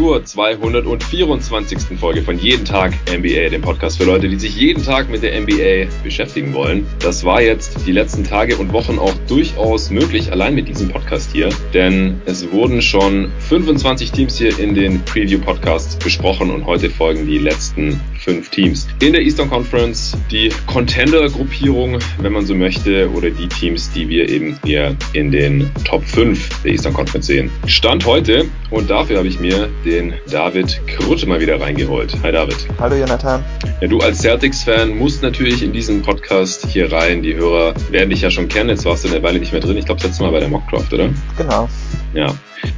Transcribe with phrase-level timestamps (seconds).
[0.00, 1.98] zur 224.
[1.98, 5.38] Folge von Jeden Tag NBA, dem Podcast für Leute, die sich jeden Tag mit der
[5.38, 6.86] NBA beschäftigen wollen.
[7.00, 11.32] Das war jetzt die letzten Tage und Wochen auch durchaus möglich, allein mit diesem Podcast
[11.32, 17.26] hier, denn es wurden schon 25 Teams hier in den Preview-Podcasts besprochen und heute folgen
[17.26, 18.88] die letzten fünf Teams.
[19.02, 24.30] In der Eastern Conference die Contender-Gruppierung, wenn man so möchte, oder die Teams, die wir
[24.30, 27.50] eben hier in den Top 5 der Eastern Conference sehen.
[27.66, 29.89] Stand heute und dafür habe ich mir den
[30.30, 32.14] David Krutte mal wieder reingeholt.
[32.22, 32.56] Hi David.
[32.78, 33.44] Hallo Jonathan.
[33.80, 37.22] Ja, du als Celtics-Fan musst natürlich in diesen Podcast hier rein.
[37.22, 38.70] Die Hörer werden dich ja schon kennen.
[38.70, 39.76] Jetzt warst du eine Weile nicht mehr drin.
[39.76, 41.08] Ich glaube, das letzte Mal bei der Mockcraft, oder?
[41.36, 41.68] Genau.
[42.14, 42.28] Ja.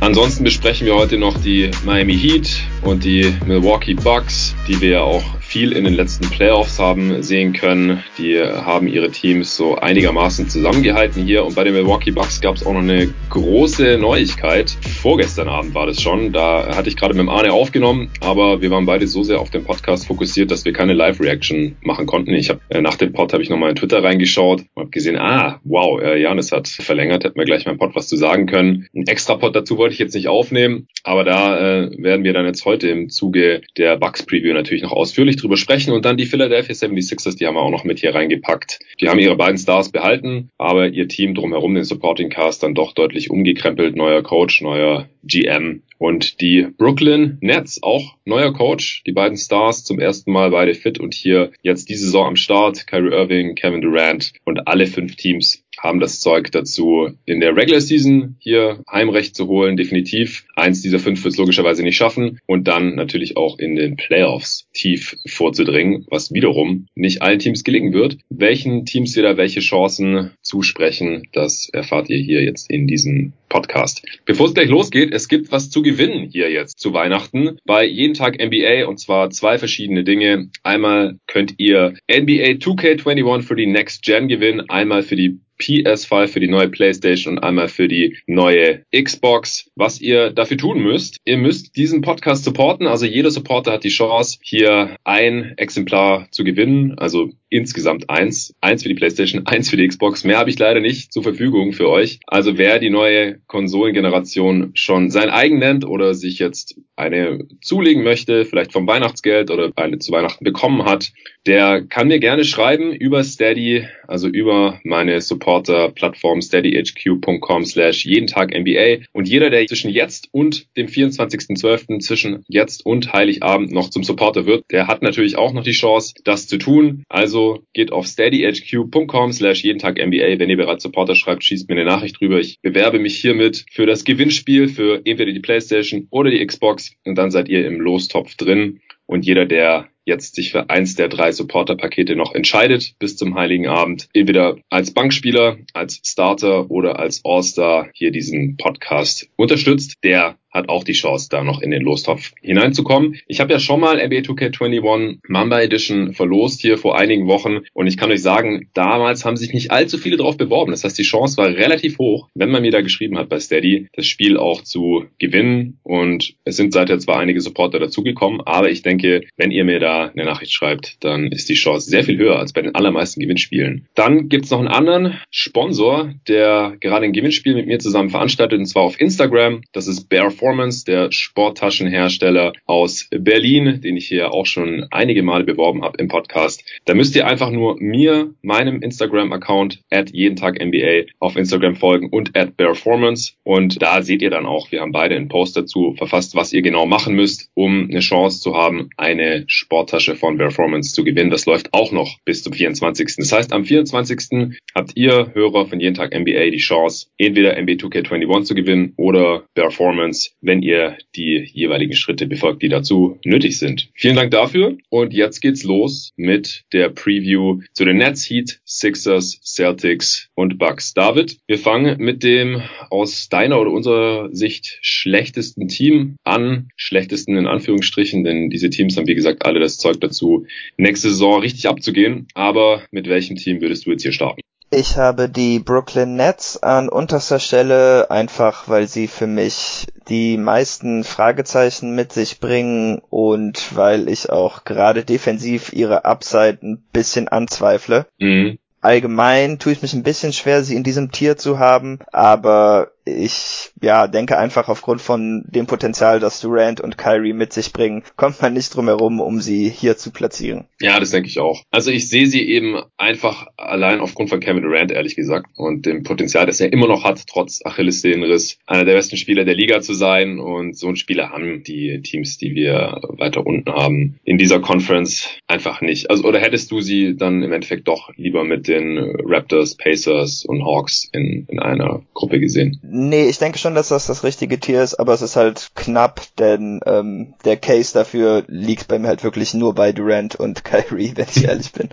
[0.01, 5.03] Ansonsten besprechen wir heute noch die Miami Heat und die Milwaukee Bucks, die wir ja
[5.03, 8.03] auch viel in den letzten Playoffs haben sehen können.
[8.17, 11.45] Die haben ihre Teams so einigermaßen zusammengehalten hier.
[11.45, 14.71] Und bei den Milwaukee Bucks gab es auch noch eine große Neuigkeit.
[15.03, 16.33] Vorgestern Abend war das schon.
[16.33, 19.51] Da hatte ich gerade mit dem Arne aufgenommen, aber wir waren beide so sehr auf
[19.51, 22.33] den Podcast fokussiert, dass wir keine Live-Reaction machen konnten.
[22.33, 25.19] Ich habe äh, nach dem Pod habe ich nochmal in Twitter reingeschaut und habe gesehen,
[25.19, 28.89] ah, wow, äh, Janis hat verlängert, hätten wir gleich beim Pod was zu sagen können.
[28.95, 32.47] Ein extra Pod dazu wollte ich jetzt nicht aufnehmen, aber da äh, werden wir dann
[32.47, 35.93] jetzt heute im Zuge der Bucks Preview natürlich noch ausführlich drüber sprechen.
[35.93, 38.79] Und dann die Philadelphia 76ers, die haben wir auch noch mit hier reingepackt.
[39.01, 42.93] Die haben ihre beiden Stars behalten, aber ihr Team drumherum, den Supporting Cast, dann doch
[42.93, 43.97] deutlich umgekrempelt.
[43.97, 45.83] Neuer Coach, neuer GM.
[45.99, 49.03] Und die Brooklyn Nets, auch neuer Coach.
[49.07, 52.87] Die beiden Stars zum ersten Mal beide fit und hier jetzt die Saison am Start.
[52.89, 57.81] Kyrie Irving, Kevin Durant und alle fünf Teams haben das Zeug dazu, in der Regular
[57.81, 59.77] Season hier Heimrecht zu holen.
[59.77, 60.45] Definitiv.
[60.55, 62.39] Eins dieser fünf wird es logischerweise nicht schaffen.
[62.47, 67.93] Und dann natürlich auch in den Playoffs tief vorzudringen, was wiederum nicht allen Teams gelingen
[67.93, 68.19] wird.
[68.31, 74.03] Welchen Teams wir da welche Chancen zusprechen, das erfahrt ihr hier jetzt in diesem Podcast.
[74.25, 78.15] Bevor es gleich losgeht, es gibt was zu gewinnen hier jetzt zu Weihnachten bei jeden
[78.15, 80.49] Tag NBA und zwar zwei verschiedene Dinge.
[80.63, 86.41] Einmal könnt ihr NBA 2K21 für die Next Gen gewinnen, einmal für die PS5 für
[86.41, 89.71] die neue PlayStation und einmal für die neue Xbox.
[89.77, 92.87] Was ihr dafür tun müsst, ihr müsst diesen Podcast supporten.
[92.87, 96.99] Also jeder Supporter hat die Chance, hier ein Exemplar zu gewinnen.
[96.99, 98.55] Also insgesamt eins.
[98.61, 100.25] Eins für die PlayStation, eins für die Xbox.
[100.25, 102.21] Mehr habe ich leider nicht zur Verfügung für euch.
[102.27, 108.45] Also wer die neue Konsolengeneration schon sein eigen nennt oder sich jetzt eine zulegen möchte,
[108.45, 111.13] vielleicht vom Weihnachtsgeld oder eine zu Weihnachten bekommen hat,
[111.47, 118.57] der kann mir gerne schreiben über Steady, also über meine Supporter-Plattform steadyhq.com slash jeden Tag
[118.57, 119.07] NBA.
[119.13, 124.47] Und jeder, der zwischen jetzt und dem 24.12., zwischen jetzt und Heiligabend noch zum Supporter
[124.47, 127.03] wird, der hat natürlich auch noch die Chance, das zu tun.
[127.09, 127.42] Also
[127.73, 130.39] geht auf steadyhq.com slash jeden Tag NBA.
[130.39, 132.39] Wenn ihr bereits Supporter schreibt, schießt mir eine Nachricht drüber.
[132.39, 137.17] Ich bewerbe mich hiermit für das Gewinnspiel für entweder die Playstation oder die Xbox und
[137.17, 138.81] dann seid ihr im Lostopf drin.
[139.07, 143.69] Und jeder, der jetzt sich für eins der drei Supporter-Pakete noch entscheidet bis zum Heiligen
[143.69, 150.69] Abend, entweder als Bankspieler, als Starter oder als All-Star hier diesen Podcast unterstützt, der hat
[150.69, 153.19] auch die Chance, da noch in den Lostopf hineinzukommen.
[153.27, 157.87] Ich habe ja schon mal NBA 2K21 Mamba Edition verlost hier vor einigen Wochen und
[157.87, 160.71] ich kann euch sagen, damals haben sich nicht allzu viele drauf beworben.
[160.71, 163.89] Das heißt, die Chance war relativ hoch, wenn man mir da geschrieben hat bei Steady,
[163.95, 168.83] das Spiel auch zu gewinnen und es sind seither zwar einige Supporter dazugekommen, aber ich
[168.83, 172.39] denke, wenn ihr mir da eine Nachricht schreibt, dann ist die Chance sehr viel höher
[172.39, 173.87] als bei den allermeisten Gewinnspielen.
[173.95, 178.67] Dann gibt's noch einen anderen Sponsor, der gerade ein Gewinnspiel mit mir zusammen veranstaltet und
[178.67, 179.63] zwar auf Instagram.
[179.73, 185.45] Das ist Bear Performance, der Sporttaschenhersteller aus Berlin, den ich hier auch schon einige Male
[185.45, 186.65] beworben habe im Podcast.
[186.85, 192.09] Da müsst ihr einfach nur mir, meinem Instagram-Account at jeden Tag NBA auf Instagram folgen
[192.09, 193.35] und at Performance.
[193.45, 196.63] Und da seht ihr dann auch, wir haben beide einen Post dazu verfasst, was ihr
[196.63, 201.31] genau machen müsst, um eine Chance zu haben, eine Sporttasche von Performance zu gewinnen.
[201.31, 203.15] Das läuft auch noch bis zum 24.
[203.19, 204.59] Das heißt, am 24.
[204.75, 209.45] habt ihr Hörer von jeden Tag NBA die Chance, entweder NBA 2K21 zu gewinnen oder
[209.55, 213.91] Performance wenn ihr die jeweiligen Schritte befolgt, die dazu nötig sind.
[213.95, 219.41] Vielen Dank dafür und jetzt geht's los mit der Preview zu den Nets, Heat, Sixers,
[219.43, 220.95] Celtics und Bucks.
[220.95, 227.47] David, wir fangen mit dem aus deiner oder unserer Sicht schlechtesten Team an, schlechtesten in
[227.47, 230.47] Anführungsstrichen, denn diese Teams haben wie gesagt alle das Zeug dazu,
[230.77, 232.27] nächste Saison richtig abzugehen.
[232.35, 234.41] Aber mit welchem Team würdest du jetzt hier starten?
[234.75, 241.05] Ich habe die Brooklyn Nets an unterster Stelle, einfach weil sie für mich die meisten
[241.05, 248.07] Fragezeichen mit sich bringen und weil ich auch gerade defensiv ihre Upside ein bisschen anzweifle.
[248.19, 248.59] Mhm.
[248.81, 253.71] Allgemein tue ich mich ein bisschen schwer, sie in diesem Tier zu haben, aber ich
[253.81, 258.41] ja denke einfach aufgrund von dem Potenzial, das Durant und Kyrie mit sich bringen, kommt
[258.41, 260.67] man nicht drum herum, um sie hier zu platzieren.
[260.81, 261.63] Ja, das denke ich auch.
[261.71, 266.03] Also ich sehe sie eben einfach allein aufgrund von Kevin Durant, ehrlich gesagt, und dem
[266.03, 269.95] Potenzial, das er immer noch hat, trotz Achillessehnenriss, einer der besten Spieler der Liga zu
[269.95, 270.39] sein.
[270.39, 275.29] Und so ein Spieler haben die Teams, die wir weiter unten haben, in dieser Conference
[275.47, 276.11] einfach nicht.
[276.11, 280.65] Also oder hättest du sie dann im Endeffekt doch lieber mit den Raptors, Pacers und
[280.65, 282.81] Hawks in, in einer Gruppe gesehen?
[282.95, 286.21] Nee, ich denke schon, dass das das richtige Tier ist, aber es ist halt knapp,
[286.39, 291.13] denn ähm, der Case dafür liegt bei mir halt wirklich nur bei Durant und Kyrie,
[291.15, 291.89] wenn ich ehrlich bin.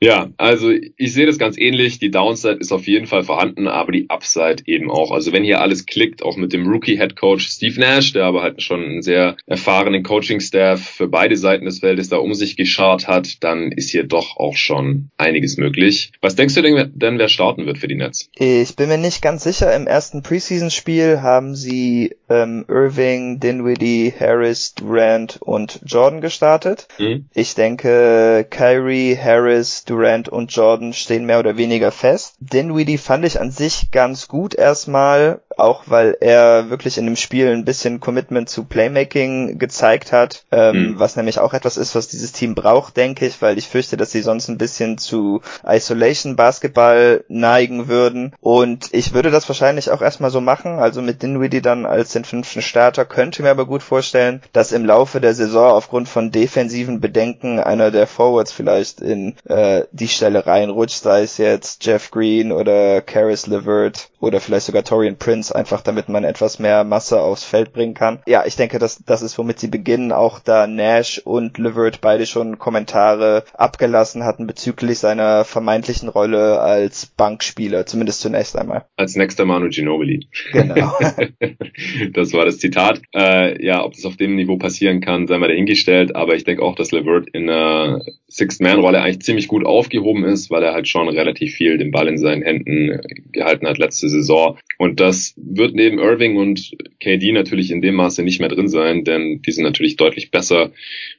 [0.00, 1.98] Ja, also ich sehe das ganz ähnlich.
[1.98, 5.10] Die Downside ist auf jeden Fall vorhanden, aber die Upside eben auch.
[5.10, 8.62] Also wenn hier alles klickt, auch mit dem Rookie-Head Coach Steve Nash, der aber halt
[8.62, 13.42] schon einen sehr erfahrenen Coaching-Staff für beide Seiten des Feldes da um sich geschart hat,
[13.42, 16.12] dann ist hier doch auch schon einiges möglich.
[16.20, 18.30] Was denkst du denn, denn wer starten wird für die Nets?
[18.36, 19.74] Ich bin mir nicht ganz sicher.
[19.74, 26.86] Im ersten Preseason-Spiel haben sie ähm, Irving, Dinwiddie, Harris, Durant und Jordan gestartet.
[26.98, 27.26] Mhm.
[27.34, 32.34] Ich denke, Kyrie, Harris, Durant und Jordan stehen mehr oder weniger fest.
[32.40, 37.48] Dinwiddie fand ich an sich ganz gut erstmal, auch weil er wirklich in dem Spiel
[37.48, 40.98] ein bisschen Commitment zu Playmaking gezeigt hat, ähm, mhm.
[40.98, 44.12] was nämlich auch etwas ist, was dieses Team braucht, denke ich, weil ich fürchte, dass
[44.12, 48.34] sie sonst ein bisschen zu Isolation Basketball neigen würden.
[48.40, 52.24] Und ich würde das wahrscheinlich auch erstmal so machen, also mit Dinwiddie dann als den
[52.24, 57.00] fünften Starter, könnte mir aber gut vorstellen, dass im Laufe der Saison aufgrund von defensiven
[57.00, 62.52] Bedenken einer der Forwards vielleicht in äh, die Stelle reinrutscht, sei es jetzt Jeff Green
[62.52, 67.44] oder Karis LeVert oder vielleicht sogar Torian Prince, einfach damit man etwas mehr Masse aufs
[67.44, 68.20] Feld bringen kann.
[68.26, 72.26] Ja, ich denke, das, das ist, womit sie beginnen, auch da Nash und LeVert beide
[72.26, 78.84] schon Kommentare abgelassen hatten bezüglich seiner vermeintlichen Rolle als Bankspieler, zumindest zunächst einmal.
[78.96, 80.28] Als nächster Manu Ginobili.
[80.52, 80.92] Genau.
[82.12, 83.00] das war das Zitat.
[83.14, 86.62] Äh, ja, ob das auf dem Niveau passieren kann, sei mal dahingestellt, aber ich denke
[86.62, 91.08] auch, dass LeVert in einer Sixth-Man-Rolle eigentlich ziemlich gut aufgehoben ist, weil er halt schon
[91.08, 93.00] relativ viel den Ball in seinen Händen
[93.32, 94.58] gehalten hat letzte Saison.
[94.78, 99.04] Und das wird neben Irving und KD natürlich in dem Maße nicht mehr drin sein,
[99.04, 100.72] denn die sind natürlich deutlich besser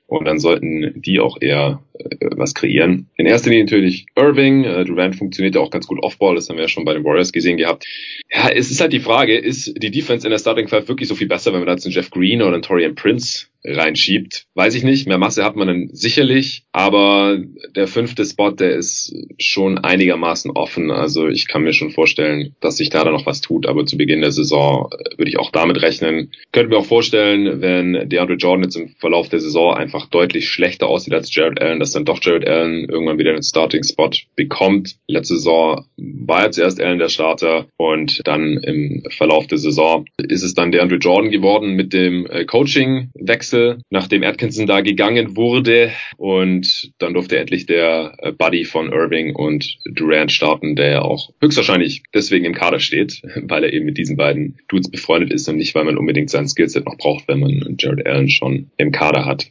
[0.09, 3.07] und dann sollten die auch eher äh, was kreieren.
[3.15, 4.63] In erster Linie natürlich Irving.
[4.63, 7.03] Äh, Durant funktioniert ja auch ganz gut Offball, das haben wir ja schon bei den
[7.03, 7.85] Warriors gesehen gehabt.
[8.31, 11.15] Ja, es ist halt die Frage, ist die Defense in der Starting Five wirklich so
[11.15, 14.45] viel besser, wenn man da jetzt einen Jeff Green oder einen Torian Prince reinschiebt.
[14.53, 15.07] Weiß ich nicht.
[15.07, 17.38] Mehr Masse hat man dann sicherlich, aber
[17.75, 20.91] der fünfte Spot, der ist schon einigermaßen offen.
[20.91, 23.97] Also ich kann mir schon vorstellen, dass sich da dann noch was tut, aber zu
[23.97, 26.31] Beginn der Saison äh, würde ich auch damit rechnen.
[26.51, 30.88] Könnte mir auch vorstellen, wenn DeAndre Jordan jetzt im Verlauf der Saison einfach deutlich schlechter
[30.88, 34.96] aussieht als Jared Allen, dass dann doch Jared Allen irgendwann wieder einen Starting-Spot bekommt.
[35.07, 40.44] Letzte Saison war ja zuerst Allen der Starter und dann im Verlauf der Saison ist
[40.44, 45.92] es dann DeAndre Jordan geworden mit dem äh, Coaching-Wechsel Wechsel, nachdem Atkinson da gegangen wurde
[46.18, 51.31] und dann durfte endlich der äh, Buddy von Irving und Durant starten, der ja auch
[51.42, 55.57] höchstwahrscheinlich deswegen im Kader steht, weil er eben mit diesen beiden Dudes befreundet ist und
[55.57, 59.25] nicht, weil man unbedingt sein Skillset noch braucht, wenn man Jared Allen schon im Kader
[59.25, 59.48] hat.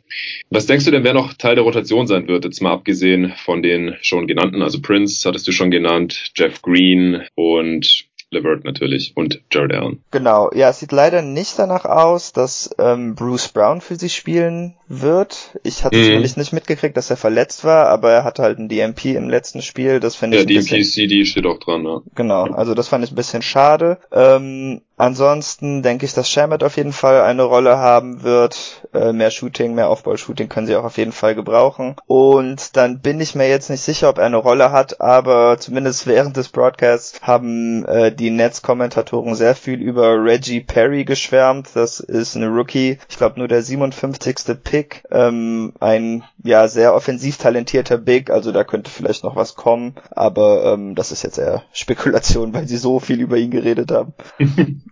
[0.50, 3.62] Was denkst du denn, wer noch Teil der Rotation sein wird, jetzt mal abgesehen von
[3.62, 9.40] den schon genannten, also Prince hattest du schon genannt, Jeff Green und LeVert natürlich und
[9.50, 10.02] Jared Allen.
[10.10, 14.74] Genau, ja, es sieht leider nicht danach aus, dass ähm, Bruce Brown für sie spielen
[14.86, 15.58] wird.
[15.62, 16.08] Ich hatte mhm.
[16.08, 19.62] nämlich nicht mitgekriegt, dass er verletzt war, aber er hatte halt ein DMP im letzten
[19.62, 20.00] Spiel.
[20.00, 20.42] Das finde ich.
[20.42, 22.02] Ja, DMP CD steht auch dran, ja.
[22.14, 23.98] Genau, also das fand ich ein bisschen schade.
[24.12, 28.82] Ähm, Ansonsten denke ich, dass Shamet auf jeden Fall eine Rolle haben wird.
[28.92, 31.94] Äh, mehr Shooting, mehr Aufbaushooting können sie auch auf jeden Fall gebrauchen.
[32.06, 36.08] Und dann bin ich mir jetzt nicht sicher, ob er eine Rolle hat, aber zumindest
[36.08, 41.68] während des Broadcasts haben äh, die Netz-Kommentatoren sehr viel über Reggie Perry geschwärmt.
[41.74, 44.36] Das ist eine Rookie, ich glaube nur der 57.
[44.64, 45.04] Pick.
[45.12, 50.72] Ähm, ein ja sehr offensiv talentierter Big, also da könnte vielleicht noch was kommen, aber
[50.72, 54.12] ähm, das ist jetzt eher Spekulation, weil sie so viel über ihn geredet haben.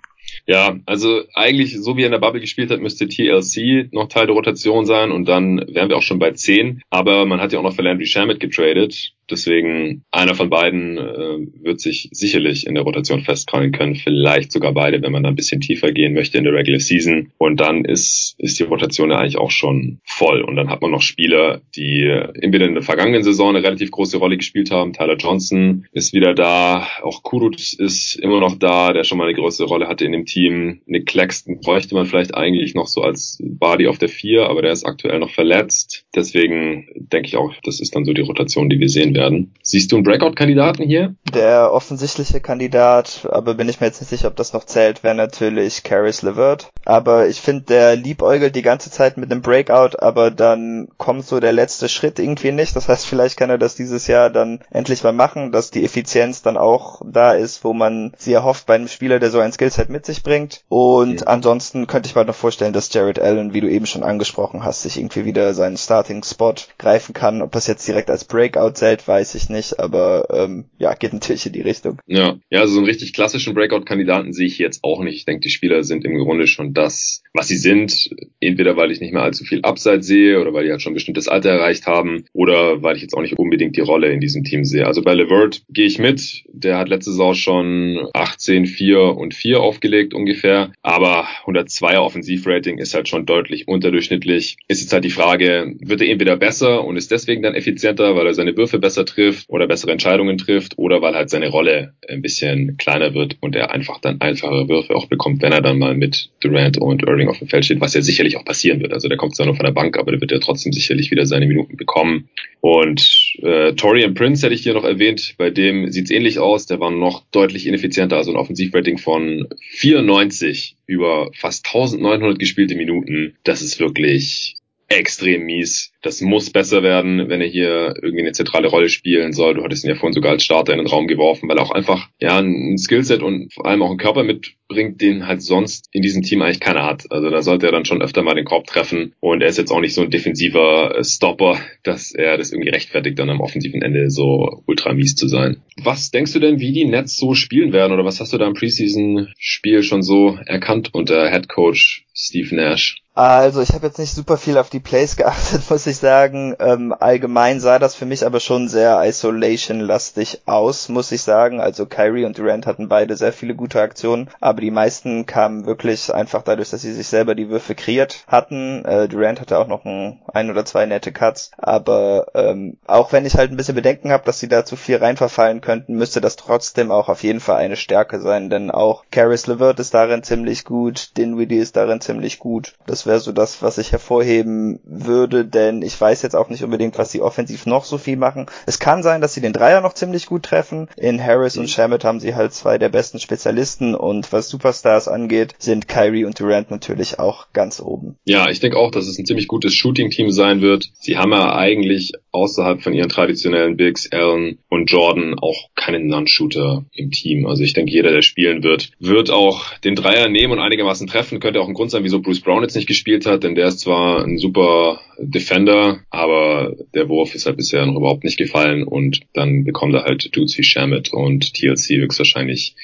[0.48, 4.26] Ja, also eigentlich, so wie er in der Bubble gespielt hat, müsste TLC noch Teil
[4.26, 6.82] der Rotation sein und dann wären wir auch schon bei 10.
[6.88, 9.15] Aber man hat ja auch noch für Landry Shamet getradet.
[9.30, 14.72] Deswegen einer von beiden äh, wird sich sicherlich in der Rotation festkrallen können, vielleicht sogar
[14.72, 17.32] beide, wenn man da ein bisschen tiefer gehen möchte in der Regular Season.
[17.38, 20.42] Und dann ist, ist die Rotation ja eigentlich auch schon voll.
[20.42, 24.18] Und dann hat man noch Spieler, die entweder in der vergangenen Saison eine relativ große
[24.18, 24.92] Rolle gespielt haben.
[24.92, 29.34] Tyler Johnson ist wieder da, auch Kurut ist immer noch da, der schon mal eine
[29.34, 30.80] größere Rolle hatte in dem Team.
[30.86, 34.72] Nick Claxton bräuchte man vielleicht eigentlich noch so als Body auf der vier, aber der
[34.72, 36.04] ist aktuell noch verletzt.
[36.14, 39.52] Deswegen denke ich auch, das ist dann so die Rotation, die wir sehen werden.
[39.62, 41.14] Siehst du einen Breakout-Kandidaten hier?
[41.34, 45.14] Der offensichtliche Kandidat, aber bin ich mir jetzt nicht sicher, ob das noch zählt, wäre
[45.14, 46.68] natürlich Caris LeVert.
[46.84, 51.40] Aber ich finde, der liebäugelt die ganze Zeit mit einem Breakout, aber dann kommt so
[51.40, 52.76] der letzte Schritt irgendwie nicht.
[52.76, 56.42] Das heißt, vielleicht kann er das dieses Jahr dann endlich mal machen, dass die Effizienz
[56.42, 59.88] dann auch da ist, wo man sie erhofft bei einem Spieler, der so ein Skillset
[59.88, 60.62] mit sich bringt.
[60.68, 61.26] Und mhm.
[61.26, 64.82] ansonsten könnte ich mir noch vorstellen, dass Jared Allen, wie du eben schon angesprochen hast,
[64.82, 67.42] sich irgendwie wieder seinen Starting-Spot greifen kann.
[67.42, 71.46] Ob das jetzt direkt als Breakout zählt, weiß ich nicht, aber ähm, ja, geht natürlich
[71.46, 71.98] in die Richtung.
[72.06, 75.16] Ja, ja, also so einen richtig klassischen Breakout-Kandidaten sehe ich jetzt auch nicht.
[75.16, 78.10] Ich denke, die Spieler sind im Grunde schon das, was sie sind.
[78.40, 80.94] Entweder weil ich nicht mehr allzu viel Upside sehe oder weil die halt schon ein
[80.94, 84.44] bestimmtes Alter erreicht haben oder weil ich jetzt auch nicht unbedingt die Rolle in diesem
[84.44, 84.86] Team sehe.
[84.86, 86.44] Also bei Levert gehe ich mit.
[86.52, 90.72] Der hat letzte Saison schon 18, 4 und 4 aufgelegt ungefähr.
[90.82, 94.56] Aber 102er Offensivrating ist halt schon deutlich unterdurchschnittlich.
[94.68, 98.26] Ist jetzt halt die Frage, wird er entweder besser und ist deswegen dann effizienter, weil
[98.26, 102.22] er seine Würfe besser trifft oder bessere Entscheidungen trifft oder weil halt seine Rolle ein
[102.22, 105.94] bisschen kleiner wird und er einfach dann einfache Würfe auch bekommt, wenn er dann mal
[105.94, 108.92] mit Durant und Irving auf dem Feld steht, was ja sicherlich auch passieren wird.
[108.92, 111.26] Also der kommt zwar nur von der Bank, aber der wird ja trotzdem sicherlich wieder
[111.26, 112.28] seine Minuten bekommen.
[112.60, 116.66] Und äh, Torian Prince hätte ich hier noch erwähnt, bei dem sieht's ähnlich aus.
[116.66, 123.36] Der war noch deutlich ineffizienter, also ein Offensivrating von 94 über fast 1900 gespielte Minuten.
[123.44, 124.56] Das ist wirklich
[124.88, 125.92] extrem mies.
[126.02, 129.54] Das muss besser werden, wenn er hier irgendwie eine zentrale Rolle spielen soll.
[129.54, 131.72] Du hattest ihn ja vorhin sogar als Starter in den Raum geworfen, weil er auch
[131.72, 136.02] einfach ja ein Skillset und vor allem auch einen Körper mitbringt, den halt sonst in
[136.02, 137.10] diesem Team eigentlich keiner hat.
[137.10, 139.72] Also da sollte er dann schon öfter mal den Korb treffen und er ist jetzt
[139.72, 144.10] auch nicht so ein defensiver Stopper, dass er das irgendwie rechtfertigt, dann am offensiven Ende
[144.10, 145.56] so ultra mies zu sein.
[145.82, 148.46] Was denkst du denn, wie die Nets so spielen werden oder was hast du da
[148.46, 153.02] im Preseason-Spiel schon so erkannt unter Head Coach Steve Nash?
[153.16, 156.54] Also ich habe jetzt nicht super viel auf die Plays geachtet, muss ich sagen.
[156.60, 161.58] Ähm, allgemein sah das für mich aber schon sehr Isolation-lastig aus, muss ich sagen.
[161.58, 166.12] Also Kyrie und Durant hatten beide sehr viele gute Aktionen, aber die meisten kamen wirklich
[166.12, 168.84] einfach dadurch, dass sie sich selber die Würfe kreiert hatten.
[168.84, 173.24] Äh, Durant hatte auch noch ein, ein oder zwei nette Cuts, aber ähm, auch wenn
[173.24, 176.36] ich halt ein bisschen Bedenken habe, dass sie da zu viel reinverfallen könnten, müsste das
[176.36, 180.66] trotzdem auch auf jeden Fall eine Stärke sein, denn auch Caris LeVert ist darin ziemlich
[180.66, 182.74] gut, Dinwiddie ist darin ziemlich gut.
[182.86, 186.98] Das wäre so das, was ich hervorheben würde, denn ich weiß jetzt auch nicht unbedingt,
[186.98, 188.46] was sie offensiv noch so viel machen.
[188.66, 190.88] Es kann sein, dass sie den Dreier noch ziemlich gut treffen.
[190.96, 191.68] In Harris und mhm.
[191.68, 196.38] Shamit haben sie halt zwei der besten Spezialisten und was Superstars angeht, sind Kyrie und
[196.38, 198.16] Durant natürlich auch ganz oben.
[198.24, 200.90] Ja, ich denke auch, dass es ein ziemlich gutes Shooting-Team sein wird.
[200.94, 206.84] Sie haben ja eigentlich außerhalb von ihren traditionellen Bigs, Allen und Jordan, auch keinen Non-Shooter
[206.92, 207.46] im Team.
[207.46, 211.40] Also ich denke, jeder, der spielen wird, wird auch den Dreier nehmen und einigermaßen treffen.
[211.40, 213.80] Könnte auch ein Grund sein, wieso Bruce Brown jetzt nicht gespielt hat, denn der ist
[213.80, 219.20] zwar ein super Defender, aber der Wurf ist halt bisher noch überhaupt nicht gefallen und
[219.34, 222.74] dann bekommt er halt Dudes wie Shamit und TLC höchstwahrscheinlich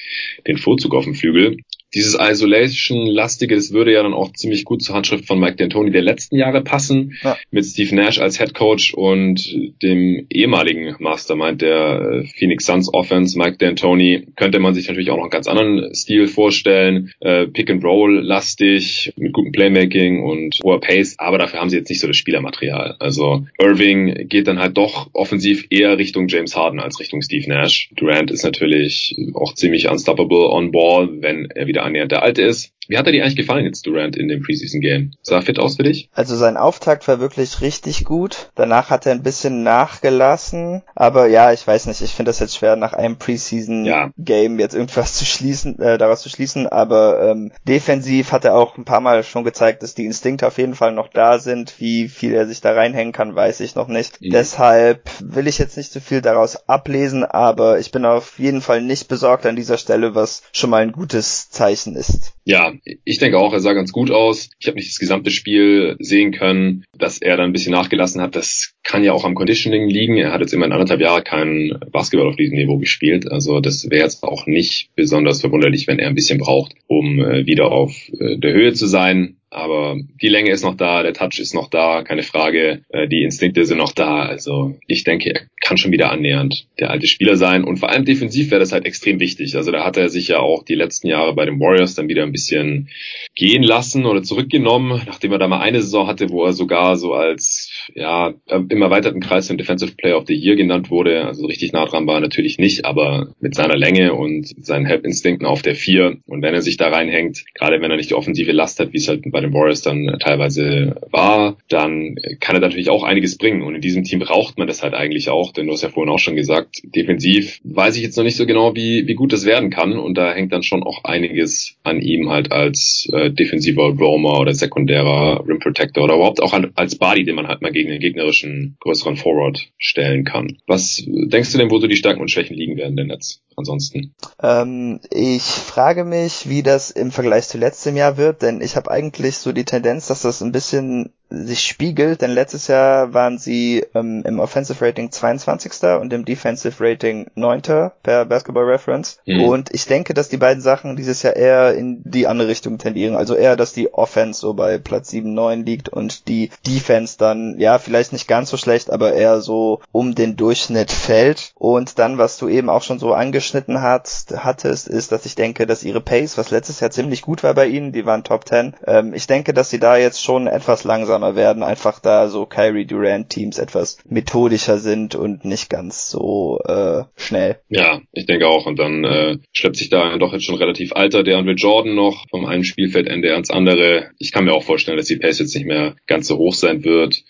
[0.47, 1.57] den Vorzug auf dem Flügel
[1.93, 6.01] dieses Isolation-lastige, das würde ja dann auch ziemlich gut zur Handschrift von Mike D'Antoni der
[6.01, 7.37] letzten Jahre passen, ja.
[7.51, 13.37] mit Steve Nash als Head Coach und dem ehemaligen Mastermind der äh, Phoenix Suns Offense,
[13.37, 17.69] Mike D'Antoni, könnte man sich natürlich auch noch einen ganz anderen Stil vorstellen, äh, Pick
[17.69, 21.99] and Roll lastig, mit gutem Playmaking und hoher Pace, aber dafür haben sie jetzt nicht
[21.99, 22.95] so das Spielermaterial.
[22.99, 27.89] Also Irving geht dann halt doch offensiv eher Richtung James Harden als Richtung Steve Nash.
[27.95, 32.73] Durant ist natürlich auch ziemlich unstoppable on ball, wenn er wieder annähernd der alte ist.
[32.87, 35.11] Wie hat er dir eigentlich gefallen jetzt, Durant, in dem Preseason Game?
[35.21, 36.09] Sah fit aus für dich?
[36.13, 38.49] Also sein Auftakt war wirklich richtig gut.
[38.55, 40.83] Danach hat er ein bisschen nachgelassen.
[40.95, 44.11] Aber ja, ich weiß nicht, ich finde das jetzt schwer, nach einem Preseason ja.
[44.17, 46.67] Game jetzt irgendwas zu schließen, äh, daraus zu schließen.
[46.67, 50.57] Aber ähm, defensiv hat er auch ein paar Mal schon gezeigt, dass die Instinkte auf
[50.57, 51.75] jeden Fall noch da sind.
[51.79, 54.21] Wie viel er sich da reinhängen kann, weiß ich noch nicht.
[54.21, 54.31] Mhm.
[54.31, 58.81] Deshalb will ich jetzt nicht so viel daraus ablesen, aber ich bin auf jeden Fall
[58.81, 62.33] nicht besorgt an dieser Stelle, was schon mal ein gutes Zeichen ist.
[62.43, 64.49] Ja, ich denke auch, er sah ganz gut aus.
[64.59, 68.35] Ich habe nicht das gesamte Spiel sehen können, dass er dann ein bisschen nachgelassen hat.
[68.35, 70.17] Das kann ja auch am Conditioning liegen.
[70.17, 73.31] Er hat jetzt immer in anderthalb Jahre kein Basketball auf diesem Niveau gespielt.
[73.31, 77.45] Also das wäre jetzt auch nicht besonders verwunderlich, wenn er ein bisschen braucht, um äh,
[77.45, 79.37] wieder auf äh, der Höhe zu sein.
[79.53, 82.81] Aber die Länge ist noch da, der Touch ist noch da, keine Frage.
[82.89, 84.23] Äh, die Instinkte sind noch da.
[84.23, 87.63] Also ich denke, er kann schon wieder annähernd der alte Spieler sein.
[87.63, 89.55] Und vor allem defensiv wäre das halt extrem wichtig.
[89.55, 92.23] Also da hat er sich ja auch die letzten Jahre bei den Warriors dann wieder
[92.23, 92.89] ein bisschen
[93.35, 97.13] gehen lassen oder zurückgenommen, nachdem er da mal eine Saison hatte, wo er sogar so
[97.13, 101.25] als ja im erweiterten Kreis im Defensive Player of the Year genannt wurde.
[101.25, 105.45] Also richtig nah dran war er natürlich nicht, aber mit seiner Länge und seinen Help-Instinkten
[105.45, 108.51] auf der vier und wenn er sich da reinhängt, gerade wenn er nicht die offensive
[108.51, 112.89] Last hat, wie es halt bei den Warriors dann teilweise war, dann kann er natürlich
[112.89, 113.61] auch einiges bringen.
[113.61, 116.11] Und in diesem Team braucht man das halt eigentlich auch, denn du hast ja vorhin
[116.11, 119.45] auch schon gesagt, defensiv weiß ich jetzt noch nicht so genau, wie, wie gut das
[119.45, 123.89] werden kann und da hängt dann schon auch einiges an ihm halt als äh, defensiver
[123.89, 127.89] Roamer oder sekundärer Rim Protector oder überhaupt auch als Body, den man halt mal gegen
[127.89, 130.57] den gegnerischen größeren Forward stellen kann.
[130.67, 134.13] Was denkst du denn, wo so die Stärken und Schwächen liegen werden denn jetzt ansonsten?
[134.41, 138.91] Ähm, ich frage mich, wie das im Vergleich zu letztem Jahr wird, denn ich habe
[138.91, 143.83] eigentlich so die Tendenz, dass das ein bisschen sich spiegelt, denn letztes Jahr waren sie
[143.95, 145.83] ähm, im Offensive Rating 22.
[145.99, 147.61] und im Defensive Rating 9.
[148.03, 149.17] per Basketball Reference.
[149.25, 149.43] Mhm.
[149.43, 153.15] Und ich denke, dass die beiden Sachen dieses Jahr eher in die andere Richtung tendieren.
[153.15, 157.59] Also eher, dass die Offense so bei Platz 7, 9 liegt und die Defense dann,
[157.59, 161.53] ja, vielleicht nicht ganz so schlecht, aber eher so um den Durchschnitt fällt.
[161.55, 165.65] Und dann, was du eben auch schon so angeschnitten hast, hattest, ist, dass ich denke,
[165.65, 168.75] dass ihre Pace, was letztes Jahr ziemlich gut war bei ihnen, die waren Top 10,
[168.85, 172.45] ähm, ich denke, dass sie da jetzt schon etwas langsamer langsamer werden, einfach da so
[172.45, 177.57] Kyrie Durant Teams etwas methodischer sind und nicht ganz so äh, schnell.
[177.69, 178.65] Ja, ich denke auch.
[178.65, 182.25] Und dann äh, schleppt sich da doch jetzt schon relativ alter der Andre Jordan noch
[182.29, 184.11] vom einen Spielfeldende ans andere.
[184.19, 186.83] Ich kann mir auch vorstellen, dass die Pace jetzt nicht mehr ganz so hoch sein
[186.83, 187.23] wird,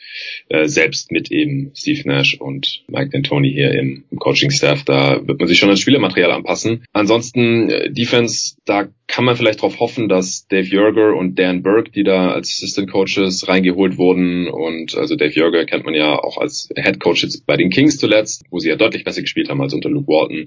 [0.50, 4.84] äh, selbst mit eben Steve Nash und Mike D'Antoni hier im, im Coaching-Staff.
[4.84, 6.86] Da wird man sich schon ans Spielermaterial anpassen.
[6.94, 11.92] Ansonsten äh, Defense, da kann man vielleicht darauf hoffen, dass Dave Jörger und Dan Burke,
[11.92, 16.40] die da als Assistant Coaches reingeholt wurden und also Dave Jörger kennt man ja auch
[16.40, 19.62] als Head Coach jetzt bei den Kings zuletzt, wo sie ja deutlich besser gespielt haben
[19.62, 20.46] als unter Luke Walton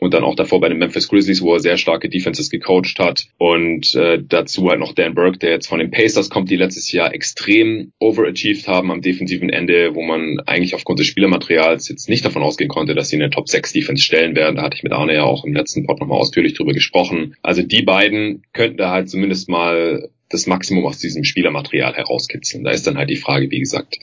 [0.00, 3.28] und dann auch davor bei den Memphis Grizzlies, wo er sehr starke Defenses gecoacht hat
[3.38, 6.90] und äh, dazu halt noch Dan Burke, der jetzt von den Pacers kommt, die letztes
[6.90, 12.24] Jahr extrem overachieved haben am defensiven Ende, wo man eigentlich aufgrund des Spielermaterials jetzt nicht
[12.24, 14.56] davon ausgehen konnte, dass sie eine Top 6 Defense stellen werden.
[14.56, 17.36] Da hatte ich mit Arne ja auch im letzten Pod nochmal ausführlich drüber gesprochen.
[17.42, 22.64] Also die beiden beiden könnten da halt zumindest mal das Maximum aus diesem Spielermaterial herauskitzeln.
[22.64, 23.98] Da ist dann halt die Frage, wie gesagt,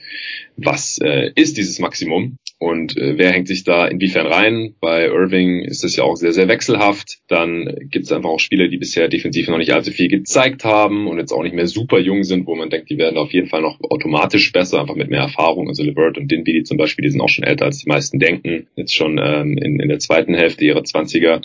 [0.57, 4.73] was äh, ist dieses Maximum und äh, wer hängt sich da inwiefern rein?
[4.81, 7.19] Bei Irving ist das ja auch sehr, sehr wechselhaft.
[7.27, 11.05] Dann gibt es einfach auch Spieler, die bisher defensiv noch nicht allzu viel gezeigt haben
[11.05, 13.49] und jetzt auch nicht mehr super jung sind, wo man denkt, die werden auf jeden
[13.49, 15.67] Fall noch automatisch besser, einfach mit mehr Erfahrung.
[15.67, 18.65] Also Levert und Dinwiddie zum Beispiel, die sind auch schon älter, als die meisten denken.
[18.75, 21.41] Jetzt schon ähm, in, in der zweiten Hälfte ihrer Zwanziger.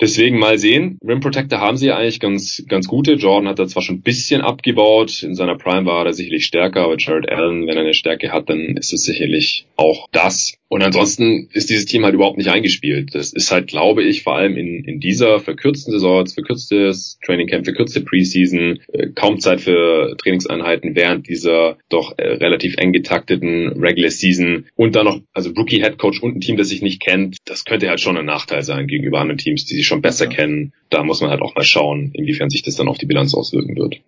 [0.00, 0.98] Deswegen mal sehen.
[1.06, 3.12] Rim Protector haben sie eigentlich ganz, ganz gute.
[3.12, 5.22] Jordan hat da zwar schon ein bisschen abgebaut.
[5.22, 8.50] In seiner Prime war er sicherlich stärker, aber Jared Allen, wenn er eine Stärke hat,
[8.50, 10.55] dann ist es sicherlich auch das.
[10.68, 13.14] Und ansonsten ist dieses Team halt überhaupt nicht eingespielt.
[13.14, 17.64] Das ist halt, glaube ich, vor allem in, in dieser verkürzten Saison, verkürztes Training Camp,
[17.64, 24.10] verkürzte Preseason, äh, kaum Zeit für Trainingseinheiten während dieser doch äh, relativ eng getakteten Regular
[24.10, 27.36] Season und dann noch, also Rookie Head Coach und ein Team, das sich nicht kennt,
[27.44, 30.72] das könnte halt schon ein Nachteil sein gegenüber anderen Teams, die sich schon besser kennen.
[30.90, 33.76] Da muss man halt auch mal schauen, inwiefern sich das dann auf die Bilanz auswirken
[33.76, 34.00] wird.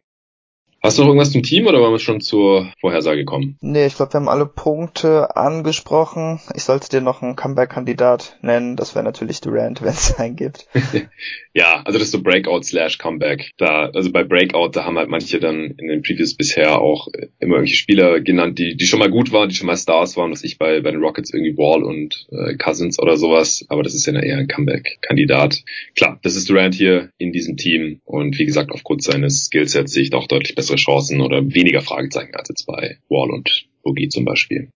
[0.81, 3.57] Hast du noch irgendwas zum Team oder wollen wir schon zur Vorhersage kommen?
[3.61, 6.39] Nee, ich glaube, wir haben alle Punkte angesprochen.
[6.55, 8.77] Ich sollte dir noch einen Comeback-Kandidat nennen.
[8.77, 10.69] Das wäre natürlich Durant, wenn es einen gibt.
[11.53, 13.51] ja, also das ist so Breakout slash Comeback.
[13.57, 17.09] Da, also bei Breakout, da haben halt manche dann in den Previews bisher auch
[17.41, 20.31] immer irgendwelche Spieler genannt, die, die schon mal gut waren, die schon mal Stars waren,
[20.31, 23.67] was ich bei, bei den Rockets irgendwie Wall und äh, Cousins oder sowas.
[23.69, 25.65] Aber das ist ja eher ein Comeback-Kandidat.
[25.97, 30.05] Klar, das ist Durant hier in diesem Team und wie gesagt, aufgrund seines Skillsets sehe
[30.05, 34.09] ich doch deutlich besser bessere Chancen oder weniger Fragezeichen als jetzt bei Wall und Boogie
[34.09, 34.71] zum Beispiel.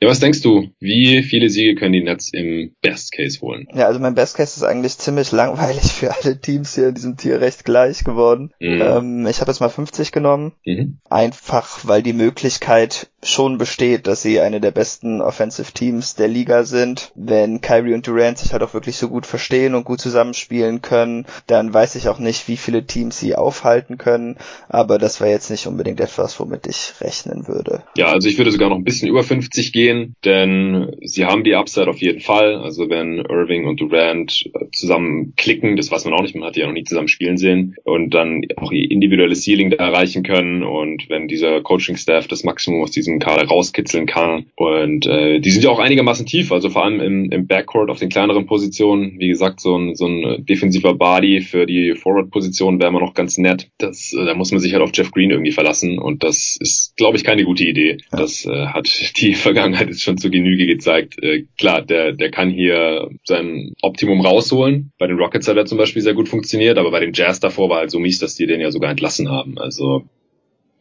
[0.00, 0.68] Ja, was denkst du?
[0.80, 3.68] Wie viele Siege können die Nets im Best Case holen?
[3.72, 7.16] Ja, also mein Best Case ist eigentlich ziemlich langweilig für alle Teams hier in diesem
[7.16, 8.52] Tier recht gleich geworden.
[8.58, 8.82] Mhm.
[8.82, 10.54] Ähm, ich habe jetzt mal 50 genommen.
[10.64, 10.98] Mhm.
[11.08, 16.64] Einfach, weil die Möglichkeit schon besteht, dass sie eine der besten Offensive Teams der Liga
[16.64, 17.12] sind.
[17.14, 21.26] Wenn Kyrie und Durant sich halt auch wirklich so gut verstehen und gut zusammenspielen können,
[21.46, 24.36] dann weiß ich auch nicht, wie viele Teams sie aufhalten können.
[24.68, 27.82] Aber das war jetzt nicht unbedingt etwas, womit ich rechnen würde.
[27.96, 31.54] Ja, also ich würde sogar noch ein bisschen über 50 gehen denn sie haben die
[31.54, 32.56] Upside auf jeden Fall.
[32.56, 36.60] Also wenn Irving und Durant zusammen klicken, das weiß man auch nicht, man hat die
[36.60, 40.62] ja noch nie zusammen spielen sehen und dann auch ihr individuelles Ceiling da erreichen können
[40.62, 45.64] und wenn dieser Coaching-Staff das Maximum aus diesem Kader rauskitzeln kann und äh, die sind
[45.64, 49.28] ja auch einigermaßen tief, also vor allem im, im Backcourt auf den kleineren Positionen, wie
[49.28, 53.70] gesagt, so ein, so ein defensiver Body für die Forward-Position wäre immer noch ganz nett.
[53.78, 56.94] Das, äh, da muss man sich halt auf Jeff Green irgendwie verlassen und das ist,
[56.96, 57.98] glaube ich, keine gute Idee.
[58.10, 61.22] Das äh, hat die Vergangenheit es schon zur Genüge gezeigt.
[61.22, 64.92] Äh, klar, der, der kann hier sein Optimum rausholen.
[64.98, 67.68] Bei den Rockets hat er zum Beispiel sehr gut funktioniert, aber bei den Jazz davor
[67.68, 69.58] war halt so mies, dass die den ja sogar entlassen haben.
[69.58, 70.04] Also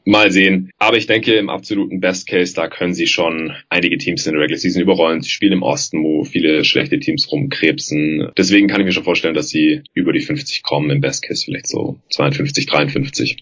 [0.06, 0.72] mal sehen.
[0.78, 4.42] Aber ich denke, im absoluten Best Case, da können sie schon einige Teams in der
[4.42, 5.22] Regular Season überrollen.
[5.22, 8.32] Sie spielen im Osten, wo viele schlechte Teams rumkrebsen.
[8.38, 10.90] Deswegen kann ich mir schon vorstellen, dass sie über die 50 kommen.
[10.90, 13.38] Im Best Case vielleicht so 52, 53.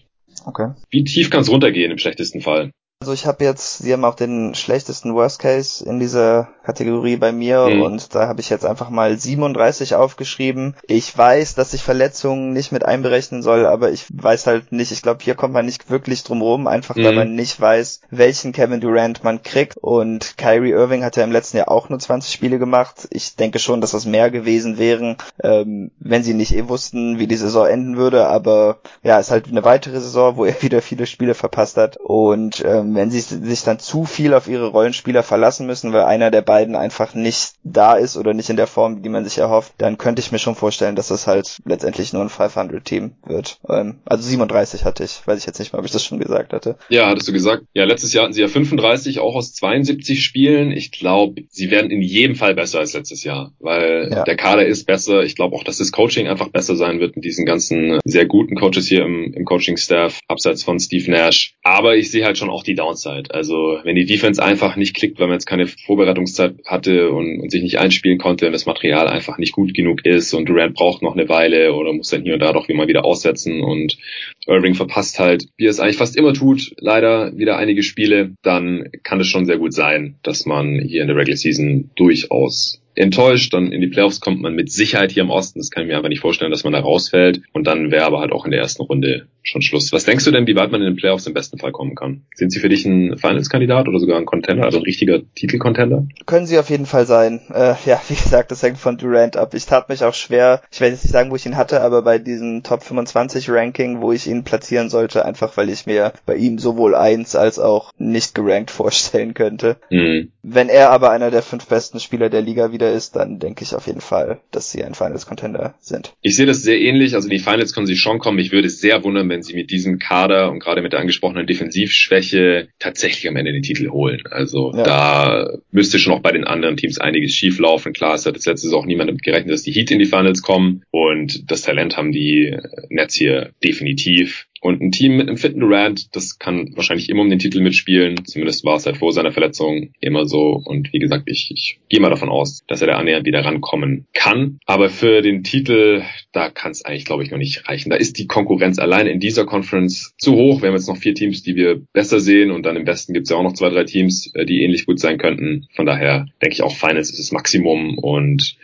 [0.46, 0.72] Okay.
[0.90, 2.70] Wie tief kann es runtergehen im schlechtesten Fall?
[3.02, 7.32] Also ich habe jetzt, sie haben auch den schlechtesten Worst Case in dieser Kategorie bei
[7.32, 7.80] mir mhm.
[7.80, 10.76] und da habe ich jetzt einfach mal 37 aufgeschrieben.
[10.86, 15.00] Ich weiß, dass ich Verletzungen nicht mit einberechnen soll, aber ich weiß halt nicht, ich
[15.00, 17.04] glaube, hier kommt man nicht wirklich drum rum, einfach mhm.
[17.04, 21.32] weil man nicht weiß, welchen Kevin Durant man kriegt und Kyrie Irving hat ja im
[21.32, 23.08] letzten Jahr auch nur 20 Spiele gemacht.
[23.12, 27.26] Ich denke schon, dass das mehr gewesen wären, ähm, wenn sie nicht eh wussten, wie
[27.26, 31.06] die Saison enden würde, aber ja, ist halt eine weitere Saison, wo er wieder viele
[31.06, 35.66] Spiele verpasst hat und ähm, wenn sie sich dann zu viel auf ihre Rollenspieler verlassen
[35.66, 39.08] müssen, weil einer der beiden einfach nicht da ist oder nicht in der Form, die
[39.08, 42.28] man sich erhofft, dann könnte ich mir schon vorstellen, dass das halt letztendlich nur ein
[42.28, 43.58] 500-Team wird.
[43.68, 46.52] Ähm, also 37 hatte ich, weiß ich jetzt nicht mal, ob ich das schon gesagt
[46.52, 46.76] hatte.
[46.88, 47.64] Ja, hattest du gesagt.
[47.74, 50.72] Ja, letztes Jahr hatten sie ja 35, auch aus 72 Spielen.
[50.72, 54.24] Ich glaube, sie werden in jedem Fall besser als letztes Jahr, weil ja.
[54.24, 55.22] der Kader ist besser.
[55.22, 58.56] Ich glaube auch, dass das Coaching einfach besser sein wird mit diesen ganzen sehr guten
[58.56, 61.54] Coaches hier im, im Coaching-Staff, abseits von Steve Nash.
[61.62, 63.34] Aber ich sehe halt schon auch die Downside.
[63.34, 67.50] Also wenn die Defense einfach nicht klickt, weil man jetzt keine Vorbereitungszeit hatte und, und
[67.50, 71.02] sich nicht einspielen konnte und das Material einfach nicht gut genug ist und Durant braucht
[71.02, 73.98] noch eine Weile oder muss dann hier und da doch immer wieder aussetzen und
[74.46, 78.90] Irving verpasst halt, wie er es eigentlich fast immer tut, leider wieder einige Spiele, dann
[79.02, 83.52] kann es schon sehr gut sein, dass man hier in der Regular Season durchaus enttäuscht.
[83.52, 85.58] Dann in die Playoffs kommt man mit Sicherheit hier im Osten.
[85.58, 87.42] Das kann ich mir aber nicht vorstellen, dass man da rausfällt.
[87.52, 89.92] Und dann wäre aber halt auch in der ersten Runde schon Schluss.
[89.92, 92.22] Was denkst du denn, wie weit man in den Playoffs im besten Fall kommen kann?
[92.34, 96.06] Sind sie für dich ein Finals-Kandidat oder sogar ein Contender, also ein richtiger Titel-Contender?
[96.26, 97.40] Können sie auf jeden Fall sein.
[97.52, 99.54] Äh, ja, wie gesagt, das hängt von Durant ab.
[99.54, 102.02] Ich tat mich auch schwer, ich werde jetzt nicht sagen, wo ich ihn hatte, aber
[102.02, 106.36] bei diesem Top 25 Ranking, wo ich ihn platzieren sollte, einfach weil ich mir bei
[106.36, 109.76] ihm sowohl eins als auch nicht gerankt vorstellen könnte.
[109.90, 110.32] Mhm.
[110.42, 113.74] Wenn er aber einer der fünf besten Spieler der Liga wieder ist, dann denke ich
[113.74, 116.14] auf jeden Fall, dass sie ein Finals-Contender sind.
[116.22, 117.14] Ich sehe das sehr ähnlich.
[117.14, 118.38] Also in die Finals können sie schon kommen.
[118.38, 121.46] Ich würde es sehr wundern, wenn sie mit diesem Kader und gerade mit der angesprochenen
[121.46, 124.22] Defensivschwäche tatsächlich am Ende den Titel holen.
[124.30, 124.82] Also ja.
[124.82, 127.92] da müsste schon auch bei den anderen Teams einiges schief laufen.
[127.92, 130.42] Klar, es hat jetzt letztes auch niemand damit gerechnet, dass die Heat in die Finals
[130.42, 130.82] kommen.
[130.90, 132.56] Und das Talent haben die
[132.88, 134.46] Nets hier definitiv.
[134.60, 138.24] Und ein Team mit einem fitten Durant, das kann wahrscheinlich immer um den Titel mitspielen.
[138.26, 140.60] Zumindest war es halt vor seiner Verletzung immer so.
[140.62, 144.06] Und wie gesagt, ich, ich gehe mal davon aus, dass er da annähernd wieder rankommen
[144.12, 144.58] kann.
[144.66, 147.88] Aber für den Titel, da kann es eigentlich, glaube ich, noch nicht reichen.
[147.88, 150.60] Da ist die Konkurrenz alleine in dieser Conference zu hoch.
[150.60, 152.50] Wir haben jetzt noch vier Teams, die wir besser sehen.
[152.50, 154.84] Und dann im Westen gibt es ja auch noch zwei, drei Teams, äh, die ähnlich
[154.84, 155.68] gut sein könnten.
[155.74, 157.96] Von daher denke ich auch, Finals ist das Maximum.
[157.96, 158.56] Und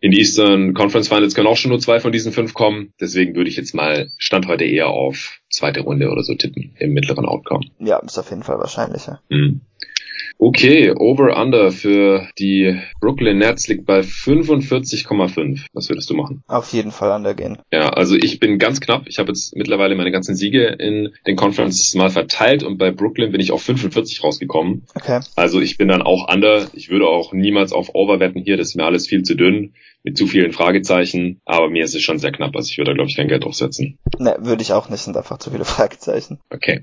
[0.00, 2.92] in die Eastern Conference Finals können auch schon nur zwei von diesen fünf kommen.
[3.00, 6.92] Deswegen würde ich jetzt mal Stand heute eher auf zweite Runde oder so tippen im
[6.92, 7.66] mittleren Outcome.
[7.78, 9.20] Ja, ist auf jeden Fall wahrscheinlicher.
[9.28, 9.60] Mhm.
[10.42, 15.66] Okay, Over-Under für die Brooklyn Nets liegt bei 45,5.
[15.74, 16.42] Was würdest du machen?
[16.48, 17.58] Auf jeden Fall Under gehen.
[17.70, 19.02] Ja, also ich bin ganz knapp.
[19.06, 23.32] Ich habe jetzt mittlerweile meine ganzen Siege in den Conferences mal verteilt und bei Brooklyn
[23.32, 24.86] bin ich auf 45 rausgekommen.
[24.94, 25.20] Okay.
[25.36, 26.68] Also ich bin dann auch Under.
[26.72, 28.56] Ich würde auch niemals auf Over wetten hier.
[28.56, 32.02] Das ist mir alles viel zu dünn mit zu vielen Fragezeichen, aber mir ist es
[32.02, 33.98] schon sehr knapp, also ich würde da glaube ich kein Geld draufsetzen.
[34.18, 36.38] Ne, würde ich auch nicht, sind einfach zu viele Fragezeichen.
[36.50, 36.80] Okay.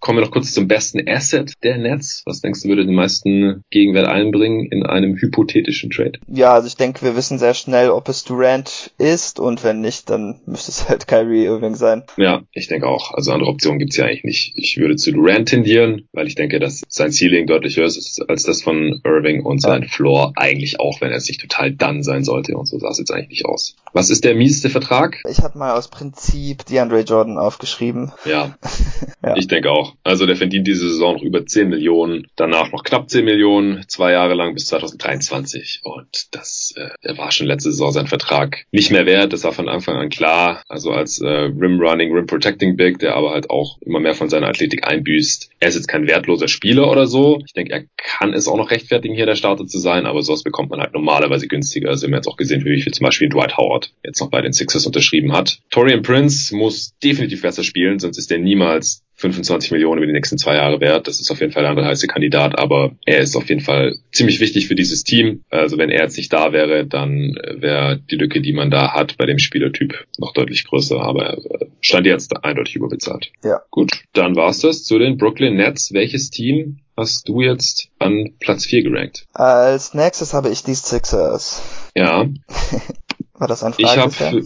[0.00, 2.22] Kommen wir noch kurz zum besten Asset der Nets.
[2.26, 6.18] Was denkst du, würde den meisten Gegenwert einbringen in einem hypothetischen Trade?
[6.28, 10.10] Ja, also ich denke, wir wissen sehr schnell, ob es Durant ist und wenn nicht,
[10.10, 12.04] dann müsste es halt Kyrie Irving sein.
[12.16, 13.12] Ja, ich denke auch.
[13.14, 14.52] Also andere Optionen gibt's ja eigentlich nicht.
[14.56, 18.42] Ich würde zu Durant tendieren, weil ich denke, dass sein Ceiling deutlich höher ist als
[18.42, 19.88] das von Irving und sein ja.
[19.88, 23.10] Floor eigentlich auch, wenn er sich total dann sein sollte und so sah es jetzt
[23.10, 23.76] eigentlich nicht aus.
[23.92, 25.22] Was ist der mieseste Vertrag?
[25.28, 28.12] Ich habe mal aus Prinzip DeAndre Jordan aufgeschrieben.
[28.24, 28.56] Ja,
[29.22, 29.36] ja.
[29.36, 29.94] ich denke auch.
[30.04, 34.12] Also der verdient diese Saison noch über 10 Millionen, danach noch knapp 10 Millionen, zwei
[34.12, 39.06] Jahre lang bis 2023 und das äh, war schon letzte Saison sein Vertrag nicht mehr
[39.06, 39.32] wert.
[39.32, 40.62] Das war von Anfang an klar.
[40.68, 44.28] Also als äh, Rim Running, Rim Protecting Big, der aber halt auch immer mehr von
[44.28, 45.50] seiner Athletik einbüßt.
[45.60, 47.40] Er ist jetzt kein wertloser Spieler oder so.
[47.46, 50.42] Ich denke, er kann es auch noch rechtfertigen, hier der Starter zu sein, aber sowas
[50.42, 51.90] bekommt man halt normalerweise günstiger.
[51.90, 54.30] Also wir haben jetzt auch gesehen, für wie viel zum Beispiel Dwight Howard jetzt noch
[54.30, 55.58] bei den Sixers unterschrieben hat.
[55.70, 60.38] Torian Prince muss definitiv besser spielen, sonst ist er niemals 25 Millionen über die nächsten
[60.38, 61.08] zwei Jahre wert.
[61.08, 63.96] Das ist auf jeden Fall der andere heiße Kandidat, aber er ist auf jeden Fall
[64.12, 65.42] ziemlich wichtig für dieses Team.
[65.50, 69.16] Also wenn er jetzt nicht da wäre, dann wäre die Lücke, die man da hat,
[69.18, 71.36] bei dem Spielertyp noch deutlich größer, aber
[71.80, 73.32] stand jetzt eindeutig überbezahlt.
[73.42, 73.60] Ja.
[73.70, 75.92] Gut, dann war's das zu den Brooklyn Nets.
[75.92, 79.26] Welches Team hast du jetzt an Platz 4 gerankt?
[79.32, 81.62] Als nächstes habe ich die Sixers.
[81.94, 82.26] Ja.
[83.34, 84.10] War das ein Frage?
[84.10, 84.42] Ich habe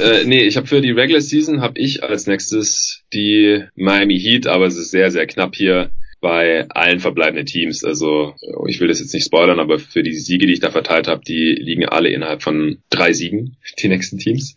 [0.00, 4.46] äh, nee, ich habe für die Regular Season habe ich als nächstes die Miami Heat,
[4.46, 7.84] aber es ist sehr sehr knapp hier bei allen verbleibenden Teams.
[7.84, 8.34] Also
[8.66, 11.22] ich will das jetzt nicht spoilern, aber für die Siege, die ich da verteilt habe,
[11.26, 14.56] die liegen alle innerhalb von drei Siegen, die nächsten Teams.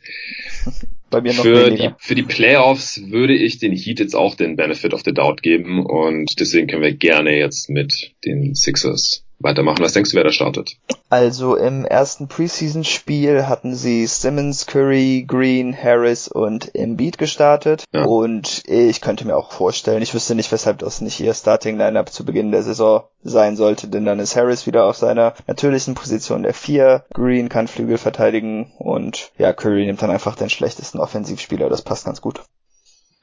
[1.12, 1.89] Bei mir noch für weniger.
[1.89, 5.43] Die, für die Playoffs würde ich den Heat jetzt auch den Benefit of the Doubt
[5.43, 9.84] geben und deswegen können wir gerne jetzt mit den Sixers weitermachen.
[9.84, 10.77] Was denkst du, wer da startet?
[11.10, 17.84] Also im ersten Preseason-Spiel hatten sie Simmons, Curry, Green, Harris und Embiid gestartet.
[17.91, 18.06] Ja.
[18.06, 22.25] Und ich könnte mir auch vorstellen, ich wüsste nicht, weshalb das nicht ihr Starting-Lineup zu
[22.25, 26.54] Beginn der Saison sein sollte, denn dann ist Harris wieder auf seiner natürlichen Position der
[26.54, 27.04] Vier.
[27.13, 31.69] Green kann Flügel verteidigen und ja, Curry nimmt dann einfach den schlechtesten Offensivspieler.
[31.69, 32.41] Das passt ganz gut.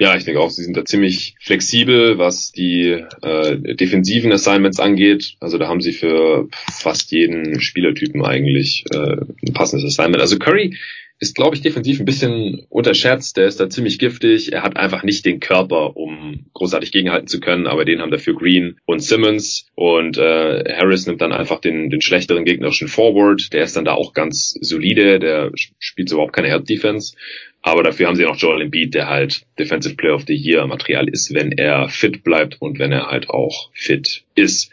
[0.01, 5.35] Ja, ich denke auch, sie sind da ziemlich flexibel, was die äh, defensiven Assignments angeht.
[5.41, 10.23] Also da haben sie für fast jeden Spielertypen eigentlich äh, ein passendes Assignment.
[10.23, 10.77] Also Curry
[11.21, 13.37] ist, glaube ich, defensiv ein bisschen unterschätzt.
[13.37, 14.53] Der ist da ziemlich giftig.
[14.53, 18.35] Er hat einfach nicht den Körper, um großartig gegenhalten zu können, aber den haben dafür
[18.35, 19.67] Green und Simmons.
[19.75, 23.53] Und äh, Harris nimmt dann einfach den, den schlechteren gegnerischen Forward.
[23.53, 25.19] Der ist dann da auch ganz solide.
[25.19, 27.17] Der spielt überhaupt keine Help-Defense.
[27.63, 31.09] Aber dafür haben sie noch Joel Embiid, der halt Defensive Player of the Year Material
[31.09, 34.71] ist, wenn er fit bleibt und wenn er halt auch fit ist.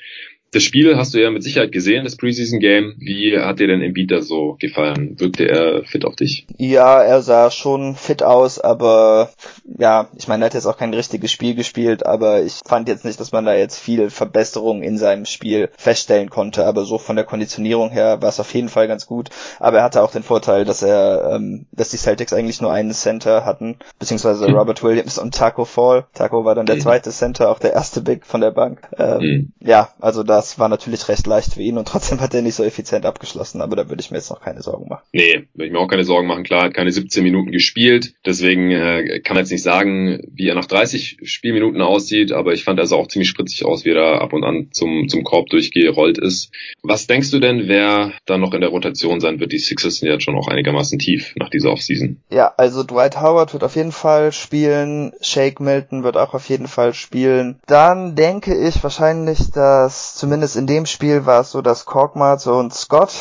[0.56, 2.96] Das Spiel hast du ja mit Sicherheit gesehen, das Preseason Game.
[2.98, 5.20] Wie hat dir denn Embiid da so gefallen?
[5.20, 6.48] Wirkte er fit auf dich?
[6.58, 9.32] Ja, er sah schon fit aus, aber
[9.78, 13.04] ja, ich meine, er hat jetzt auch kein richtiges Spiel gespielt, aber ich fand jetzt
[13.04, 16.66] nicht, dass man da jetzt viel Verbesserung in seinem Spiel feststellen konnte.
[16.66, 19.32] Aber so von der Konditionierung her war es auf jeden Fall ganz gut.
[19.60, 22.94] Aber er hatte auch den Vorteil, dass er, ähm, dass die Celtics eigentlich nur einen
[22.94, 24.56] Center hatten, beziehungsweise hm.
[24.56, 26.06] Robert Williams und Taco Fall.
[26.14, 26.82] Taco war dann der hm.
[26.82, 28.88] zweite Center, auch der erste Big von der Bank.
[28.98, 29.52] Ähm, hm.
[29.60, 32.54] Ja, also da das war natürlich recht leicht für ihn und trotzdem hat er nicht
[32.54, 35.02] so effizient abgeschlossen, aber da würde ich mir jetzt noch keine Sorgen machen.
[35.12, 36.44] Nee, würde ich mir auch keine Sorgen machen.
[36.44, 40.54] Klar, hat keine 17 Minuten gespielt, deswegen äh, kann man jetzt nicht sagen, wie er
[40.54, 44.22] nach 30 Spielminuten aussieht, aber ich fand er sah auch ziemlich spritzig aus, wie er
[44.22, 46.52] ab und an zum, zum Korb durchgerollt ist.
[46.84, 49.52] Was denkst du denn, wer dann noch in der Rotation sein wird?
[49.52, 52.22] Die Sixers sind jetzt schon auch einigermaßen tief nach dieser Offseason.
[52.30, 56.68] Ja, also Dwight Howard wird auf jeden Fall spielen, Shake Milton wird auch auf jeden
[56.68, 57.60] Fall spielen.
[57.66, 62.74] Dann denke ich wahrscheinlich, dass zumindest in dem Spiel war es so, dass Korkmaz und
[62.74, 63.12] Scott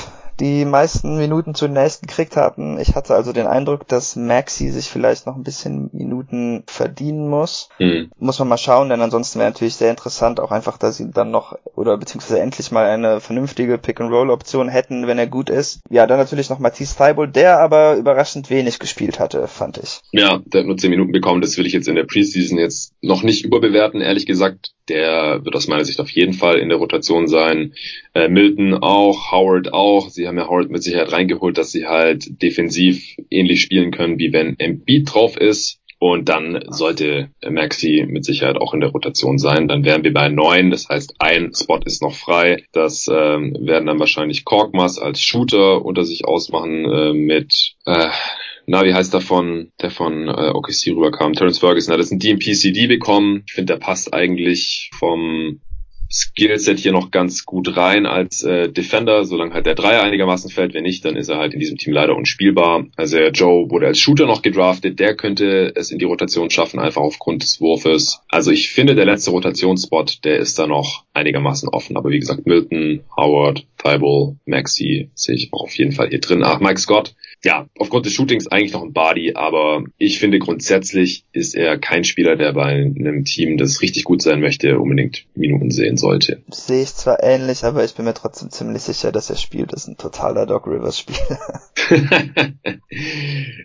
[0.40, 2.80] die meisten Minuten zunächst gekriegt hatten.
[2.80, 7.68] Ich hatte also den Eindruck, dass Maxi sich vielleicht noch ein bisschen Minuten verdienen muss.
[7.78, 8.10] Mhm.
[8.18, 11.30] Muss man mal schauen, denn ansonsten wäre natürlich sehr interessant, auch einfach, dass sie dann
[11.30, 15.80] noch oder beziehungsweise endlich mal eine vernünftige Pick-and-Roll-Option hätten, wenn er gut ist.
[15.90, 20.00] Ja, dann natürlich noch Matisse Thibault, der aber überraschend wenig gespielt hatte, fand ich.
[20.10, 21.42] Ja, der hat nur 10 Minuten bekommen.
[21.42, 24.73] Das will ich jetzt in der Preseason jetzt noch nicht überbewerten, ehrlich gesagt.
[24.88, 27.72] Der wird aus meiner Sicht auf jeden Fall in der Rotation sein.
[28.12, 30.10] Äh, Milton auch, Howard auch.
[30.10, 34.32] Sie haben ja Howard mit Sicherheit reingeholt, dass sie halt defensiv ähnlich spielen können, wie
[34.32, 35.80] wenn Embiid drauf ist.
[35.98, 39.68] Und dann sollte Maxi mit Sicherheit auch in der Rotation sein.
[39.68, 40.70] Dann wären wir bei neun.
[40.70, 42.64] Das heißt, ein Spot ist noch frei.
[42.72, 48.08] Das ähm, werden dann wahrscheinlich Korkmas als Shooter unter sich ausmachen äh, mit äh,
[48.66, 51.34] na, wie heißt der von, der von äh, OKC rüberkam?
[51.34, 53.44] Terence Ferguson hat jetzt ein DMPCD bekommen.
[53.46, 55.60] Ich finde, der passt eigentlich vom
[56.14, 60.72] Skillset hier noch ganz gut rein als äh, Defender, solange halt der Dreier einigermaßen fällt.
[60.72, 62.86] Wenn nicht, dann ist er halt in diesem Team leider unspielbar.
[62.96, 67.02] Also Joe wurde als Shooter noch gedraftet, der könnte es in die Rotation schaffen, einfach
[67.02, 68.20] aufgrund des Wurfes.
[68.28, 71.96] Also ich finde, der letzte Rotationsspot, der ist da noch einigermaßen offen.
[71.96, 76.42] Aber wie gesagt, Milton, Howard, Thibault, Maxi sehe ich auch auf jeden Fall hier drin.
[76.44, 77.14] Ach, Mike Scott,
[77.44, 82.04] ja, aufgrund des Shootings eigentlich noch ein Body, aber ich finde grundsätzlich ist er kein
[82.04, 86.42] Spieler, der bei einem Team, das richtig gut sein möchte, unbedingt Minuten sehen sollte.
[86.48, 89.72] Sehe ich zwar ähnlich, aber ich bin mir trotzdem ziemlich sicher, dass er spielt.
[89.72, 91.38] Das ist ein totaler Doc Rivers Spieler.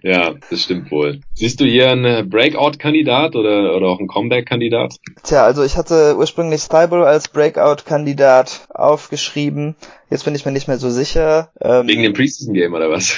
[0.04, 1.22] ja, das stimmt wohl.
[1.34, 4.96] Siehst du hier einen Breakout-Kandidat oder, oder auch einen Comeback-Kandidat?
[5.24, 9.76] Tja, also ich hatte ursprünglich Thibault als Breakout-Kandidat aufgeschrieben.
[10.10, 11.52] Jetzt bin ich mir nicht mehr so sicher.
[11.62, 13.16] Ähm, Wegen dem Preseason Game oder was?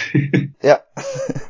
[0.61, 0.79] ja.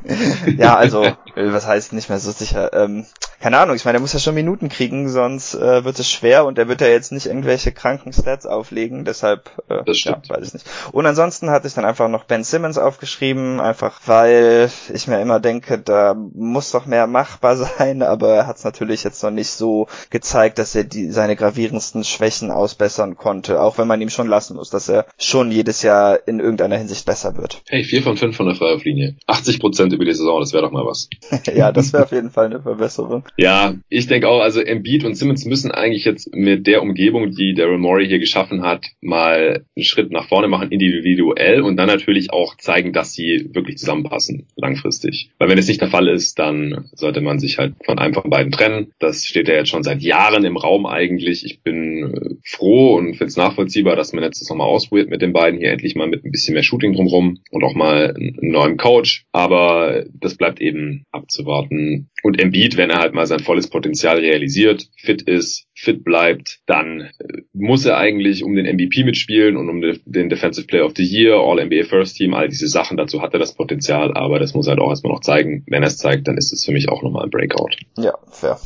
[0.58, 2.72] ja, also, was heißt nicht mehr so sicher?
[2.72, 3.06] Ähm,
[3.42, 6.44] keine Ahnung, ich meine, er muss ja schon Minuten kriegen, sonst äh, wird es schwer
[6.44, 9.82] und er wird ja jetzt nicht irgendwelche kranken Stats auflegen, deshalb äh.
[9.92, 10.66] Ja, weiß ich nicht.
[10.92, 15.40] Und ansonsten hatte ich dann einfach noch Ben Simmons aufgeschrieben, einfach weil ich mir immer
[15.40, 19.50] denke, da muss doch mehr machbar sein, aber er hat es natürlich jetzt noch nicht
[19.50, 24.28] so gezeigt, dass er die, seine gravierendsten Schwächen ausbessern konnte, auch wenn man ihm schon
[24.28, 27.62] lassen muss, dass er schon jedes Jahr in irgendeiner Hinsicht besser wird.
[27.68, 29.16] Hey, vier von fünf von der Freiwurflinie.
[29.42, 31.08] 80 Prozent über die Saison, das wäre doch mal was.
[31.54, 33.24] ja, das wäre auf jeden Fall eine Verbesserung.
[33.36, 37.54] Ja, ich denke auch, also Embiid und Simmons müssen eigentlich jetzt mit der Umgebung, die
[37.54, 42.32] Daryl Morey hier geschaffen hat, mal einen Schritt nach vorne machen, individuell und dann natürlich
[42.32, 45.30] auch zeigen, dass sie wirklich zusammenpassen, langfristig.
[45.38, 48.30] Weil wenn es nicht der Fall ist, dann sollte man sich halt von einem von
[48.30, 48.92] beiden trennen.
[49.00, 51.44] Das steht ja jetzt schon seit Jahren im Raum eigentlich.
[51.44, 55.32] Ich bin froh und finde es nachvollziehbar, dass man jetzt das nochmal ausprobiert mit den
[55.32, 58.76] beiden hier endlich mal mit ein bisschen mehr Shooting drumherum und auch mal einen neuen
[58.76, 59.26] Coach.
[59.32, 62.10] Aber das bleibt eben abzuwarten.
[62.22, 67.00] Und Embiid, wenn er halt mal sein volles Potenzial realisiert, fit ist, fit bleibt, dann
[67.00, 71.02] äh, muss er eigentlich um den MVP mitspielen und um den Defensive Player of the
[71.02, 72.98] Year, All-NBA First Team, all diese Sachen.
[72.98, 75.64] Dazu hat er das Potenzial, aber das muss er halt auch erstmal noch zeigen.
[75.66, 77.70] Wenn er es zeigt, dann ist es für mich auch nochmal ein Breakout.
[77.96, 78.58] Ja, fair.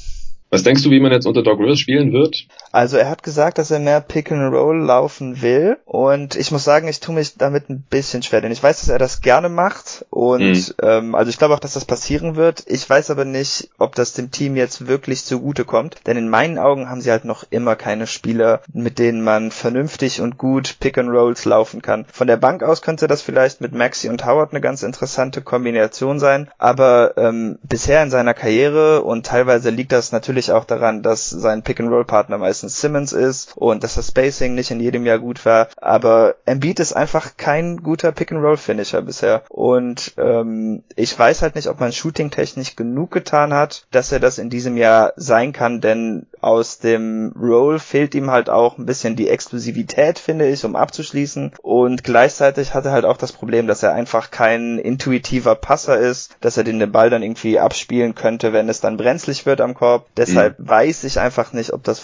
[0.50, 2.46] Was denkst du, wie man jetzt unter Doc Rivers spielen wird?
[2.76, 6.64] Also er hat gesagt, dass er mehr Pick and Roll laufen will und ich muss
[6.64, 9.48] sagen, ich tue mich damit ein bisschen schwer, denn ich weiß, dass er das gerne
[9.48, 10.74] macht und mhm.
[10.82, 12.64] ähm, also ich glaube auch, dass das passieren wird.
[12.66, 16.58] Ich weiß aber nicht, ob das dem Team jetzt wirklich zugute kommt, denn in meinen
[16.58, 20.98] Augen haben sie halt noch immer keine Spieler, mit denen man vernünftig und gut Pick
[20.98, 22.04] and Rolls laufen kann.
[22.12, 26.18] Von der Bank aus könnte das vielleicht mit Maxi und Howard eine ganz interessante Kombination
[26.18, 31.02] sein, aber ähm, bisher in seiner Karriere und teilweise liegt das natürlich natürlich auch daran,
[31.02, 35.44] dass sein Pick-and-Roll-Partner meistens Simmons ist und dass das Spacing nicht in jedem Jahr gut
[35.44, 35.68] war.
[35.76, 39.42] Aber Embiid ist einfach kein guter Pick-and-Roll-Finisher bisher.
[39.48, 44.38] Und ähm, ich weiß halt nicht, ob man shooting-technisch genug getan hat, dass er das
[44.38, 49.16] in diesem Jahr sein kann, denn aus dem Roll fehlt ihm halt auch ein bisschen
[49.16, 51.52] die Exklusivität, finde ich, um abzuschließen.
[51.60, 56.36] Und gleichzeitig hat er halt auch das Problem, dass er einfach kein intuitiver Passer ist,
[56.40, 59.74] dass er den, den Ball dann irgendwie abspielen könnte, wenn es dann brenzlig wird am
[59.74, 60.06] Korb.
[60.16, 60.68] Deshalb mhm.
[60.68, 61.98] weiß ich einfach nicht, ob das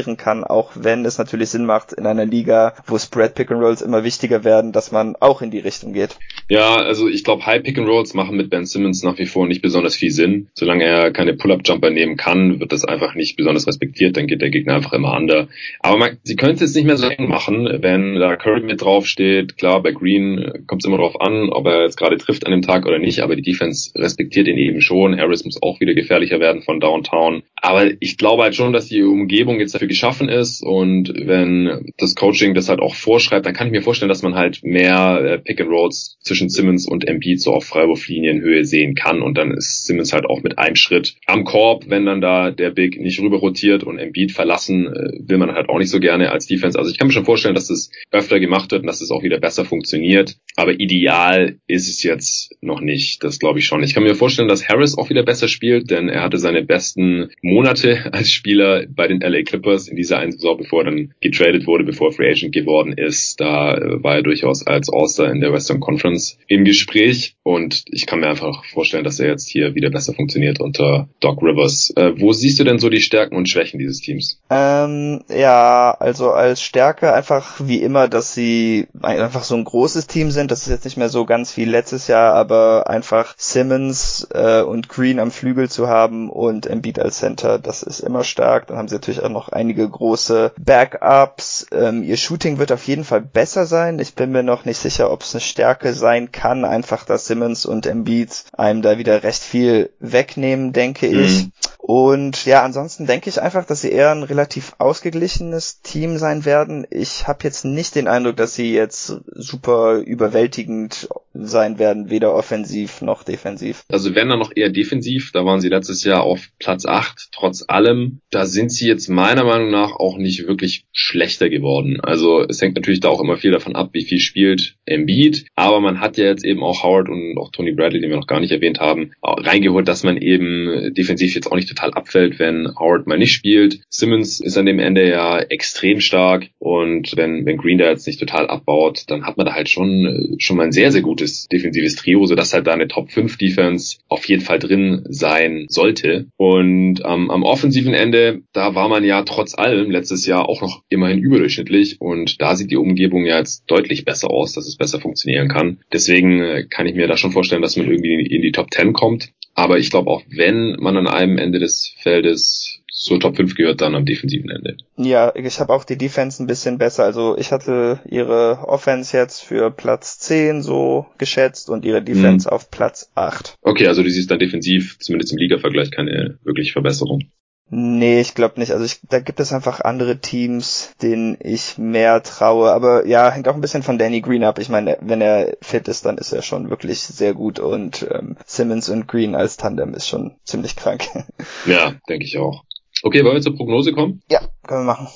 [0.00, 3.62] funktionieren kann, auch wenn es natürlich Sinn macht in einer Liga, wo Spread Pick and
[3.62, 6.16] Rolls immer wichtiger werden, dass man auch in die Richtung geht.
[6.48, 9.46] Ja, also ich glaube, High Pick and Rolls machen mit Ben Simmons nach wie vor
[9.46, 10.48] nicht besonders viel Sinn.
[10.54, 14.50] Solange er keine Pull-Up-Jumper nehmen kann, wird das einfach nicht besonders respektiert, dann geht der
[14.50, 15.48] Gegner einfach immer under.
[15.80, 18.82] Aber man, sie können es jetzt nicht mehr so eng machen, wenn da Curry mit
[18.82, 19.56] drauf steht.
[19.56, 22.62] Klar, bei Green kommt es immer darauf an, ob er jetzt gerade trifft an dem
[22.62, 25.18] Tag oder nicht, aber die Defense respektiert ihn eben schon.
[25.18, 27.42] Harris muss auch wieder gefährlicher werden von Downtown.
[27.56, 32.14] Aber ich glaube halt schon, dass die Umgebung jetzt dafür geschaffen ist und wenn das
[32.14, 35.38] Coaching das halt auch vorschreibt, dann kann ich mir vorstellen, dass man halt mehr äh,
[35.38, 39.86] Pick and Rolls zwischen Simmons und Embiid so auf Freiwurflinienhöhe sehen kann und dann ist
[39.86, 43.38] Simmons halt auch mit einem Schritt am Korb, wenn dann da der Big nicht rüber
[43.38, 46.78] rotiert und Embiid verlassen äh, will man halt auch nicht so gerne als Defense.
[46.78, 49.16] Also ich kann mir schon vorstellen, dass das öfter gemacht wird und dass es das
[49.16, 50.36] auch wieder besser funktioniert.
[50.56, 53.24] Aber ideal ist es jetzt noch nicht.
[53.24, 53.82] Das glaube ich schon.
[53.82, 57.30] Ich kann mir vorstellen, dass Harris auch wieder besser spielt, denn er hatte seine besten
[57.42, 61.66] Monate als Spieler bei den LA Clippers in dieser einen Saison, bevor er dann getradet
[61.66, 63.40] wurde, bevor er Free Agent geworden ist.
[63.40, 68.06] Da äh, war er durchaus als All-Star in der Western Conference im Gespräch und ich
[68.06, 71.92] kann mir einfach vorstellen, dass er jetzt hier wieder besser funktioniert unter Doc Rivers.
[71.96, 74.40] Äh, wo siehst du denn so die Stärken und Schwächen dieses Teams?
[74.50, 80.30] Ähm, ja, also als Stärke einfach wie immer, dass sie einfach so ein großes Team
[80.30, 80.50] sind.
[80.50, 84.88] Das ist jetzt nicht mehr so ganz wie letztes Jahr, aber einfach Simmons äh, und
[84.88, 88.66] Green am Flügel zu haben und Embiid als Center das ist immer stark.
[88.66, 91.66] Dann haben sie natürlich auch noch einige große Backups.
[91.70, 93.98] Ähm, ihr Shooting wird auf jeden Fall besser sein.
[93.98, 97.66] Ich bin mir noch nicht sicher, ob es eine Stärke sein kann, einfach dass Simmons
[97.66, 101.20] und Embiid einem da wieder recht viel wegnehmen, denke mhm.
[101.20, 101.48] ich.
[101.78, 106.86] Und ja, ansonsten denke ich einfach, dass sie eher ein relativ ausgeglichenes Team sein werden.
[106.88, 113.02] Ich habe jetzt nicht den Eindruck, dass sie jetzt super überwältigend sein werden, weder offensiv
[113.02, 113.84] noch defensiv.
[113.88, 117.64] Also wenn dann noch eher defensiv, da waren sie letztes Jahr auf Platz 8, trotz
[117.66, 118.20] allem.
[118.30, 122.00] Da sind sie jetzt meiner Meinung nach auch nicht wirklich schlechter geworden.
[122.00, 125.46] Also es hängt natürlich da auch immer viel davon ab, wie viel spielt Embiid.
[125.54, 128.26] Aber man hat ja jetzt eben auch Howard und auch Tony Bradley, den wir noch
[128.26, 132.68] gar nicht erwähnt haben, reingeholt, dass man eben defensiv jetzt auch nicht total abfällt, wenn
[132.78, 133.80] Howard mal nicht spielt.
[133.88, 138.20] Simmons ist an dem Ende ja extrem stark und wenn, wenn Green da jetzt nicht
[138.20, 141.96] total abbaut, dann hat man da halt schon, schon mal ein sehr, sehr gutes defensives
[141.96, 146.26] Trio, sodass halt da eine Top 5 Defense auf jeden Fall drin sein sollte.
[146.36, 150.82] Und ähm, am offensiven Ende, da war man ja trotz allem letztes Jahr auch noch
[150.90, 155.00] immerhin überdurchschnittlich und da sieht die Umgebung ja jetzt deutlich besser aus, dass es besser
[155.00, 155.78] funktionieren kann.
[155.90, 158.92] Deswegen äh, kann ich mir da schon vorstellen, dass man irgendwie in die Top 10
[158.92, 159.32] kommt.
[159.54, 163.80] Aber ich glaube auch, wenn man an einem Ende des Feldes zur Top 5 gehört,
[163.80, 164.76] dann am defensiven Ende.
[164.98, 167.04] Ja, ich habe auch die Defense ein bisschen besser.
[167.04, 172.52] Also ich hatte ihre Offense jetzt für Platz 10 so geschätzt und ihre Defense mhm.
[172.52, 173.56] auf Platz 8.
[173.62, 177.30] Okay, also du siehst dann defensiv, zumindest im Liga-Vergleich, keine wirkliche Verbesserung.
[177.72, 178.72] Nee, ich glaube nicht.
[178.72, 182.72] Also ich, da gibt es einfach andere Teams, denen ich mehr traue.
[182.72, 184.58] Aber ja, hängt auch ein bisschen von Danny Green ab.
[184.58, 188.36] Ich meine, wenn er fit ist, dann ist er schon wirklich sehr gut und ähm,
[188.44, 191.08] Simmons und Green als Tandem ist schon ziemlich krank.
[191.66, 192.64] Ja, denke ich auch.
[193.02, 194.22] Okay, wollen wir zur Prognose kommen?
[194.30, 195.08] Ja, können wir machen.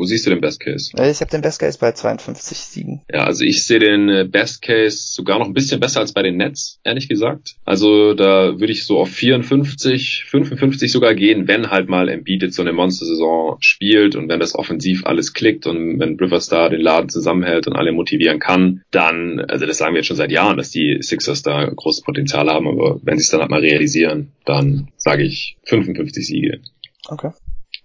[0.00, 0.92] Wo siehst du den Best Case?
[0.94, 3.02] Ich habe den Best Case bei 52 Siegen.
[3.12, 6.22] Ja, also ich sehe den äh, Best Case sogar noch ein bisschen besser als bei
[6.22, 7.56] den Nets, ehrlich gesagt.
[7.66, 12.56] Also da würde ich so auf 54, 55 sogar gehen, wenn halt mal Embiid jetzt
[12.56, 16.80] so eine Monster-Saison spielt und wenn das offensiv alles klickt und wenn Rivers da den
[16.80, 20.56] Laden zusammenhält und alle motivieren kann, dann, also das sagen wir jetzt schon seit Jahren,
[20.56, 24.32] dass die Sixers da großes Potenzial haben, aber wenn sie es dann halt mal realisieren,
[24.46, 26.60] dann sage ich 55 Siege.
[27.06, 27.32] Okay.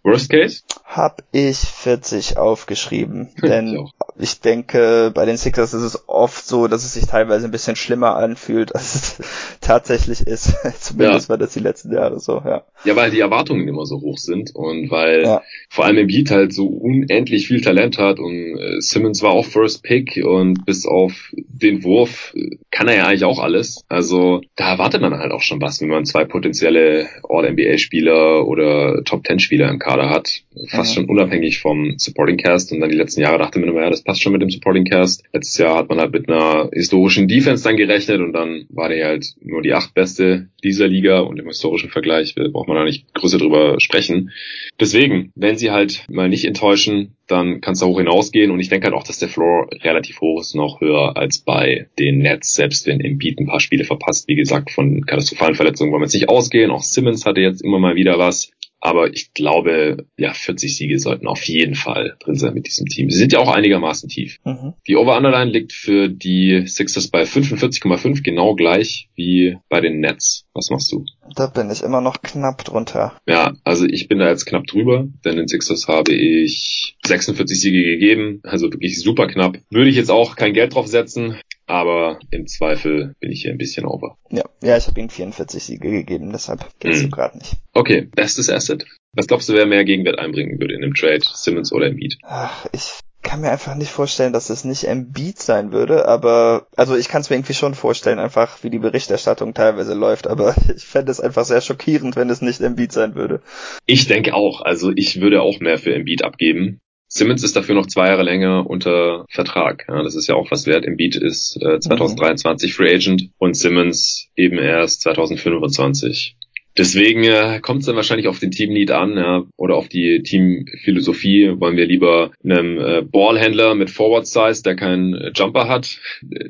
[0.06, 0.62] Worst Case?
[0.86, 6.86] Hab ich 40 aufgeschrieben, denn ich denke, bei den Sixers ist es oft so, dass
[6.86, 9.22] es sich teilweise ein bisschen schlimmer anfühlt, als es
[9.62, 10.56] tatsächlich ist.
[10.80, 11.30] Zumindest ja.
[11.30, 12.64] war das die letzten Jahre so, ja.
[12.84, 15.42] Ja, weil die Erwartungen immer so hoch sind und weil ja.
[15.70, 19.46] vor allem im Beat halt so unendlich viel Talent hat und äh, Simmons war auch
[19.46, 23.84] First Pick und bis auf den Wurf äh, kann er ja eigentlich auch alles.
[23.90, 29.68] Also da erwartet man halt auch schon was, wenn man zwei potenzielle All-NBA-Spieler oder Top-10-Spieler
[29.70, 30.44] im Kader hat.
[30.70, 30.96] Fast mhm.
[30.96, 34.04] schon unabhängig vom Supporting Cast und dann die letzten Jahre dachte man immer, ja, das
[34.04, 35.24] passt schon mit dem Supporting Cast.
[35.34, 39.08] Letztes Jahr hat man halt mit einer historischen Defense dann gerechnet und dann war der
[39.08, 43.14] halt nur die acht beste dieser Liga und im historischen Vergleich braucht man da nicht
[43.14, 44.32] größer drüber sprechen.
[44.80, 48.70] Deswegen, wenn sie halt mal nicht enttäuschen, dann kann es da hoch hinausgehen und ich
[48.70, 52.56] denke halt auch, dass der Floor relativ hoch ist, noch höher als bei den Nets,
[52.56, 54.28] selbst wenn Embiid ein paar Spiele verpasst.
[54.28, 56.72] Wie gesagt, von katastrophalen Verletzungen wollen wir jetzt nicht ausgehen.
[56.72, 58.52] Auch Simmons hatte jetzt immer mal wieder was.
[58.80, 63.10] Aber ich glaube, ja, 40 Siege sollten auf jeden Fall drin sein mit diesem Team.
[63.10, 64.38] Sie sind ja auch einigermaßen tief.
[64.44, 64.74] Mhm.
[64.88, 70.46] Die Over-Underline liegt für die Sixers bei 45,5, genau gleich wie bei den Nets.
[70.54, 71.06] Was machst du?
[71.36, 73.18] Da bin ich immer noch knapp drunter.
[73.28, 77.84] Ja, also ich bin da jetzt knapp drüber, denn den Sixers habe ich 46 Siege
[77.84, 79.58] gegeben, also wirklich super knapp.
[79.70, 83.58] Würde ich jetzt auch kein Geld drauf setzen, aber im Zweifel bin ich hier ein
[83.58, 84.18] bisschen over.
[84.30, 87.12] Ja, ja ich habe ihm 44 Siege gegeben, deshalb geht's hm.
[87.12, 87.58] gerade nicht.
[87.74, 88.86] Okay, bestes Asset.
[89.14, 92.18] Was glaubst du, wer mehr Gegenwert einbringen würde in einem Trade, Simmons oder Embiid?
[92.24, 96.96] Ach, ich kann mir einfach nicht vorstellen, dass es nicht Embiid sein würde, aber also
[96.96, 100.86] ich kann es mir irgendwie schon vorstellen, einfach wie die Berichterstattung teilweise läuft, aber ich
[100.86, 103.42] fände es einfach sehr schockierend, wenn es nicht Embiid sein würde.
[103.86, 106.80] Ich denke auch, also ich würde auch mehr für Embiid abgeben.
[107.08, 109.86] Simmons ist dafür noch zwei Jahre länger unter Vertrag.
[109.88, 110.86] Ja, das ist ja auch was wert.
[110.86, 116.38] Embiid ist äh, 2023 Free Agent und Simmons eben erst 2025.
[116.78, 121.54] Deswegen äh, kommt es dann wahrscheinlich auf den Team-Need an ja, oder auf die Teamphilosophie.
[121.60, 126.00] Wollen wir lieber einem äh, Ballhändler mit Forward-Size, der keinen Jumper hat,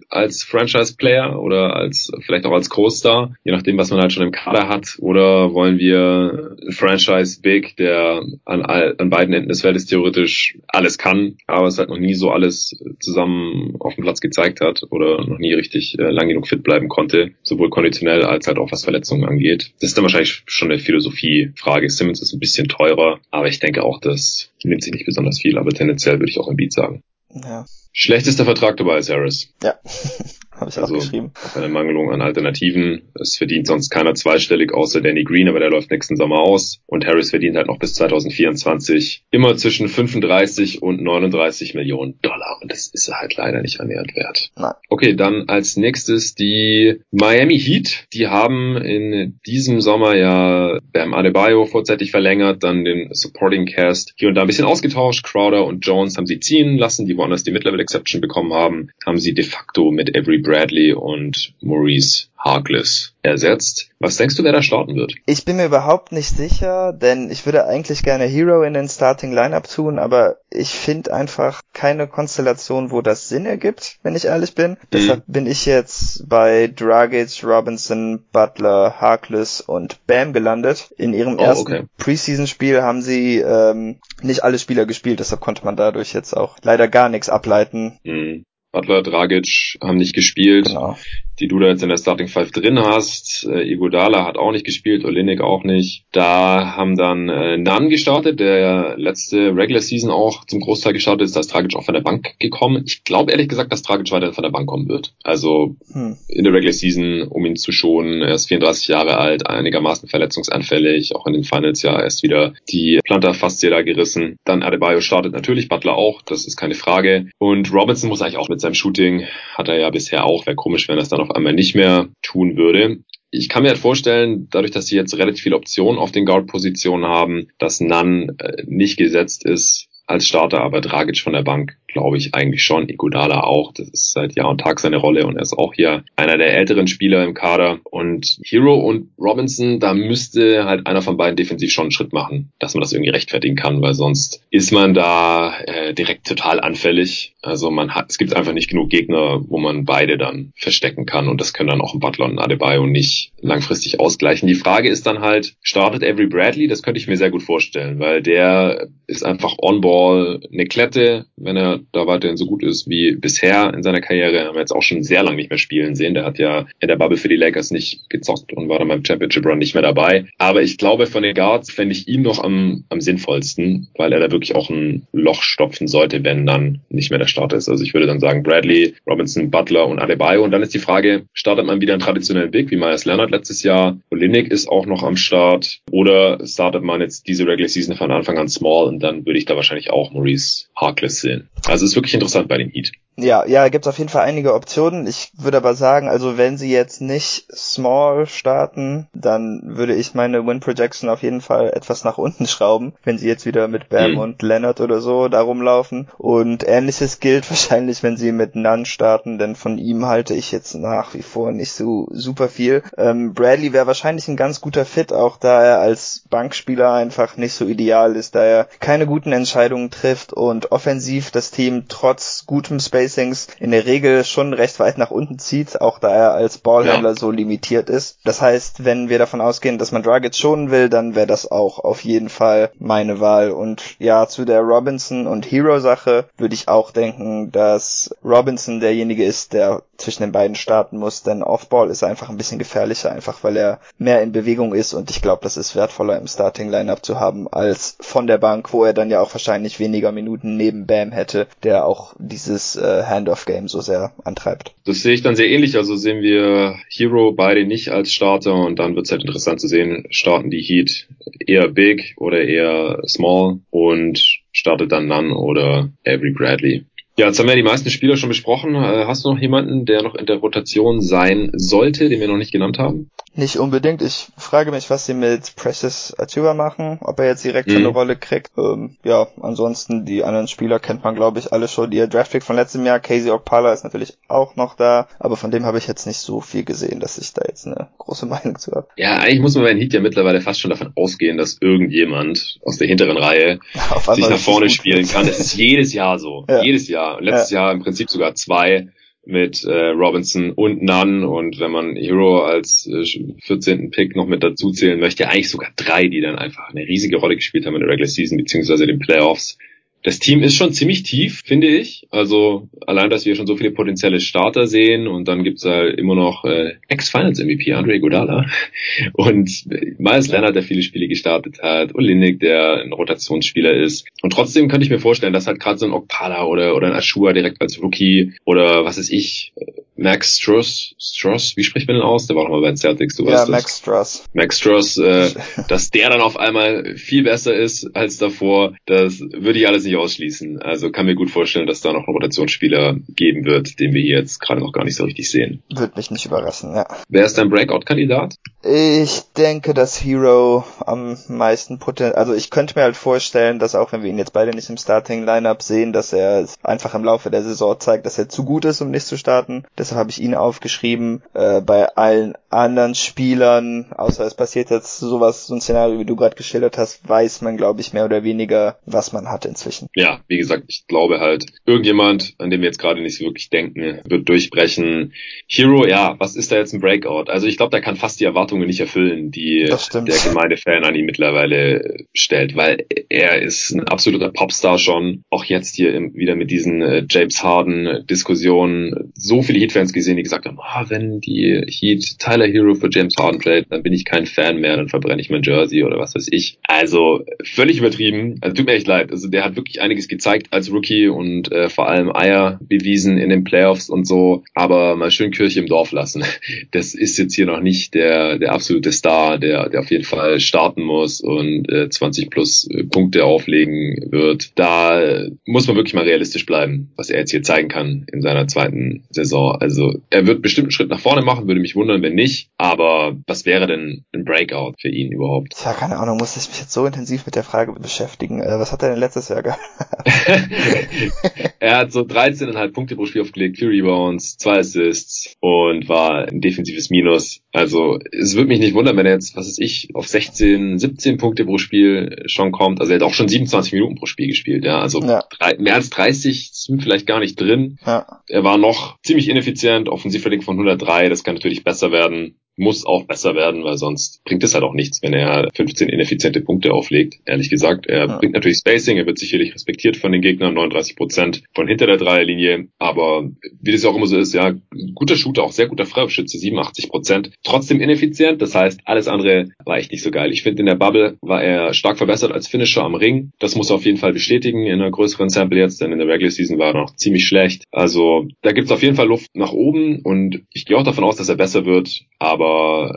[0.10, 4.32] als Franchise-Player oder als vielleicht auch als Co-Star, je nachdem, was man halt schon im
[4.32, 4.98] Kader hat.
[5.00, 11.68] Oder wollen wir Franchise-Big, der an, an beiden Enden des Feldes theoretisch alles kann, aber
[11.68, 15.54] es halt noch nie so alles zusammen auf dem Platz gezeigt hat oder noch nie
[15.54, 19.74] richtig äh, lang genug fit bleiben konnte, sowohl konditionell als halt auch was Verletzungen angeht.
[19.80, 21.90] Das ist dann wahrscheinlich schon eine Philosophiefrage.
[21.90, 25.58] Simmons ist ein bisschen teurer, aber ich denke auch, das nimmt sich nicht besonders viel,
[25.58, 27.02] aber tendenziell würde ich auch Beat sagen.
[27.34, 27.66] Ja.
[27.98, 29.54] Schlechtester Vertrag dabei ist Harris.
[29.64, 29.76] Ja.
[30.60, 31.32] Habe ich also, auch geschrieben.
[31.46, 33.10] Auch eine Mangelung an Alternativen.
[33.20, 36.80] Es verdient sonst keiner zweistellig außer Danny Green, aber der läuft nächsten Sommer aus.
[36.86, 42.60] Und Harris verdient halt noch bis 2024 immer zwischen 35 und 39 Millionen Dollar.
[42.62, 44.52] Und das ist er halt leider nicht annähernd wert.
[44.56, 44.74] Nein.
[44.90, 48.06] Okay, dann als nächstes die Miami Heat.
[48.14, 54.30] Die haben in diesem Sommer ja Bam Adebayo vorzeitig verlängert, dann den Supporting Cast hier
[54.30, 55.26] und da ein bisschen ausgetauscht.
[55.26, 59.20] Crowder und Jones haben sie ziehen lassen, die woanders die Mid-Level Exception bekommen haben, haben
[59.20, 63.90] sie de facto mit Every Bradley und Maurice Harkless ersetzt.
[64.00, 65.16] Was denkst du, wer da starten wird?
[65.26, 69.34] Ich bin mir überhaupt nicht sicher, denn ich würde eigentlich gerne Hero in den Starting
[69.34, 74.54] Lineup tun, aber ich finde einfach keine Konstellation, wo das Sinn ergibt, wenn ich ehrlich
[74.54, 74.72] bin.
[74.72, 74.78] Mhm.
[74.94, 80.94] Deshalb bin ich jetzt bei Dragic, Robinson, Butler, Harkless und Bam gelandet.
[80.98, 81.86] In ihrem oh, ersten okay.
[81.98, 86.88] Preseason-Spiel haben sie ähm, nicht alle Spieler gespielt, deshalb konnte man dadurch jetzt auch leider
[86.88, 87.98] gar nichts ableiten.
[88.04, 88.44] Mhm.
[88.72, 90.68] Butler, Dragic haben nicht gespielt.
[90.68, 90.98] Genau
[91.40, 93.48] die du da jetzt in der Starting Five drin hast.
[93.50, 96.06] Äh, Igodala hat auch nicht gespielt, Olinik auch nicht.
[96.12, 101.36] Da haben dann äh, Nan gestartet, der letzte Regular Season auch zum Großteil gestartet ist.
[101.36, 102.84] Da ist Dragic auch von der Bank gekommen.
[102.86, 105.14] Ich glaube ehrlich gesagt, dass Dragic weiter von der Bank kommen wird.
[105.24, 106.18] Also hm.
[106.28, 108.22] in der Regular Season, um ihn zu schonen.
[108.22, 111.16] Er ist 34 Jahre alt, einigermaßen verletzungsanfällig.
[111.16, 114.38] Auch in den Finals ja erst wieder die Plantarfaszie da gerissen.
[114.46, 117.28] Dann Adebayo startet natürlich, Butler auch, das ist keine Frage.
[117.40, 119.26] Und Robinson muss eigentlich auch mit seinem Shooting,
[119.56, 120.46] hat er ja bisher auch.
[120.46, 123.00] Wäre komisch, wenn das dann auf einmal nicht mehr tun würde.
[123.32, 127.06] ich kann mir halt vorstellen, dadurch, dass sie jetzt relativ viele Optionen auf den Guard-Positionen
[127.06, 132.18] haben, dass Nan äh, nicht gesetzt ist als Starter, aber Dragic von der Bank glaube
[132.18, 132.90] ich eigentlich schon.
[132.90, 133.72] Iguodala auch.
[133.72, 136.54] Das ist seit Jahr und Tag seine Rolle und er ist auch hier einer der
[136.54, 137.80] älteren Spieler im Kader.
[137.86, 142.52] Und Hero und Robinson, da müsste halt einer von beiden defensiv schon einen Schritt machen,
[142.60, 147.34] dass man das irgendwie rechtfertigen kann, weil sonst ist man da äh, direkt total anfällig.
[147.42, 151.30] Also man hat, es gibt einfach nicht genug Gegner, wo man beide dann verstecken kann
[151.30, 154.48] und das können dann auch ein Butler und ein Adebayo nicht langfristig ausgleichen.
[154.48, 156.68] Die Frage ist dann halt, startet Avery Bradley?
[156.68, 161.56] Das könnte ich mir sehr gut vorstellen, weil der ist einfach on-ball eine Klette, wenn
[161.56, 164.46] er da weiterhin so gut ist wie bisher in seiner Karriere.
[164.46, 166.14] Haben wir jetzt auch schon sehr lange nicht mehr spielen sehen.
[166.14, 169.06] Der hat ja in der Bubble für die Lakers nicht gezockt und war dann beim
[169.06, 170.26] Championship Run nicht mehr dabei.
[170.38, 174.20] Aber ich glaube, von den Guards fände ich ihn noch am, am sinnvollsten, weil er
[174.20, 177.70] da wirklich auch ein Loch stopfen sollte, wenn dann nicht mehr der Starter ist.
[177.70, 180.44] Also ich würde dann sagen Bradley, Robinson, Butler und Adebayo.
[180.44, 183.64] Und dann ist die Frage, startet man wieder einen traditionellen Big wie Myers Leonard letztes
[183.64, 183.98] Jahr?
[184.12, 185.80] Olinik ist auch noch am Start.
[185.92, 189.46] Oder startet man jetzt diese Regular Season von Anfang an small und dann würde ich
[189.46, 191.50] da wahrscheinlich auch Maurice Harkless sehen.
[191.68, 192.92] Also ist wirklich interessant bei dem Heat.
[193.18, 195.08] Ja, ja, gibt's auf jeden Fall einige Optionen.
[195.08, 200.46] Ich würde aber sagen, also wenn sie jetzt nicht small starten, dann würde ich meine
[200.46, 204.14] Win Projection auf jeden Fall etwas nach unten schrauben, wenn sie jetzt wieder mit Bam
[204.14, 204.18] mhm.
[204.18, 206.10] und Leonard oder so da rumlaufen.
[206.18, 210.76] Und ähnliches gilt wahrscheinlich, wenn sie mit Nunn starten, denn von ihm halte ich jetzt
[210.76, 212.84] nach wie vor nicht so super viel.
[212.98, 217.54] Ähm, Bradley wäre wahrscheinlich ein ganz guter Fit, auch da er als Bankspieler einfach nicht
[217.54, 222.80] so ideal ist, da er keine guten Entscheidungen trifft und offensiv das Team trotz gutem
[222.82, 226.58] Space Spacings in der Regel schon recht weit nach unten zieht, auch da er als
[226.58, 227.16] Ballhändler ja.
[227.16, 228.20] so limitiert ist.
[228.24, 231.80] Das heißt, wenn wir davon ausgehen, dass man Dragic schonen will, dann wäre das auch
[231.80, 233.52] auf jeden Fall meine Wahl.
[233.52, 239.24] Und ja, zu der Robinson und Hero Sache würde ich auch denken, dass Robinson derjenige
[239.24, 243.44] ist, der zwischen den beiden starten muss, denn Offball ist einfach ein bisschen gefährlicher, einfach
[243.44, 247.06] weil er mehr in Bewegung ist und ich glaube, das ist wertvoller im Starting Lineup
[247.06, 250.86] zu haben als von der Bank, wo er dann ja auch wahrscheinlich weniger Minuten neben
[250.86, 254.74] Bam hätte, der auch dieses äh, Handoff-Game so sehr antreibt.
[254.86, 255.78] Das sehe ich dann sehr ähnlich.
[255.78, 259.68] Also sehen wir Hero beide nicht als Starter und dann wird es halt interessant zu
[259.68, 261.08] sehen, starten die Heat
[261.46, 266.86] eher big oder eher small und startet dann Nunn oder Avery Bradley.
[267.18, 268.76] Ja, jetzt haben wir die meisten Spieler schon besprochen.
[268.76, 272.38] Äh, hast du noch jemanden, der noch in der Rotation sein sollte, den wir noch
[272.38, 273.10] nicht genannt haben?
[273.38, 274.02] Nicht unbedingt.
[274.02, 277.78] Ich frage mich, was sie mit Precious Atua machen, ob er jetzt direkt mhm.
[277.78, 278.52] eine Rolle kriegt.
[278.58, 281.92] Ähm, ja, ansonsten die anderen Spieler kennt man, glaube ich, alle schon.
[281.92, 285.66] Ihr Draftpick von letztem Jahr, Casey Okpala ist natürlich auch noch da, aber von dem
[285.66, 288.72] habe ich jetzt nicht so viel gesehen, dass ich da jetzt eine große Meinung zu
[288.72, 288.88] habe.
[288.96, 292.60] Ja, eigentlich muss man bei den Heat ja mittlerweile fast schon davon ausgehen, dass irgendjemand
[292.64, 293.60] aus der hinteren Reihe
[294.14, 295.28] sich nach vorne spielen kann.
[295.28, 296.46] Das ist jedes Jahr so.
[296.48, 296.62] Ja.
[296.62, 297.05] Jedes Jahr.
[297.06, 297.22] Jahr.
[297.22, 297.64] Letztes ja.
[297.64, 298.90] Jahr im Prinzip sogar zwei
[299.26, 303.04] mit äh, Robinson und Nunn und wenn man Hero als äh,
[303.42, 303.90] 14.
[303.90, 307.36] Pick noch mit dazu zählen möchte, eigentlich sogar drei, die dann einfach eine riesige Rolle
[307.36, 309.58] gespielt haben in der Regular Season beziehungsweise den Playoffs
[310.06, 312.06] das Team ist schon ziemlich tief, finde ich.
[312.12, 316.14] Also allein, dass wir schon so viele potenzielle Starter sehen und dann gibt's halt immer
[316.14, 318.46] noch äh, Ex-Finals-MVP Andre Godala
[319.14, 319.50] und
[319.98, 324.08] Miles Leonard, der viele Spiele gestartet hat, Olinik, der ein Rotationsspieler ist.
[324.22, 326.94] Und trotzdem könnte ich mir vorstellen, dass halt gerade so ein Okpala oder, oder ein
[326.96, 329.54] Ashua direkt als Rookie oder was ist ich,
[329.98, 332.28] Max Struss, Struss, wie spricht man denn aus?
[332.28, 334.24] Der war noch mal bei den Celtics, du ja, weißt Max Struss.
[334.34, 335.32] Max Struss, äh,
[335.68, 339.96] dass der dann auf einmal viel besser ist als davor, das würde ich alles nicht
[339.96, 340.62] ausschließen.
[340.62, 344.20] Also kann mir gut vorstellen, dass da noch einen Rotationsspieler geben wird, den wir hier
[344.20, 345.64] jetzt gerade noch gar nicht so richtig sehen.
[345.74, 346.88] Würde mich nicht überraschen, ja.
[347.08, 348.36] Wer ist dein Breakout-Kandidat?
[348.64, 353.92] Ich denke, dass Hero am meisten Potenzial, also ich könnte mir halt vorstellen, dass auch
[353.92, 357.44] wenn wir ihn jetzt beide nicht im Starting-Lineup sehen, dass er einfach im Laufe der
[357.44, 359.66] Saison zeigt, dass er zu gut ist, um nicht zu starten.
[359.86, 361.22] Deshalb habe ich ihn aufgeschrieben.
[361.36, 366.16] Äh, bei allen anderen Spielern, außer es passiert jetzt sowas, so ein Szenario, wie du
[366.16, 369.90] gerade geschildert hast, weiß man, glaube ich, mehr oder weniger, was man hat inzwischen.
[369.94, 373.52] Ja, wie gesagt, ich glaube halt, irgendjemand, an dem wir jetzt gerade nicht so wirklich
[373.52, 375.14] denken, wird durchbrechen.
[375.48, 377.30] Hero, ja, was ist da jetzt ein Breakout?
[377.30, 381.06] Also ich glaube, der kann fast die Erwartungen nicht erfüllen, die der Gemeindefan an ihn
[381.06, 385.24] mittlerweile stellt, weil er ist ein absoluter Popstar schon.
[385.30, 390.24] Auch jetzt hier wieder mit diesen äh, James Harden Diskussionen so viele Heat-Fans gesehen, die
[390.24, 394.06] gesagt haben, ah, wenn die Heat Tyler Hero für James Harden trade, dann bin ich
[394.06, 396.58] kein Fan mehr, dann verbrenne ich mein Jersey oder was weiß ich.
[396.64, 398.38] Also völlig übertrieben.
[398.42, 399.12] Also tut mir echt leid.
[399.12, 403.30] Also der hat wirklich einiges gezeigt als Rookie und äh, vor allem Eier bewiesen in
[403.30, 404.44] den Playoffs und so.
[404.54, 406.24] Aber mal schön Kirche im Dorf lassen.
[406.72, 410.40] Das ist jetzt hier noch nicht der, der absolute Star, der, der auf jeden Fall
[410.40, 414.52] starten muss und äh, 20 plus äh, Punkte auflegen wird.
[414.56, 418.48] Da muss man wirklich mal realistisch bleiben, was er jetzt hier zeigen kann in seiner
[418.48, 422.14] zweiten Saison Also er wird bestimmt einen Schritt nach vorne machen, würde mich wundern, wenn
[422.14, 422.52] nicht.
[422.56, 425.56] Aber was wäre denn ein Breakout für ihn überhaupt?
[425.56, 428.42] Tja, keine Ahnung, muss ich mich jetzt so intensiv mit der Frage beschäftigen.
[428.42, 429.60] Äh, was hat er denn letztes Jahr gehabt?
[431.60, 436.42] er hat so 13,5 Punkte pro Spiel aufgelegt, 4 Rebounds, 2 Assists und war ein
[436.42, 437.42] defensives Minus.
[437.52, 441.18] Also es würde mich nicht wundern, wenn er jetzt, was weiß ich, auf 16, 17
[441.18, 442.82] Punkte pro Spiel schon kommt.
[442.82, 444.80] Also er hat auch schon 27 Minuten pro Spiel gespielt, ja.
[444.80, 445.24] Also ja.
[445.40, 447.80] Drei, mehr als 30 sind vielleicht gar nicht drin.
[447.84, 448.22] Ja.
[448.28, 449.55] Er war noch ziemlich ineffizient,
[449.90, 454.44] Offensivrating von 103, das kann natürlich besser werden muss auch besser werden, weil sonst bringt
[454.44, 457.20] es halt auch nichts, wenn er 15 ineffiziente Punkte auflegt.
[457.26, 458.18] Ehrlich gesagt, er ja.
[458.18, 461.98] bringt natürlich Spacing, er wird sicherlich respektiert von den Gegnern, 39 Prozent von hinter der
[461.98, 463.30] Dreierlinie, aber
[463.62, 464.56] wie das auch immer so ist, ja,
[464.94, 469.78] guter Shooter, auch sehr guter Freiwurfschütze, 87 Prozent, trotzdem ineffizient, das heißt, alles andere war
[469.78, 470.32] echt nicht so geil.
[470.32, 473.70] Ich finde, in der Bubble war er stark verbessert als Finisher am Ring, das muss
[473.70, 476.58] er auf jeden Fall bestätigen in einer größeren Sample jetzt, denn in der Regular Season
[476.58, 477.66] war er noch ziemlich schlecht.
[477.72, 481.18] Also, da gibt's auf jeden Fall Luft nach oben und ich gehe auch davon aus,
[481.18, 482.92] dass er besser wird, aber var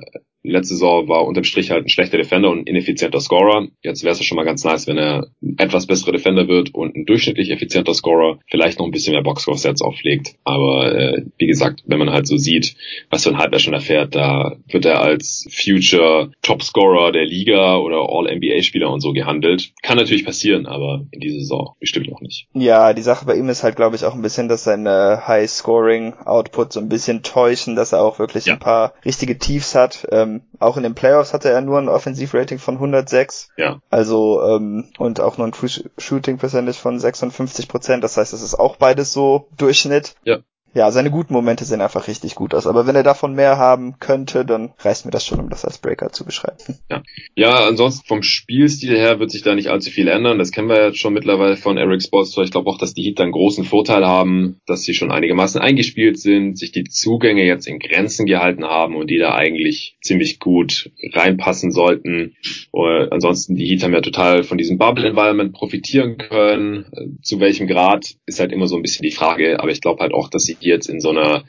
[0.50, 3.68] letzte Saison war unterm Strich halt ein schlechter Defender und ein ineffizienter Scorer.
[3.82, 6.96] Jetzt wäre es schon mal ganz nice, wenn er ein etwas besserer Defender wird und
[6.96, 10.34] ein durchschnittlich effizienter Scorer, vielleicht noch ein bisschen mehr Boxscore-Sets auflegt.
[10.44, 12.76] Aber äh, wie gesagt, wenn man halt so sieht,
[13.10, 17.76] was für ein Hype er schon erfährt, da wird er als Future Topscorer der Liga
[17.76, 19.72] oder All-NBA-Spieler und so gehandelt.
[19.82, 22.46] Kann natürlich passieren, aber in dieser Saison bestimmt noch nicht.
[22.54, 26.72] Ja, die Sache bei ihm ist halt, glaube ich, auch ein bisschen, dass seine High-Scoring-Output
[26.72, 28.54] so ein bisschen täuschen, dass er auch wirklich ja.
[28.54, 30.06] ein paar richtige Tiefs hat.
[30.10, 33.50] Ähm, auch in den Playoffs hatte er nur ein Offensivrating von 106.
[33.56, 33.80] Ja.
[33.90, 38.04] Also ähm, und auch nur ein True Shooting Percentage von 56 Prozent.
[38.04, 40.14] Das heißt, es ist auch beides so Durchschnitt.
[40.24, 40.38] Ja
[40.74, 42.66] ja, seine guten Momente sehen einfach richtig gut aus.
[42.66, 45.78] Aber wenn er davon mehr haben könnte, dann reißt mir das schon, um das als
[45.78, 46.78] Breaker zu beschreiben.
[46.90, 47.02] Ja,
[47.34, 50.38] ja ansonsten vom Spielstil her wird sich da nicht allzu viel ändern.
[50.38, 52.36] Das kennen wir ja schon mittlerweile von Eric Sports.
[52.36, 56.18] Ich glaube auch, dass die Heat einen großen Vorteil haben, dass sie schon einigermaßen eingespielt
[56.18, 60.90] sind, sich die Zugänge jetzt in Grenzen gehalten haben und die da eigentlich ziemlich gut
[61.12, 62.36] reinpassen sollten.
[62.70, 67.18] Und ansonsten, die Heat haben ja total von diesem Bubble-Environment profitieren können.
[67.22, 69.60] Zu welchem Grad ist halt immer so ein bisschen die Frage.
[69.60, 71.44] Aber ich glaube halt auch, dass sie die jetzt in so einer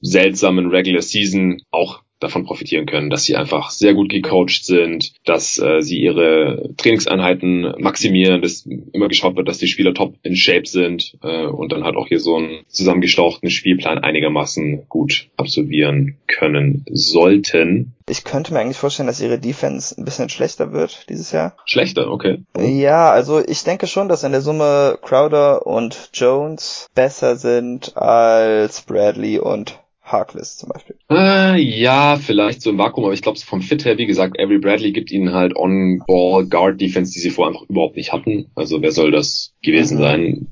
[0.00, 5.58] seltsamen Regular Season auch davon profitieren können, dass sie einfach sehr gut gecoacht sind, dass
[5.58, 10.66] äh, sie ihre Trainingseinheiten maximieren, dass immer geschaut wird, dass die Spieler top in Shape
[10.66, 16.84] sind äh, und dann halt auch hier so einen zusammengestauchten Spielplan einigermaßen gut absolvieren können
[16.90, 17.94] sollten.
[18.08, 21.56] Ich könnte mir eigentlich vorstellen, dass ihre Defense ein bisschen schlechter wird dieses Jahr.
[21.64, 22.42] Schlechter, okay.
[22.58, 28.82] Ja, also ich denke schon, dass in der Summe Crowder und Jones besser sind als
[28.82, 29.78] Bradley und
[30.10, 30.96] Harkless zum Beispiel.
[31.10, 34.58] Äh, ja, vielleicht so im Vakuum, aber ich glaube, vom Fit her, wie gesagt, Avery
[34.58, 38.50] Bradley gibt ihnen halt On-Ball-Guard-Defense, die sie vorher einfach überhaupt nicht hatten.
[38.54, 40.02] Also wer soll das gewesen mhm.
[40.02, 40.46] sein?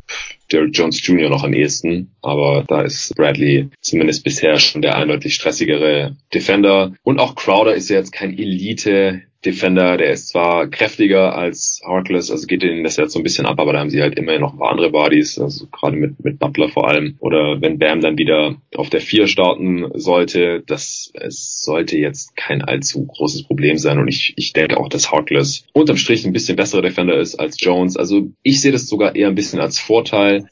[0.50, 1.28] Derrick Jones Jr.
[1.28, 6.94] noch am ehesten, aber da ist Bradley zumindest bisher schon der eindeutig stressigere Defender.
[7.02, 12.30] Und auch Crowder ist ja jetzt kein Elite Defender, der ist zwar kräftiger als Harkless,
[12.30, 14.38] also geht ihnen das jetzt so ein bisschen ab, aber da haben sie halt immer
[14.38, 17.16] noch ein paar andere Bodies, also gerade mit, mit Butler vor allem.
[17.20, 22.62] Oder wenn Bam dann wieder auf der 4 starten sollte, das es sollte jetzt kein
[22.62, 23.98] allzu großes Problem sein.
[23.98, 27.56] Und ich, ich denke auch, dass Harkless unterm Strich ein bisschen besserer Defender ist als
[27.60, 27.96] Jones.
[27.96, 30.48] Also ich sehe das sogar eher ein bisschen als Vorteil.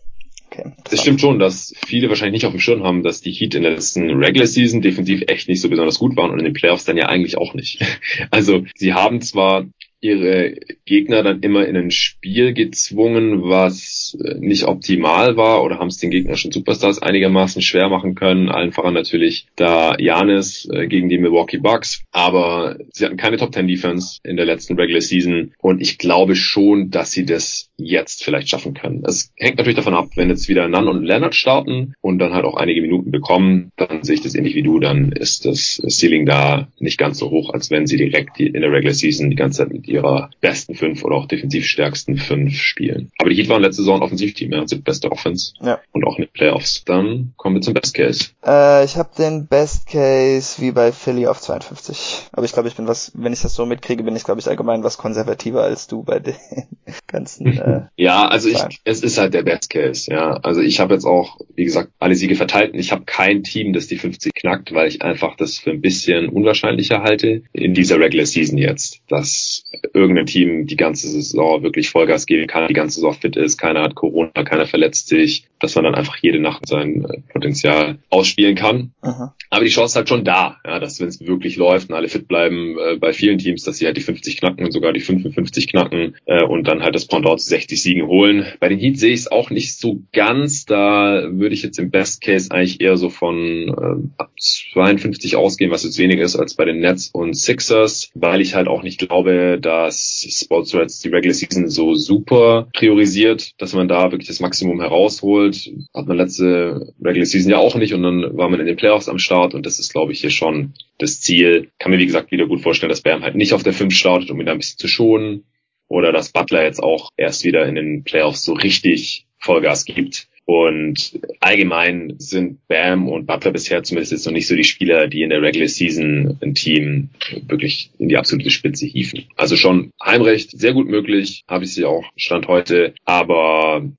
[0.57, 3.55] Okay, das stimmt schon, dass viele wahrscheinlich nicht auf dem Schirm haben, dass die Heat
[3.55, 6.55] in der letzten Regular Season defensiv echt nicht so besonders gut waren und in den
[6.55, 7.81] Playoffs dann ja eigentlich auch nicht.
[8.31, 9.67] Also sie haben zwar
[10.01, 15.89] ihre Gegner dann immer in ein Spiel gezwungen, was äh, nicht optimal war oder haben
[15.89, 18.51] es den gegnerischen Superstars einigermaßen schwer machen können.
[18.51, 22.05] Allen voran natürlich da Janis äh, gegen die Milwaukee Bucks.
[22.13, 26.37] Aber sie hatten keine Top 10 Defense in der letzten Regular Season und ich glaube
[26.37, 29.03] schon, dass sie das jetzt vielleicht schaffen können.
[29.07, 32.45] Es hängt natürlich davon ab, wenn jetzt wieder Nunn und Leonard starten und dann halt
[32.45, 36.27] auch einige Minuten bekommen, dann sehe ich das ähnlich wie du, dann ist das Ceiling
[36.27, 39.59] da nicht ganz so hoch, als wenn sie direkt in der Regular Season die ganze
[39.59, 43.11] Zeit mit ihrer besten fünf oder auch defensiv stärksten fünf spielen.
[43.19, 45.53] Aber die Heat waren letzte Saison Offensivteam, ja, sind beste Offense.
[45.61, 45.81] Ja.
[45.93, 46.85] Und auch in den Playoffs.
[46.85, 48.31] Dann kommen wir zum Best Case.
[48.45, 52.29] Äh, ich habe den Best Case wie bei Philly auf 52.
[52.33, 54.49] Aber ich glaube, ich bin was, wenn ich das so mitkriege, bin ich glaube ich
[54.49, 56.35] allgemein was konservativer als du bei den
[57.07, 57.47] ganzen.
[57.47, 60.33] Äh, ja, also ich, es ist halt der Best Case, ja.
[60.43, 63.73] Also ich habe jetzt auch, wie gesagt, alle Siege verteilt und ich habe kein Team,
[63.73, 67.99] das die 50 knackt, weil ich einfach das für ein bisschen unwahrscheinlicher halte in dieser
[67.99, 72.97] Regular Season jetzt, dass irgendein Team die ganze Saison wirklich Vollgas geben kann, die ganze
[72.97, 76.67] Saison fit ist, keiner hat Corona, keiner verletzt sich, dass man dann einfach jede Nacht
[76.69, 78.93] sein äh, Potenzial ausspielen kann.
[79.03, 79.31] Mhm.
[79.51, 82.09] Aber die Chance ist halt schon da, ja, dass wenn es wirklich läuft und alle
[82.09, 85.01] fit bleiben, äh, bei vielen Teams, dass sie halt die 50 knacken und sogar die
[85.01, 88.47] 55 knacken äh, und dann halt das Pendant zu 60 Siegen holen.
[88.61, 90.67] Bei den Heat sehe ich es auch nicht so ganz.
[90.67, 95.85] Da würde ich jetzt im Best Case eigentlich eher so von äh, 52 ausgehen, was
[95.85, 99.59] jetzt weniger ist als bei den Nets und Sixers, weil ich halt auch nicht glaube,
[99.67, 104.81] dass Sports Reds die Regular Season so super priorisiert, dass man da wirklich das Maximum
[104.81, 105.73] herausholt.
[105.93, 109.09] Hat man letzte Regular Season ja auch nicht und dann war man in den Playoffs
[109.09, 111.71] am Start und das ist, glaube ich, hier schon das Ziel.
[111.81, 114.31] Kann mir, wie gesagt, wieder gut vorstellen, dass Bam halt nicht auf der 5 startet,
[114.31, 115.45] um ihn da ein bisschen zu schonen.
[115.89, 120.29] Oder dass Butler jetzt auch erst wieder in den Playoffs so richtig Vollgas gibt.
[120.47, 125.23] Und allgemein sind Bam und Butler bisher zumindest jetzt noch nicht so die Spieler, die
[125.23, 127.11] in der Regular Season ein Team
[127.49, 129.25] wirklich in die absolute Spitze hieven.
[129.37, 133.91] Also schon Heimrecht, sehr gut möglich, habe ich sie auch Stand heute, aber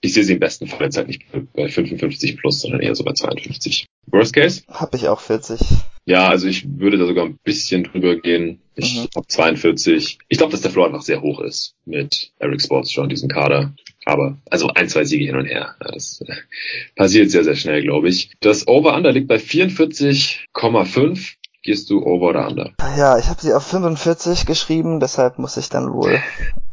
[0.00, 1.22] ich sehe sie im besten Fall jetzt halt nicht
[1.52, 3.86] bei 55 plus, sondern eher so bei 52.
[4.06, 4.62] Worst Case?
[4.68, 5.60] Habe ich auch 40.
[6.08, 8.60] Ja, also ich würde da sogar ein bisschen drüber gehen.
[8.76, 9.08] Ich mhm.
[9.14, 10.18] habe 42.
[10.26, 13.28] Ich glaube, dass der Floor einfach sehr hoch ist mit Eric Sports schon in diesem
[13.28, 13.74] Kader.
[14.06, 15.74] Aber also ein, zwei Siege hin und her.
[15.80, 16.32] Das äh,
[16.96, 18.30] passiert sehr, sehr schnell, glaube ich.
[18.40, 21.34] Das Over-Under liegt bei 44,5.
[21.62, 22.72] Gehst du over oder under?
[22.96, 26.22] Ja, ich habe sie auf 45 geschrieben, deshalb muss ich dann wohl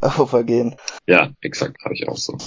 [0.18, 0.76] overgehen.
[1.06, 2.38] Ja, exakt, habe ich auch so.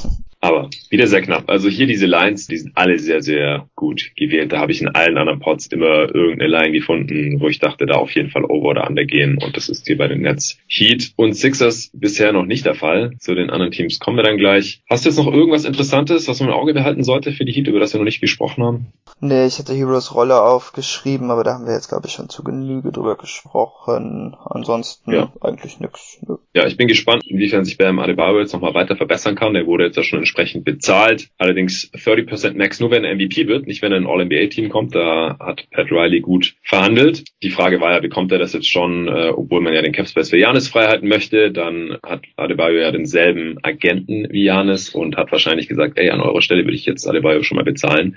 [0.42, 1.50] Aber wieder sehr knapp.
[1.50, 4.54] Also hier diese Lines, die sind alle sehr, sehr gut gewählt.
[4.54, 7.96] Da habe ich in allen anderen Pots immer irgendeine Line gefunden, wo ich dachte, da
[7.96, 9.38] auf jeden Fall over oder under gehen.
[9.44, 10.58] Und das ist hier bei den Nets.
[10.68, 13.12] Heat und Sixers bisher noch nicht der Fall.
[13.20, 14.82] Zu den anderen Teams kommen wir dann gleich.
[14.90, 17.68] Hast du jetzt noch irgendwas Interessantes, was man im Auge behalten sollte für die Heat,
[17.68, 18.88] über das wir noch nicht gesprochen haben?
[19.20, 22.44] Nee, ich hatte Heroes Rolle aufgeschrieben, aber da haben wir jetzt, glaube ich, schon zu
[22.44, 24.38] Genüge drüber gesprochen.
[24.46, 25.34] Ansonsten ja.
[25.42, 26.22] eigentlich nix.
[26.54, 29.54] Ja, ich bin gespannt, inwiefern sich Bam Adebayo jetzt nochmal weiter verbessern kann.
[29.54, 31.30] Der wurde jetzt ja schon entsprechend bezahlt.
[31.40, 34.94] Allerdings 30% Max nur, wenn er MVP wird, nicht wenn er in All-NBA-Team kommt.
[34.94, 37.24] Da hat Pat Riley gut verhandelt.
[37.42, 40.30] Die Frage war ja, bekommt er das jetzt schon, äh, obwohl man ja den Capspace
[40.30, 41.52] für Janis freihalten möchte.
[41.52, 46.42] Dann hat Adebayo ja denselben Agenten wie Janis und hat wahrscheinlich gesagt, ey, an eurer
[46.42, 48.16] Stelle würde ich jetzt Adebayo schon mal bezahlen.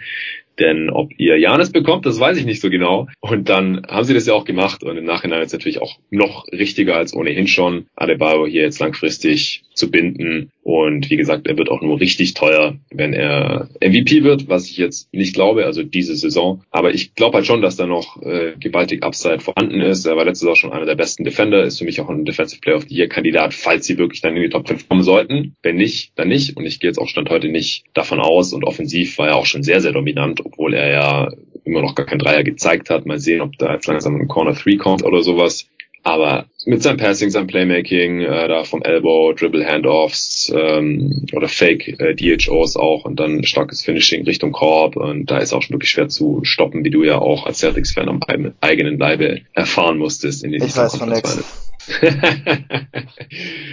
[0.59, 3.09] Denn ob ihr Janis bekommt, das weiß ich nicht so genau.
[3.21, 4.83] Und dann haben sie das ja auch gemacht.
[4.83, 9.63] Und im Nachhinein ist natürlich auch noch richtiger als ohnehin schon, Adebayo hier jetzt langfristig
[9.75, 10.51] zu binden.
[10.63, 14.77] Und wie gesagt, er wird auch nur richtig teuer, wenn er MVP wird, was ich
[14.77, 16.63] jetzt nicht glaube, also diese Saison.
[16.71, 20.07] Aber ich glaube halt schon, dass da noch äh, gewaltig Upside vorhanden ist.
[20.07, 22.61] Er war letztes Jahr schon einer der besten Defender, ist für mich auch ein Defensive
[22.61, 25.57] Player of the Year Kandidat, falls sie wirklich dann in die Top 5 kommen sollten.
[25.63, 26.57] Wenn nicht, dann nicht.
[26.57, 28.53] Und ich gehe jetzt auch Stand heute nicht davon aus.
[28.53, 31.29] Und offensiv war er auch schon sehr, sehr dominant, obwohl er ja
[31.65, 33.07] immer noch gar kein Dreier gezeigt hat.
[33.07, 35.69] Mal sehen, ob da jetzt langsam ein Corner 3 kommt oder sowas.
[36.05, 42.01] Aber mit seinem Passing, seinem Playmaking, äh, da vom Elbow, Dribble Handoffs ähm, oder Fake
[42.01, 45.91] äh, DHOs auch und dann starkes Finishing Richtung Korb und da ist auch schon wirklich
[45.91, 48.21] schwer zu stoppen, wie du ja auch als Celtics-Fan am
[48.61, 51.45] eigenen Leibe erfahren musstest in den Ich weiß von nix.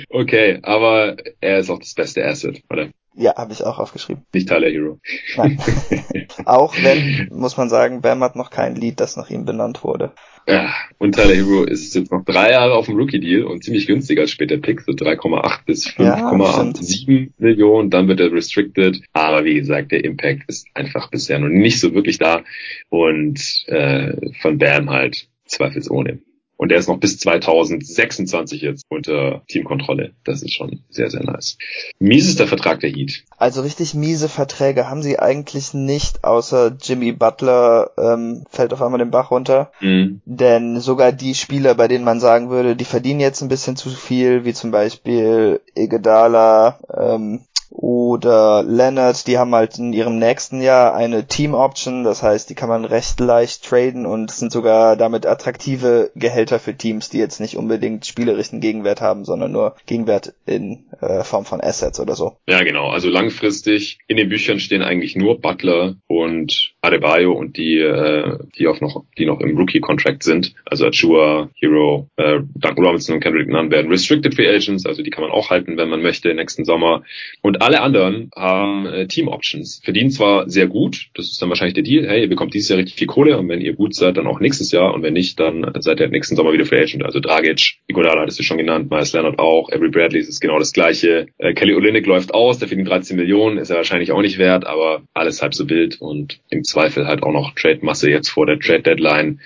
[0.10, 2.90] okay, aber er ist auch das beste Asset, oder?
[3.20, 4.24] Ja, habe ich auch aufgeschrieben.
[4.34, 4.98] Nicht Tyler Hero.
[5.36, 5.60] Nein.
[6.46, 10.14] auch wenn, muss man sagen, Bam hat noch kein Lied, das nach ihm benannt wurde.
[10.48, 14.20] Ja, und Tyler Hero ist jetzt noch drei Jahre auf dem Rookie-Deal und ziemlich günstig
[14.20, 19.02] als später Pick, so 3,8 bis 5,7 ja, Millionen, dann wird er restricted.
[19.12, 22.46] Aber wie gesagt, der Impact ist einfach bisher noch nicht so wirklich da
[22.88, 26.20] und äh, von Bam halt zweifelsohne.
[26.60, 30.12] Und er ist noch bis 2026 jetzt unter Teamkontrolle.
[30.26, 31.58] Das ist schon sehr, sehr nice.
[32.00, 33.24] Mies ist der Vertrag der Heat.
[33.38, 39.00] Also richtig miese Verträge haben sie eigentlich nicht, außer Jimmy Butler ähm, fällt auf einmal
[39.00, 39.72] den Bach runter.
[39.80, 40.20] Mhm.
[40.26, 43.90] Denn sogar die Spieler, bei denen man sagen würde, die verdienen jetzt ein bisschen zu
[43.90, 47.46] viel, wie zum Beispiel Iguodala, ähm,
[47.82, 52.56] oder Leonard, die haben halt in ihrem nächsten Jahr eine Team Option, das heißt, die
[52.56, 57.40] kann man recht leicht traden und sind sogar damit attraktive Gehälter für Teams, die jetzt
[57.40, 62.36] nicht unbedingt spielerischen Gegenwert haben, sondern nur Gegenwert in äh, Form von Assets oder so.
[62.48, 62.90] Ja, genau.
[62.90, 68.68] Also langfristig in den Büchern stehen eigentlich nur Butler und Adebayo und die, äh, die
[68.68, 70.54] auch noch, die noch im Rookie-Contract sind.
[70.66, 75.10] Also Achua, Hero, äh, Duncan Robinson und Kendrick Nunn werden Restricted Free Agents, also die
[75.10, 77.04] kann man auch halten, wenn man möchte, nächsten Sommer.
[77.42, 79.82] Und alle anderen haben äh, Team Options.
[79.84, 82.80] Verdienen zwar sehr gut, das ist dann wahrscheinlich der Deal, hey, ihr bekommt dieses Jahr
[82.80, 85.40] richtig viel Kohle und wenn ihr gut seid, dann auch nächstes Jahr und wenn nicht,
[85.40, 87.04] dann seid ihr nächsten Sommer wieder Free Agent.
[87.04, 90.72] Also Dragic, Iguodala hattest du schon genannt, Miles Leonard auch, Avery Bradley ist genau das
[90.72, 91.28] gleiche.
[91.38, 94.66] Äh, Kelly Olynyk läuft aus, der verdient 13 Millionen, ist er wahrscheinlich auch nicht wert,
[94.66, 98.60] aber alles halb so wild und im Zweifel halt auch noch Trade-Masse jetzt vor der
[98.60, 99.40] Trade-Deadline.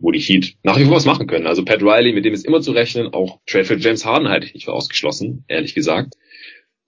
[0.00, 1.46] wo die Heat nach wie vor was machen können.
[1.46, 4.46] Also Pat Riley, mit dem ist immer zu rechnen, auch Trade für James Harden halte
[4.46, 6.14] ich nicht für ausgeschlossen, ehrlich gesagt.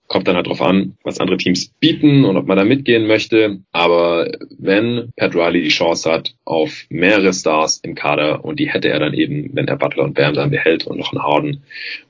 [0.08, 3.60] Kommt dann halt drauf an, was andere Teams bieten und ob man da mitgehen möchte.
[3.70, 8.88] Aber wenn Pat Riley die Chance hat auf mehrere Stars im Kader und die hätte
[8.88, 11.62] er dann eben, wenn er Butler und Bam dann behält und noch einen Harden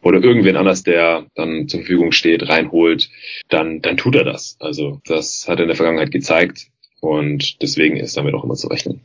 [0.02, 3.08] oder irgendwen anders, der dann zur Verfügung steht, reinholt,
[3.48, 4.56] dann, dann tut er das.
[4.58, 6.71] Also das hat er in der Vergangenheit gezeigt
[7.02, 9.04] und deswegen ist damit auch immer zu rechnen.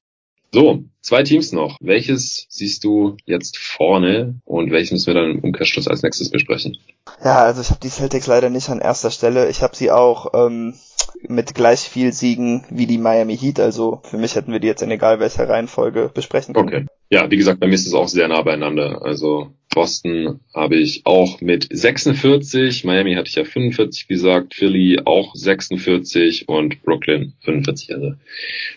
[0.53, 1.77] So, zwei Teams noch.
[1.81, 6.77] Welches siehst du jetzt vorne und welches müssen wir dann im Umkehrschluss als nächstes besprechen?
[7.23, 9.49] Ja, also ich habe die Celtics leider nicht an erster Stelle.
[9.49, 10.75] Ich habe sie auch ähm,
[11.21, 13.59] mit gleich viel Siegen wie die Miami Heat.
[13.59, 16.67] Also für mich hätten wir die jetzt in egal welcher Reihenfolge besprechen können.
[16.67, 16.85] Okay.
[17.09, 19.01] Ja, wie gesagt, bei mir ist es auch sehr nah beieinander.
[19.01, 25.35] Also Boston habe ich auch mit 46, Miami hatte ich ja 45 gesagt, Philly auch
[25.35, 27.93] 46 und Brooklyn 45.
[27.93, 28.13] Also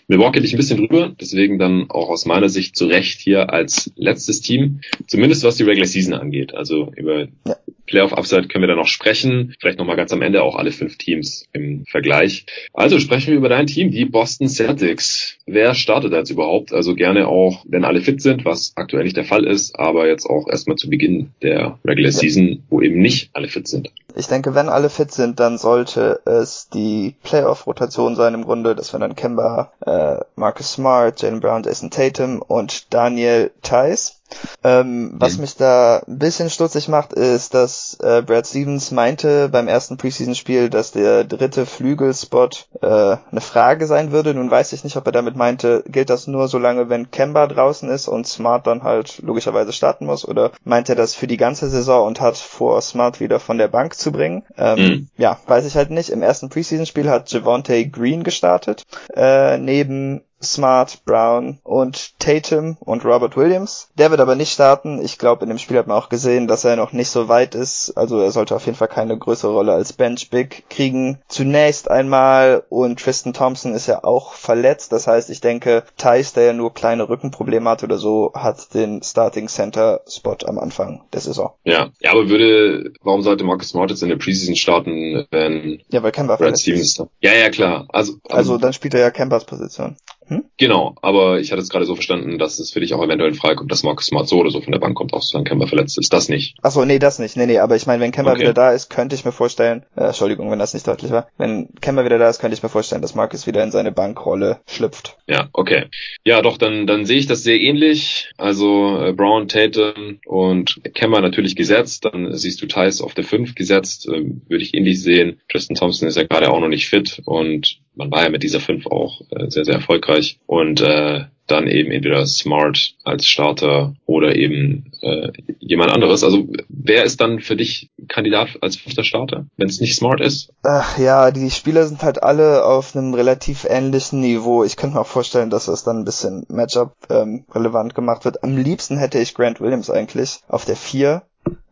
[0.07, 3.91] Milwaukee ich ein bisschen drüber, deswegen dann auch aus meiner Sicht zu Recht hier als
[3.95, 6.53] letztes Team, zumindest was die Regular Season angeht.
[6.53, 7.55] Also über ja.
[7.91, 9.53] Playoff Upside können wir dann noch sprechen.
[9.59, 12.45] Vielleicht nochmal ganz am Ende auch alle fünf Teams im Vergleich.
[12.73, 15.37] Also sprechen wir über dein Team, die Boston Celtics.
[15.45, 16.73] Wer startet jetzt überhaupt?
[16.73, 20.25] Also gerne auch, wenn alle fit sind, was aktuell nicht der Fall ist, aber jetzt
[20.25, 23.89] auch erstmal zu Beginn der Regular Season, wo eben nicht alle fit sind.
[24.15, 28.75] Ich denke, wenn alle fit sind, dann sollte es die Playoff-Rotation sein im Grunde.
[28.75, 34.21] Das wären dann Kemba, äh, Marcus Smart, Jalen Brown, Jason Tatum und Daniel Tice.
[34.63, 39.67] Ähm, was mich da ein bisschen stutzig macht, ist, dass äh, Brad Stevens meinte beim
[39.67, 44.33] ersten Preseason-Spiel, dass der dritte Flügelspot äh, eine Frage sein würde.
[44.33, 47.47] Nun weiß ich nicht, ob er damit meinte, gilt das nur so lange, wenn Kemba
[47.47, 51.37] draußen ist und Smart dann halt logischerweise starten muss, oder meint er das für die
[51.37, 54.43] ganze Saison und hat vor, Smart wieder von der Bank zu bringen?
[54.57, 55.07] Ähm, mhm.
[55.17, 56.09] Ja, weiß ich halt nicht.
[56.09, 58.83] Im ersten Preseason-Spiel hat Javonte Green gestartet,
[59.15, 63.89] äh, neben Smart, Brown und Tatum und Robert Williams.
[63.97, 65.01] Der wird aber nicht starten.
[65.03, 67.55] Ich glaube, in dem Spiel hat man auch gesehen, dass er noch nicht so weit
[67.55, 67.91] ist.
[67.97, 71.19] Also er sollte auf jeden Fall keine größere Rolle als Bench Big kriegen.
[71.27, 74.91] Zunächst einmal und Tristan Thompson ist ja auch verletzt.
[74.91, 79.03] Das heißt, ich denke, Thais, der ja nur kleine Rückenprobleme hat oder so, hat den
[79.03, 81.51] Starting Center Spot am Anfang der Saison.
[81.63, 86.03] Ja, ja, aber würde, warum sollte Marcus Smart jetzt in der Preseason starten, wenn ja,
[86.03, 87.87] weil Kemba Brad Stevens Ja, ja, klar.
[87.89, 89.97] Also, also, also dann spielt er ja Kembas Position.
[90.31, 90.45] Hm?
[90.57, 93.35] Genau, aber ich hatte es gerade so verstanden, dass es für dich auch eventuell in
[93.35, 95.67] Frage kommt, dass Marcus Smart so oder so von der Bank kommt, auch solange Kemba
[95.67, 96.13] verletzt ist.
[96.13, 96.55] Das nicht.
[96.61, 97.35] Achso, nee, das nicht.
[97.35, 98.43] Nee, nee, aber ich meine, wenn Kemba okay.
[98.43, 101.67] wieder da ist, könnte ich mir vorstellen, äh, Entschuldigung, wenn das nicht deutlich war, wenn
[101.81, 105.17] Kemba wieder da ist, könnte ich mir vorstellen, dass Marcus wieder in seine Bankrolle schlüpft.
[105.27, 105.87] Ja, okay.
[106.23, 108.31] Ja, doch, dann, dann sehe ich das sehr ähnlich.
[108.37, 113.53] Also äh, Brown, Tatum und Kemba natürlich gesetzt, dann siehst du Thais auf der 5
[113.55, 115.41] gesetzt, äh, würde ich ähnlich sehen.
[115.49, 118.59] Tristan Thompson ist ja gerade auch noch nicht fit und man war ja mit dieser
[118.59, 120.39] fünf auch äh, sehr, sehr erfolgreich.
[120.45, 126.23] Und äh, dann eben entweder Smart als Starter oder eben äh, jemand anderes.
[126.23, 130.53] Also wer ist dann für dich Kandidat als fünfter Starter, wenn es nicht Smart ist?
[130.63, 134.63] Ach ja, die Spieler sind halt alle auf einem relativ ähnlichen Niveau.
[134.63, 138.43] Ich könnte mir auch vorstellen, dass das dann ein bisschen Matchup ähm, relevant gemacht wird.
[138.43, 141.23] Am liebsten hätte ich Grant Williams eigentlich auf der vier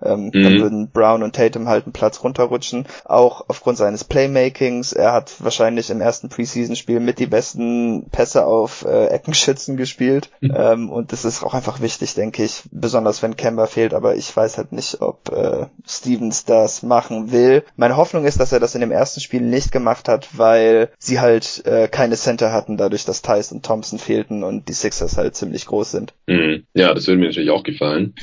[0.02, 0.44] ähm, mhm.
[0.44, 2.86] Dann würden Brown und Tatum halt einen Platz runterrutschen.
[3.06, 4.94] Auch aufgrund seines Playmakings.
[4.94, 10.30] Er hat wahrscheinlich im ersten Preseason-Spiel mit die besten Pässe auf äh, Eckenschützen gespielt.
[10.42, 10.54] Mhm.
[10.56, 12.64] Ähm, und das ist auch einfach wichtig, denke ich.
[12.72, 13.94] Besonders wenn Kemba fehlt.
[13.94, 17.64] Aber ich weiß halt nicht, ob äh, Stevens das machen will.
[17.76, 21.20] Meine Hoffnung ist, dass er das in dem ersten Spiel nicht gemacht hat, weil sie
[21.20, 25.36] halt äh, keine Center hatten, dadurch, dass Tyson und Thompson fehlten und die Sixers halt
[25.36, 26.14] ziemlich groß sind.
[26.28, 26.64] Mhm.
[26.74, 28.14] Ja, das würde mir natürlich auch gefallen.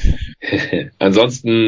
[0.99, 1.66] Ansonsten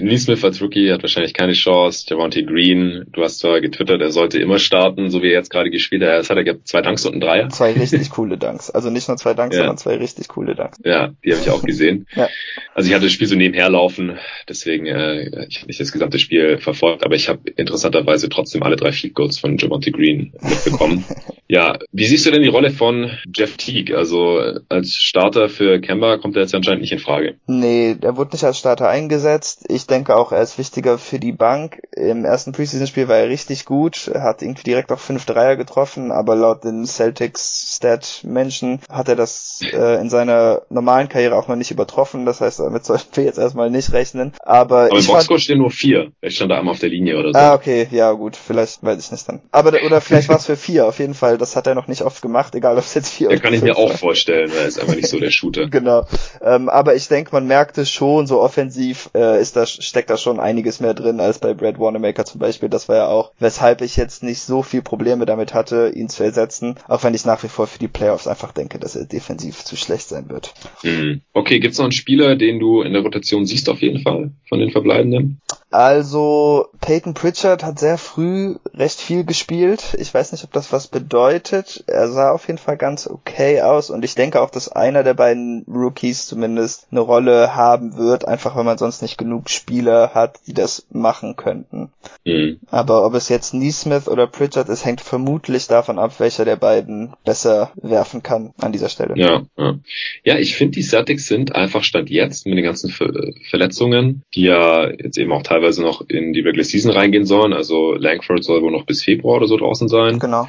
[0.00, 2.06] Neesmith als Rookie hat wahrscheinlich keine Chance.
[2.08, 5.70] Javante Green, du hast zwar getwittert, er sollte immer starten, so wie er jetzt gerade
[5.70, 6.20] gespielt hat.
[6.20, 7.48] Es hat er gehabt zwei Dunks und ein Dreier.
[7.50, 8.70] Zwei richtig coole Dunks.
[8.70, 9.62] Also nicht nur zwei Dunks, ja.
[9.62, 10.78] sondern zwei richtig coole Dunks.
[10.84, 12.06] Ja, die habe ich auch gesehen.
[12.14, 12.28] ja.
[12.74, 14.18] Also ich hatte das Spiel so nebenher laufen,
[14.48, 18.76] deswegen äh, ich habe nicht das gesamte Spiel verfolgt, aber ich habe interessanterweise trotzdem alle
[18.76, 21.04] drei Field Goals von Javante Green mitbekommen.
[21.48, 23.96] ja, wie siehst du denn die Rolle von Jeff Teague?
[23.96, 27.36] Also als Starter für Kemba kommt er jetzt anscheinend nicht in Frage.
[27.46, 29.64] Nee, der wurde nicht als Starter eingesetzt eingesetzt.
[29.68, 31.82] Ich denke auch, er ist wichtiger für die Bank.
[31.94, 34.08] Im ersten Preseason-Spiel war er richtig gut.
[34.08, 39.60] Er hat irgendwie direkt auch fünf Dreier getroffen, aber laut den Celtics-Stat-Menschen hat er das
[39.72, 42.26] äh, in seiner normalen Karriere auch noch nicht übertroffen.
[42.26, 44.32] Das heißt, damit sollten wir jetzt erstmal nicht rechnen.
[44.40, 46.12] Aber, aber im Boxscore stehen nur vier.
[46.20, 47.38] Vielleicht stand da einmal auf der Linie oder so.
[47.38, 49.40] Ah, okay, ja gut, vielleicht weiß ich nicht dann.
[49.52, 50.86] Aber oder vielleicht war es für vier.
[50.86, 53.28] Auf jeden Fall das hat er noch nicht oft gemacht, egal ob es jetzt vier
[53.28, 55.66] oder kann ich mir auch vorstellen, weil er ist einfach nicht so der Shooter.
[55.70, 56.06] genau.
[56.42, 60.16] Ähm, aber ich denke, man merkt es schon, so offensiv äh, ist da, steckt da
[60.16, 62.68] schon einiges mehr drin als bei Brad Wanamaker zum Beispiel.
[62.68, 66.22] Das war ja auch, weshalb ich jetzt nicht so viel Probleme damit hatte, ihn zu
[66.22, 69.64] ersetzen, auch wenn ich nach wie vor für die Playoffs einfach denke, dass er defensiv
[69.64, 70.54] zu schlecht sein wird.
[70.82, 71.22] Mhm.
[71.32, 74.58] Okay, gibt's noch einen Spieler, den du in der Rotation siehst auf jeden Fall von
[74.58, 75.40] den Verbleibenden?
[75.70, 79.96] Also Peyton Pritchard hat sehr früh recht viel gespielt.
[79.98, 81.84] Ich weiß nicht, ob das was bedeutet.
[81.86, 85.14] Er sah auf jeden Fall ganz okay aus und ich denke auch, dass einer der
[85.14, 90.40] beiden Rookies zumindest eine Rolle haben wird, einfach weil man sonst nicht genug Spieler hat,
[90.48, 91.90] die das machen könnten.
[92.24, 92.58] Mhm.
[92.70, 97.12] Aber ob es jetzt Neesmith oder Pritchard ist, hängt vermutlich davon ab, welcher der beiden
[97.24, 99.14] besser werfen kann an dieser Stelle.
[99.16, 99.78] Ja, ja.
[100.24, 103.10] ja ich finde, die Celtics sind einfach Stand jetzt mit den ganzen Ver
[103.48, 107.52] Verletzungen, die ja jetzt eben auch teilweise teilweise noch in die Regular Season reingehen sollen.
[107.52, 110.18] Also Langford soll wohl noch bis Februar oder so draußen sein.
[110.18, 110.48] Genau.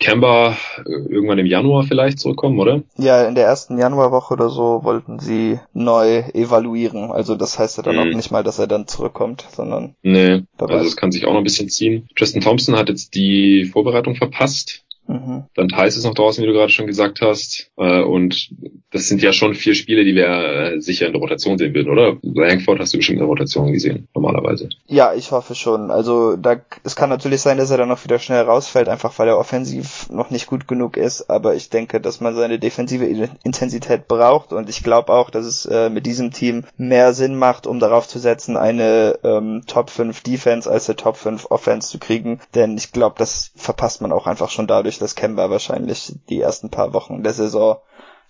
[0.00, 2.82] Kemba äh, irgendwann im Januar vielleicht zurückkommen, oder?
[2.98, 7.10] Ja, in der ersten Januarwoche oder so wollten sie neu evaluieren.
[7.10, 8.00] Also das heißt ja dann mhm.
[8.00, 9.94] auch nicht mal, dass er dann zurückkommt, sondern.
[10.02, 12.08] Nee, also es kann sich auch noch ein bisschen ziehen.
[12.16, 14.83] Tristan Thompson hat jetzt die Vorbereitung verpasst.
[15.06, 15.44] Mhm.
[15.54, 17.70] Dann Thais ist noch draußen, wie du gerade schon gesagt hast.
[17.76, 18.50] Äh, und
[18.90, 21.90] das sind ja schon vier Spiele, die wir äh, sicher in der Rotation sehen würden,
[21.90, 22.16] oder?
[22.22, 24.68] Langford hast du bestimmt in der Rotation gesehen, normalerweise.
[24.86, 25.90] Ja, ich hoffe schon.
[25.90, 29.28] Also da es kann natürlich sein, dass er dann noch wieder schnell rausfällt, einfach weil
[29.28, 31.28] er offensiv noch nicht gut genug ist.
[31.28, 33.04] Aber ich denke, dass man seine defensive
[33.42, 37.66] Intensität braucht und ich glaube auch, dass es äh, mit diesem Team mehr Sinn macht,
[37.66, 41.98] um darauf zu setzen, eine ähm, Top 5 Defense als eine Top 5 Offense zu
[41.98, 42.40] kriegen.
[42.54, 46.70] Denn ich glaube, das verpasst man auch einfach schon dadurch, dass Kemba wahrscheinlich die ersten
[46.70, 47.78] paar Wochen der Saison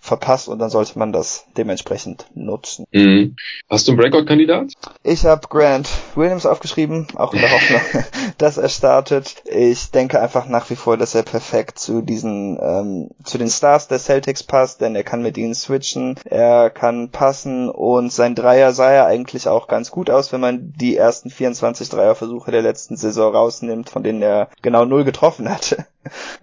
[0.05, 2.85] verpasst und dann sollte man das dementsprechend nutzen.
[2.91, 3.35] Mhm.
[3.69, 4.73] Hast du einen Breakout-Kandidat?
[5.03, 7.81] Ich habe Grant Williams aufgeschrieben, auch in der Hoffnung,
[8.37, 9.43] dass er startet.
[9.45, 13.87] Ich denke einfach nach wie vor, dass er perfekt zu diesen ähm, zu den Stars
[13.87, 18.73] der Celtics passt, denn er kann mit ihnen switchen, er kann passen und sein Dreier
[18.73, 22.95] sah ja eigentlich auch ganz gut aus, wenn man die ersten 24 Dreierversuche der letzten
[22.95, 25.87] Saison rausnimmt, von denen er genau null getroffen hatte.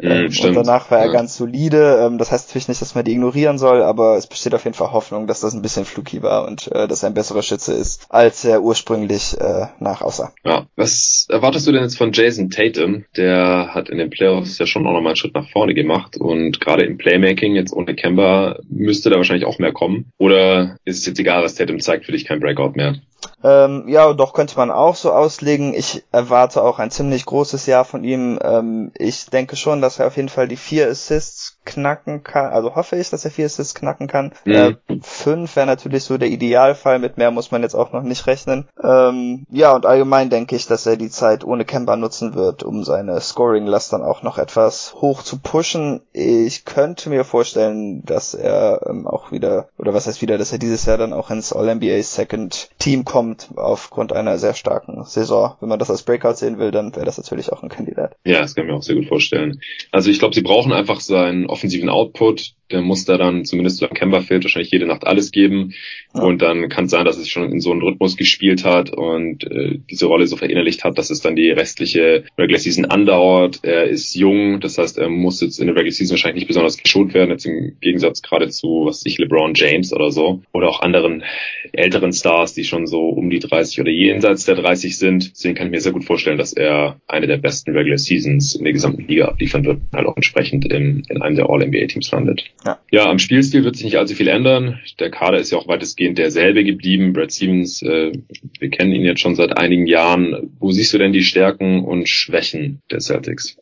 [0.00, 1.12] Mhm, und danach war er ja.
[1.12, 2.00] ganz solide.
[2.04, 4.74] Ähm, das heißt natürlich nicht, dass man die ignorieren soll, aber es besteht auf jeden
[4.74, 7.72] Fall Hoffnung, dass das ein bisschen fluky war und äh, dass er ein besserer Schütze
[7.72, 10.32] ist, als er ursprünglich äh, nach aussah.
[10.44, 10.66] Ja.
[10.76, 13.04] Was erwartest du denn jetzt von Jason Tatum?
[13.16, 16.60] Der hat in den Playoffs ja schon auch nochmal einen Schritt nach vorne gemacht und
[16.60, 20.12] gerade im Playmaking jetzt ohne Kemba müsste da wahrscheinlich auch mehr kommen.
[20.18, 22.96] Oder ist es jetzt egal, was Tatum zeigt, für dich kein Breakout mehr?
[23.44, 25.74] Ähm, ja, doch könnte man auch so auslegen.
[25.74, 28.38] Ich erwarte auch ein ziemlich großes Jahr von ihm.
[28.42, 32.52] Ähm, ich denke schon, dass er auf jeden Fall die vier Assists knacken kann.
[32.52, 34.32] Also hoffe ich, dass er vier Assists knacken kann.
[34.44, 34.52] Mhm.
[34.52, 36.98] Äh, fünf wäre natürlich so der Idealfall.
[36.98, 38.66] Mit mehr muss man jetzt auch noch nicht rechnen.
[38.82, 42.84] Ähm, ja, und allgemein denke ich, dass er die Zeit ohne Kemba nutzen wird, um
[42.84, 46.00] seine Scoring-Last dann auch noch etwas hoch zu pushen.
[46.12, 50.58] Ich könnte mir vorstellen, dass er ähm, auch wieder, oder was heißt wieder, dass er
[50.58, 55.54] dieses Jahr dann auch ins All-NBA Second Team kommt, aufgrund einer sehr starken Saison.
[55.60, 58.16] Wenn man das als Breakout sehen will, dann wäre das natürlich auch ein Kandidat.
[58.24, 59.60] Ja, das kann ich mir auch sehr gut vorstellen.
[59.90, 62.52] Also ich glaube, sie brauchen einfach seinen offensiven Output.
[62.72, 65.74] Der muss da dann, zumindest Kemba fehlt, wahrscheinlich jede Nacht alles geben.
[66.14, 66.22] Ja.
[66.22, 69.44] Und dann kann es sein, dass es schon in so einen Rhythmus gespielt hat und
[69.44, 73.60] äh, diese Rolle so verinnerlicht hat, dass es dann die restliche Regular Season andauert.
[73.62, 76.78] Er ist jung, das heißt, er muss jetzt in der Regular Season wahrscheinlich nicht besonders
[76.78, 80.42] geschont werden, jetzt im Gegensatz gerade zu, was ich, LeBron James oder so.
[80.52, 81.24] Oder auch anderen
[81.72, 85.32] älteren Stars, die schon so um die 30 oder jenseits der 30 sind.
[85.32, 88.64] Deswegen kann ich mir sehr gut vorstellen, dass er eine der besten Regular Seasons in
[88.64, 92.44] der gesamten Liga abliefern wird, halt auch entsprechend in, in einem der All-NBA-Teams landet.
[92.64, 92.78] Ja.
[92.90, 94.80] ja, am Spielstil wird sich nicht allzu viel ändern.
[95.00, 97.12] Der Kader ist ja auch weitestgehend derselbe geblieben.
[97.12, 98.12] Brad Stevens, äh,
[98.58, 100.56] wir kennen ihn jetzt schon seit einigen Jahren.
[100.58, 103.56] Wo siehst du denn die Stärken und Schwächen der Celtics?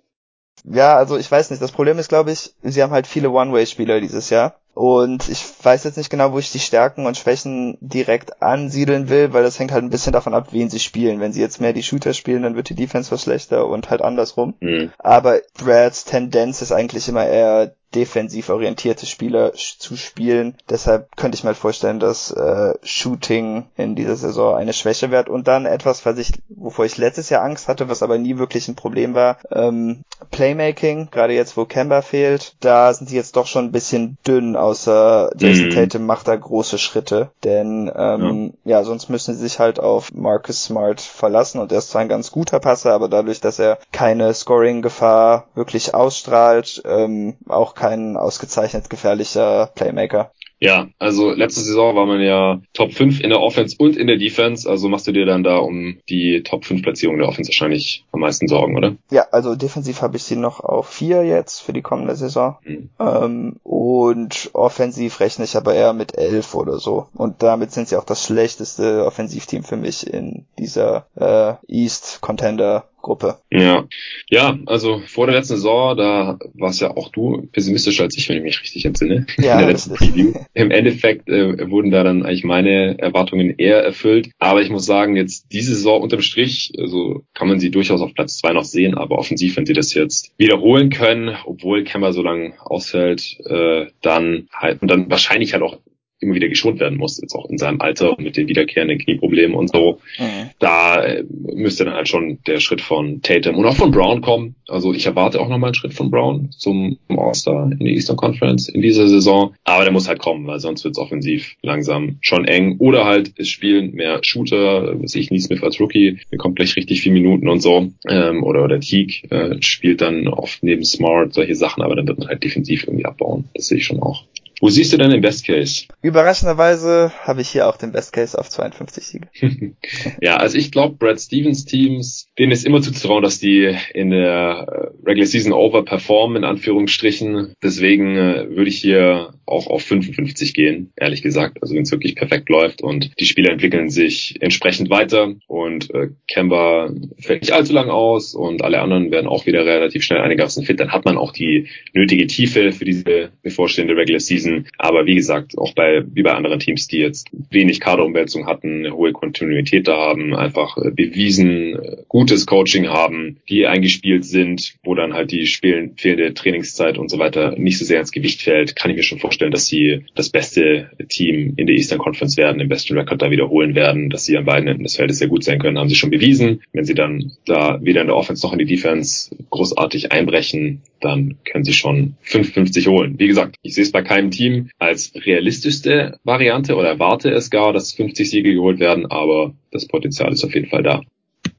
[0.64, 1.62] Ja, also ich weiß nicht.
[1.62, 4.61] Das Problem ist, glaube ich, sie haben halt viele One-Way-Spieler dieses Jahr.
[4.72, 9.32] Und ich weiß jetzt nicht genau, wo ich die Stärken und Schwächen direkt ansiedeln will,
[9.32, 11.20] weil das hängt halt ein bisschen davon ab, wen sie spielen.
[11.20, 14.01] Wenn sie jetzt mehr die Shooter spielen, dann wird die Defense was schlechter und halt
[14.01, 14.55] andersrum.
[14.61, 14.92] Mhm.
[14.98, 20.55] Aber Brads Tendenz ist eigentlich immer eher defensiv orientierte Spieler zu spielen.
[20.68, 25.28] Deshalb könnte ich mir halt vorstellen, dass äh, Shooting in dieser Saison eine Schwäche wird.
[25.28, 28.68] Und dann etwas, was ich, wovor ich letztes Jahr Angst hatte, was aber nie wirklich
[28.68, 33.47] ein Problem war, ähm, Playmaking, gerade jetzt, wo Kemba fehlt, da sind sie jetzt doch
[33.47, 35.70] schon ein bisschen dünn, außer Jason mhm.
[35.70, 37.30] Tatum macht da große Schritte.
[37.43, 38.78] Denn ähm, ja.
[38.78, 42.09] ja, sonst müssen sie sich halt auf Marcus Smart verlassen und er ist zwar ein
[42.09, 48.91] ganz guter Passer, aber dadurch, dass er keine Scoring-Gefahr wirklich ausstrahlt, ähm, auch kein ausgezeichnet
[48.91, 50.33] gefährlicher Playmaker.
[50.61, 54.18] Ja, also letzte Saison war man ja Top 5 in der Offense und in der
[54.18, 58.05] Defense, also machst du dir dann da um die Top 5 Platzierung der Offense wahrscheinlich
[58.12, 58.97] am meisten Sorgen, oder?
[59.11, 62.59] Ja, also defensiv habe ich sie noch auf vier jetzt für die kommende Saison.
[62.64, 62.91] Mhm.
[63.01, 67.07] Ähm, und offensiv rechne ich aber eher mit elf oder so.
[67.14, 72.85] Und damit sind sie auch das schlechteste Offensivteam für mich in dieser äh, East Contender
[73.03, 73.38] Gruppe.
[73.51, 73.86] Ja,
[74.28, 78.38] ja, also vor der letzten Saison, da warst ja auch du pessimistischer als ich, wenn
[78.38, 79.26] ich mich richtig entsinne.
[79.38, 80.32] Ja, in der letzten Preview.
[80.55, 84.30] Im Endeffekt äh, wurden da dann eigentlich meine Erwartungen eher erfüllt.
[84.38, 88.14] Aber ich muss sagen, jetzt diese Saison unterm Strich, also kann man sie durchaus auf
[88.14, 92.22] Platz zwei noch sehen, aber offensiv, wenn sie das jetzt wiederholen können, obwohl Kemmer so
[92.22, 95.78] lange ausfällt, äh, dann halt und dann wahrscheinlich halt auch
[96.21, 99.71] immer wieder geschont werden muss, jetzt auch in seinem Alter mit den wiederkehrenden Knieproblemen und
[99.71, 100.01] so.
[100.18, 100.51] Mhm.
[100.59, 104.55] Da äh, müsste dann halt schon der Schritt von Tatum und auch von Brown kommen.
[104.68, 108.68] Also ich erwarte auch nochmal einen Schritt von Brown zum All-Star in der Eastern Conference
[108.68, 109.55] in dieser Saison.
[109.64, 112.77] Aber der muss halt kommen, weil sonst wird es offensiv langsam schon eng.
[112.79, 117.14] Oder halt es spielen mehr Shooter, sehe ich Neesmith als Rookie, bekommt gleich richtig viele
[117.14, 117.91] Minuten und so.
[118.09, 122.18] Ähm, oder oder Teague äh, spielt dann oft neben Smart solche Sachen, aber dann wird
[122.18, 123.45] man halt defensiv irgendwie abbauen.
[123.55, 124.25] Das sehe ich schon auch.
[124.61, 125.86] Wo siehst du denn den Best Case?
[126.02, 129.28] Überraschenderweise habe ich hier auch den Best Case auf 52 Siege.
[130.20, 134.66] ja, also ich glaube, Brad Stevens Teams, denen ist immer zuzutrauen, dass die in der
[134.68, 137.54] äh, Regular Season over performen, in Anführungsstrichen.
[137.62, 141.58] Deswegen äh, würde ich hier auch auf 55 gehen, ehrlich gesagt.
[141.62, 146.11] Also wenn es wirklich perfekt läuft und die Spieler entwickeln sich entsprechend weiter und äh,
[146.28, 150.64] Kemba fällt nicht allzu lang aus und alle anderen werden auch wieder relativ schnell einigermaßen
[150.64, 154.49] fit, dann hat man auch die nötige Tiefe für diese bevorstehende Regular Season.
[154.78, 158.94] Aber wie gesagt, auch bei wie bei anderen Teams, die jetzt wenig Kaderumwälzung hatten, eine
[158.94, 164.94] hohe Kontinuität da haben, einfach äh, bewiesen, äh, gutes Coaching haben, die eingespielt sind, wo
[164.94, 168.90] dann halt die fehlende Trainingszeit und so weiter nicht so sehr ins Gewicht fällt, kann
[168.90, 172.68] ich mir schon vorstellen, dass sie das beste Team in der Eastern Conference werden, den
[172.68, 175.59] besten Rekord da wiederholen werden, dass sie an beiden Enden des Feldes sehr gut sein
[175.59, 176.62] können, haben sie schon bewiesen.
[176.72, 181.36] Wenn sie dann da weder in der Offense noch in die Defense großartig einbrechen, dann
[181.44, 183.18] können sie schon 55 holen.
[183.18, 184.39] Wie gesagt, ich sehe es bei keinem Team
[184.78, 190.32] als realistischste Variante oder erwarte es gar, dass 50 Siege geholt werden, aber das Potenzial
[190.32, 191.03] ist auf jeden Fall da.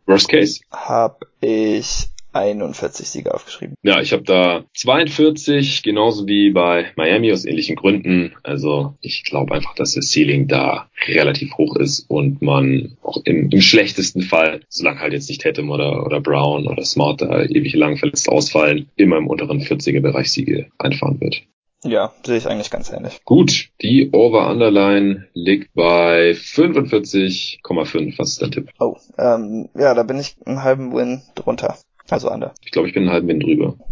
[0.06, 0.62] Worst Case?
[0.72, 3.76] Hab ich 41 Siege aufgeschrieben.
[3.84, 8.34] Ja, ich habe da 42, genauso wie bei Miami aus ähnlichen Gründen.
[8.44, 13.50] Also ich glaube einfach, dass das Ceiling da relativ hoch ist und man auch im,
[13.50, 17.74] im schlechtesten Fall, solange halt jetzt nicht Tatum oder, oder Brown oder Smart da ewig
[17.74, 21.44] lang verletzt ausfallen, immer im unteren 40er Bereich Siege einfahren wird.
[21.84, 23.22] Ja, sehe ich eigentlich ganz ähnlich.
[23.26, 28.20] Gut, die Over-Underline liegt bei 45,5.
[28.20, 28.70] Was ist dein Tipp?
[28.80, 31.78] Oh, ähm, ja, da bin ich einen halben Win drunter.
[32.10, 32.54] Also Under.
[32.64, 33.76] Ich glaube, ich bin einen halben Win drüber.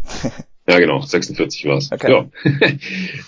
[0.70, 1.92] Ja, genau, 46 war's.
[1.92, 2.12] Okay.
[2.12, 2.30] Ja,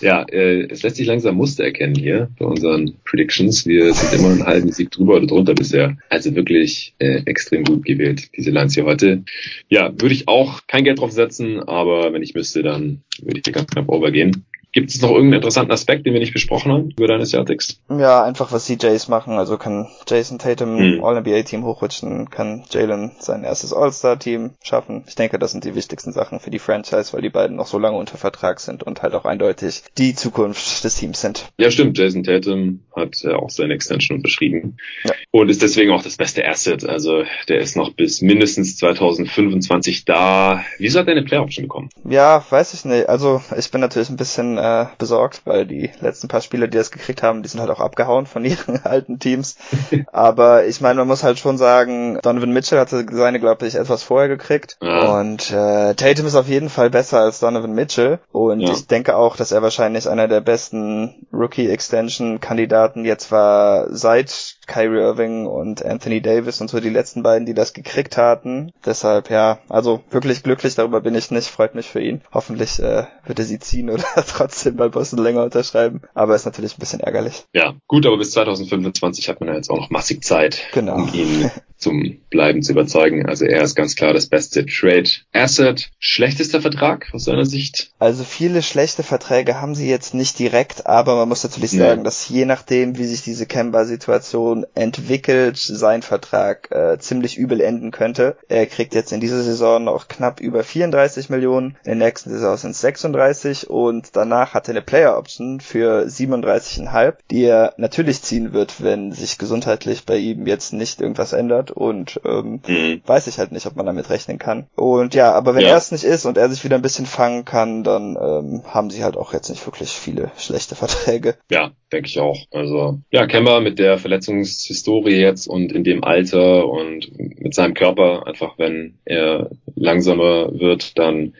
[0.00, 3.66] ja äh, es lässt sich langsam Muster erkennen hier bei unseren Predictions.
[3.66, 5.96] Wir sind immer einen halben Sieg drüber oder drunter bisher.
[6.08, 9.24] Also wirklich äh, extrem gut gewählt, diese Lines hier heute.
[9.68, 13.44] Ja, würde ich auch kein Geld drauf setzen, aber wenn ich müsste, dann würde ich
[13.44, 14.44] hier ganz knapp overgehen.
[14.72, 17.78] Gibt es noch irgendeinen interessanten Aspekt, den wir nicht besprochen haben über deine Celtics?
[17.90, 19.34] Ja, einfach was CJs machen.
[19.34, 21.04] Also kann Jason Tatum hm.
[21.04, 25.04] All-NBA-Team hochrutschen, kann Jalen sein erstes All-Star-Team schaffen.
[25.06, 27.78] Ich denke, das sind die wichtigsten Sachen für die Franchise, weil die beiden noch so
[27.78, 31.52] lange unter Vertrag sind und halt auch eindeutig die Zukunft des Teams sind.
[31.58, 31.98] Ja, stimmt.
[31.98, 35.12] Jason Tatum hat äh, auch seine Extension unterschrieben ja.
[35.32, 36.88] und ist deswegen auch das beste Asset.
[36.88, 40.64] Also der ist noch bis mindestens 2025 da.
[40.78, 41.90] Wieso hat er eine Playoff-Option bekommen?
[42.08, 43.10] Ja, weiß ich nicht.
[43.10, 46.92] Also ich bin natürlich ein bisschen äh, besorgt, weil die letzten paar Spieler, die das
[46.92, 49.56] gekriegt haben, die sind halt auch abgehauen von ihren alten Teams.
[50.12, 54.04] Aber ich meine, man muss halt schon sagen, Donovan Mitchell hatte seine, glaube ich, etwas
[54.04, 54.76] vorher gekriegt.
[54.80, 55.18] Ja.
[55.18, 58.20] Und äh, Tatum ist auf jeden Fall besser als Donovan Mitchell.
[58.30, 58.70] Und ja.
[58.70, 65.46] ich denke auch, dass er wahrscheinlich einer der besten Rookie-Extension-Kandidaten jetzt war seit Kyrie Irving
[65.46, 68.72] und Anthony Davis und so die letzten beiden, die das gekriegt hatten.
[68.86, 72.22] Deshalb ja, also wirklich glücklich darüber bin ich nicht, freut mich für ihn.
[72.32, 76.02] Hoffentlich äh, wird er sie ziehen oder trotzdem bei Boston länger unterschreiben.
[76.14, 77.44] Aber ist natürlich ein bisschen ärgerlich.
[77.52, 80.96] Ja, gut, aber bis 2025 hat man ja jetzt auch noch massig Zeit, genau.
[80.96, 81.50] um ihn
[81.82, 83.26] zum Bleiben zu überzeugen.
[83.26, 85.90] Also er ist ganz klar das beste Trade Asset.
[85.98, 87.92] Schlechtester Vertrag aus seiner Sicht?
[87.98, 92.04] Also viele schlechte Verträge haben sie jetzt nicht direkt, aber man muss natürlich sagen, ja.
[92.04, 98.36] dass je nachdem, wie sich diese Kemba-Situation entwickelt, sein Vertrag äh, ziemlich übel enden könnte.
[98.48, 102.56] Er kriegt jetzt in dieser Saison noch knapp über 34 Millionen, in der nächsten Saison
[102.56, 108.22] sind es 36 und danach hat er eine Player Option für 37,5, die er natürlich
[108.22, 113.02] ziehen wird, wenn sich gesundheitlich bei ihm jetzt nicht irgendwas ändert und ähm, mhm.
[113.04, 114.66] weiß ich halt nicht, ob man damit rechnen kann.
[114.76, 115.70] Und ja, aber wenn ja.
[115.70, 118.90] er es nicht ist und er sich wieder ein bisschen fangen kann, dann ähm, haben
[118.90, 121.36] sie halt auch jetzt nicht wirklich viele schlechte Verträge.
[121.50, 122.38] Ja, denke ich auch.
[122.50, 128.26] Also ja, Kemba mit der Verletzungshistorie jetzt und in dem Alter und mit seinem Körper,
[128.26, 131.34] einfach wenn er langsamer wird, dann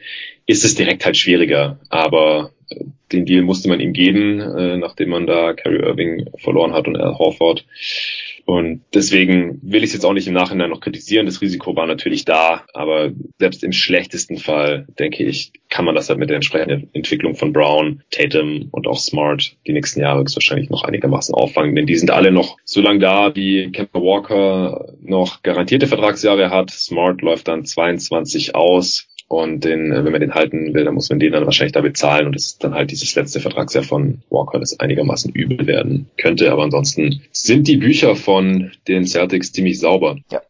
[0.45, 1.79] ist es direkt halt schwieriger.
[1.89, 2.51] Aber
[3.11, 6.97] den Deal musste man ihm geben, äh, nachdem man da Kyrie Irving verloren hat und
[6.97, 7.65] Al Horford.
[8.45, 11.25] Und deswegen will ich es jetzt auch nicht im Nachhinein noch kritisieren.
[11.25, 16.09] Das Risiko war natürlich da, aber selbst im schlechtesten Fall, denke ich, kann man das
[16.09, 20.69] halt mit der entsprechenden Entwicklung von Brown, Tatum und auch Smart die nächsten Jahre wahrscheinlich
[20.69, 21.75] noch einigermaßen auffangen.
[21.75, 26.69] Denn die sind alle noch so lange da, wie Kemba Walker noch garantierte Vertragsjahre hat.
[26.69, 29.07] Smart läuft dann 22 aus.
[29.33, 32.27] Und den, wenn man den halten will, dann muss man den dann wahrscheinlich da bezahlen.
[32.27, 36.51] Und das ist dann halt dieses letzte Vertragsjahr von Walker, das einigermaßen übel werden könnte.
[36.51, 40.17] Aber ansonsten sind die Bücher von den Celtics ziemlich sauber.
[40.31, 40.41] Ja.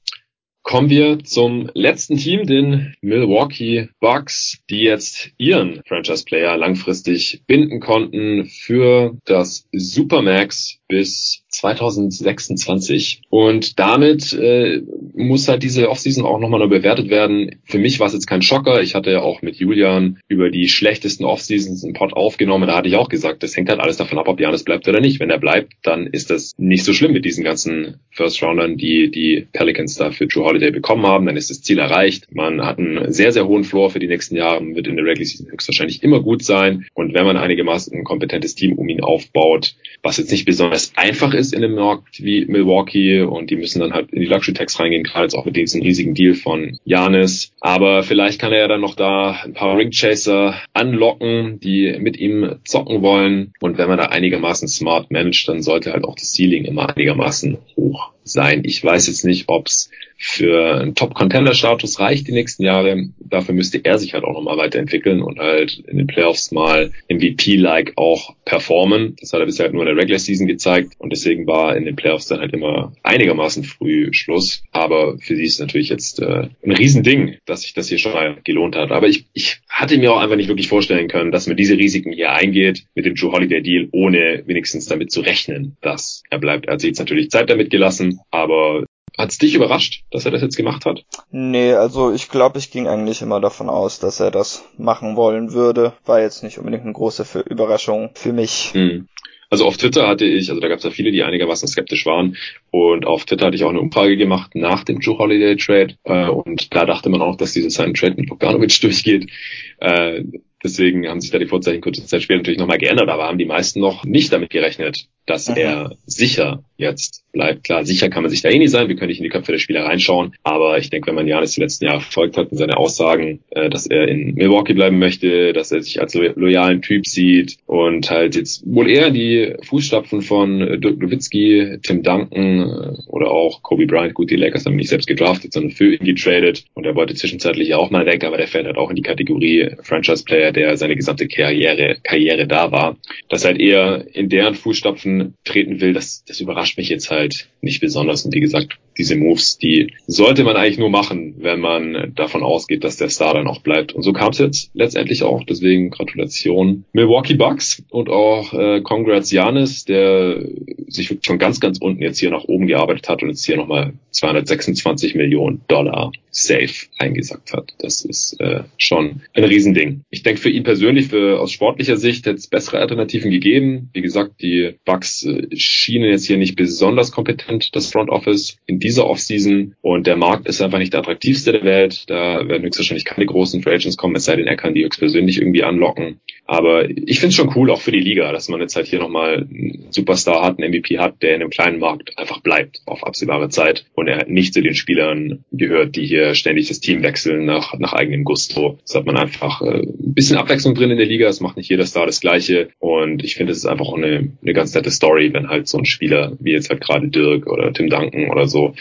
[0.63, 8.45] Kommen wir zum letzten Team, den Milwaukee Bucks, die jetzt ihren Franchise-Player langfristig binden konnten
[8.45, 13.21] für das Supermax bis 2026.
[13.29, 14.81] Und damit äh,
[15.15, 17.59] muss halt diese Offseason auch nochmal neu bewertet werden.
[17.63, 18.81] Für mich war es jetzt kein Schocker.
[18.81, 22.67] Ich hatte ja auch mit Julian über die schlechtesten Offseasons im Pod aufgenommen.
[22.67, 24.99] Da hatte ich auch gesagt, das hängt halt alles davon ab, ob Janis bleibt oder
[24.99, 25.19] nicht.
[25.19, 29.47] Wenn er bleibt, dann ist das nicht so schlimm mit diesen ganzen First-Roundern, die die
[29.53, 31.25] Pelicans da für Drew Holiday bekommen haben.
[31.25, 32.27] Dann ist das Ziel erreicht.
[32.33, 35.25] Man hat einen sehr, sehr hohen Floor für die nächsten Jahre, wird in der Regular
[35.25, 36.85] Season höchstwahrscheinlich immer gut sein.
[36.93, 41.33] Und wenn man einigermaßen ein kompetentes Team um ihn aufbaut, was jetzt nicht besonders einfach
[41.33, 44.79] ist in einem Markt wie Milwaukee und die müssen dann halt in die Luxury Tax
[44.79, 47.51] reingehen, gerade jetzt auch mit diesem riesigen Deal von Janis.
[47.59, 52.55] Aber vielleicht kann er ja dann noch da ein paar Ringchaser anlocken, die mit ihm
[52.63, 53.53] zocken wollen.
[53.59, 57.57] Und wenn man da einigermaßen smart managt, dann sollte halt auch das Ceiling immer einigermaßen
[57.75, 58.63] hoch sein.
[58.65, 59.89] Ich weiß jetzt nicht, ob es
[60.25, 63.09] für einen Top-Contender-Status reicht die nächsten Jahre.
[63.19, 67.91] Dafür müsste er sich halt auch nochmal weiterentwickeln und halt in den Playoffs mal MVP-like
[67.97, 69.17] auch performen.
[69.19, 71.83] Das hat er bisher halt nur in der Regular Season gezeigt und deswegen war in
[71.83, 74.63] den Playoffs dann halt immer einigermaßen früh Schluss.
[74.71, 78.37] Aber für sie ist natürlich jetzt äh, ein Riesending, dass sich das hier schon mal
[78.45, 78.91] gelohnt hat.
[78.93, 82.13] Aber ich, ich hatte mir auch einfach nicht wirklich vorstellen können, dass man diese Risiken
[82.13, 86.67] hier eingeht mit dem Drew Holiday Deal, ohne wenigstens damit zu rechnen, dass er bleibt.
[86.67, 88.85] Er hat sich jetzt natürlich Zeit damit gelassen, aber
[89.17, 91.05] Hat's dich überrascht, dass er das jetzt gemacht hat?
[91.29, 95.53] Nee, also ich glaube, ich ging eigentlich immer davon aus, dass er das machen wollen
[95.53, 95.93] würde.
[96.05, 98.71] War jetzt nicht unbedingt eine große für Überraschung für mich.
[98.73, 99.07] Hm.
[99.51, 102.37] Also auf Twitter hatte ich, also da gab es ja viele, die einigermaßen skeptisch waren.
[102.71, 105.95] Und auf Twitter hatte ich auch eine Umfrage gemacht nach dem Joe Holiday Trade.
[106.05, 109.29] Äh, und da dachte man auch, dass dieses Sign Trade mit Bogdanovic durchgeht.
[109.77, 110.23] Äh,
[110.63, 113.45] Deswegen haben sich da die Vorzeichen kurze Zeit später natürlich nochmal geändert, aber haben die
[113.45, 115.57] meisten noch nicht damit gerechnet, dass mhm.
[115.57, 117.63] er sicher jetzt bleibt.
[117.63, 119.51] Klar, sicher kann man sich da eh nicht sein, wir können nicht in die Köpfe
[119.51, 122.57] der Spieler reinschauen, aber ich denke, wenn man Janis die letzten Jahre verfolgt hat und
[122.57, 126.81] seine Aussagen, äh, dass er in Milwaukee bleiben möchte, dass er sich als lo loyalen
[126.81, 133.09] Typ sieht und halt jetzt wohl eher die Fußstapfen von Dirk Nowitzki, Tim Duncan äh,
[133.09, 136.05] oder auch Kobe Bryant, gut, die Lakers haben ihn nicht selbst gedraftet, sondern für ihn
[136.05, 136.65] getradet.
[136.73, 139.71] Und er wollte zwischenzeitlich auch mal weg, aber der fällt halt auch in die Kategorie
[139.81, 142.97] Franchise Player, der seine gesamte Karriere, Karriere da war,
[143.29, 145.12] dass halt eher in deren Fußstapfen
[145.43, 148.25] treten will, das, das überrascht mich jetzt halt nicht besonders.
[148.25, 152.83] Und wie gesagt, diese Moves, die sollte man eigentlich nur machen, wenn man davon ausgeht,
[152.83, 153.93] dass der Star dann auch bleibt.
[153.93, 155.43] Und so kam es jetzt letztendlich auch.
[155.43, 160.43] Deswegen Gratulation Milwaukee Bucks und auch äh, Congrats Janis, der
[160.87, 163.57] sich wirklich von ganz, ganz unten jetzt hier nach oben gearbeitet hat und jetzt hier
[163.57, 167.73] nochmal 226 Millionen Dollar safe eingesackt hat.
[167.77, 170.01] Das ist äh, schon ein Riesending.
[170.09, 173.89] Ich denke für ihn persönlich, für aus sportlicher Sicht, hätte es bessere Alternativen gegeben.
[173.93, 178.79] Wie gesagt, die Bucks äh, schienen jetzt hier nicht besonders kompetent, das Front Office in
[178.83, 179.75] dieser Offseason.
[179.81, 182.09] Und der Markt ist einfach nicht der attraktivste der Welt.
[182.09, 185.39] Da werden höchstwahrscheinlich keine großen Free Agents kommen, es sei denn, er kann die höchstpersönlich
[185.39, 186.19] irgendwie anlocken.
[186.45, 188.99] Aber ich finde es schon cool, auch für die Liga, dass man jetzt halt hier
[188.99, 193.05] nochmal einen Superstar hat, einen MVP hat, der in einem kleinen Markt einfach bleibt auf
[193.05, 197.45] absehbare Zeit und er nicht zu den Spielern gehört, die hier ständig das Team wechseln
[197.45, 198.77] nach, nach eigenem Gusto.
[198.85, 201.29] Das hat man einfach äh, ein bisschen Abwechslung drin in der Liga.
[201.29, 202.69] Es macht nicht jeder Star das Gleiche.
[202.79, 205.77] Und ich finde, es ist einfach auch eine, eine ganz nette Story, wenn halt so
[205.77, 208.72] ein Spieler wie jetzt halt gerade Dirk oder Tim Duncan oder so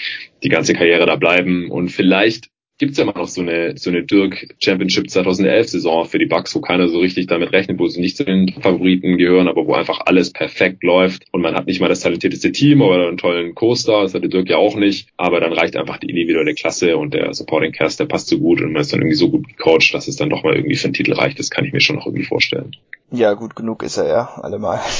[0.42, 1.70] die ganze Karriere da bleiben.
[1.70, 2.52] Und vielleicht
[2.82, 6.26] gibt es ja immer noch so eine, so eine Dirk Championship 2011 Saison für die
[6.26, 9.68] Bucks, wo keiner so richtig damit rechnet, wo sie nicht zu den Favoriten gehören, aber
[9.68, 11.24] wo einfach alles perfekt läuft.
[11.30, 14.50] Und man hat nicht mal das talentierteste Team oder einen tollen Coaster, das hatte Dirk
[14.50, 18.06] ja auch nicht, aber dann reicht einfach die individuelle Klasse und der Supporting Cast, der
[18.06, 20.42] passt so gut und man ist dann irgendwie so gut gecoacht, dass es dann doch
[20.42, 22.74] mal irgendwie für einen Titel reicht, das kann ich mir schon noch irgendwie vorstellen.
[23.12, 24.80] Ja, gut genug ist er ja, allemal.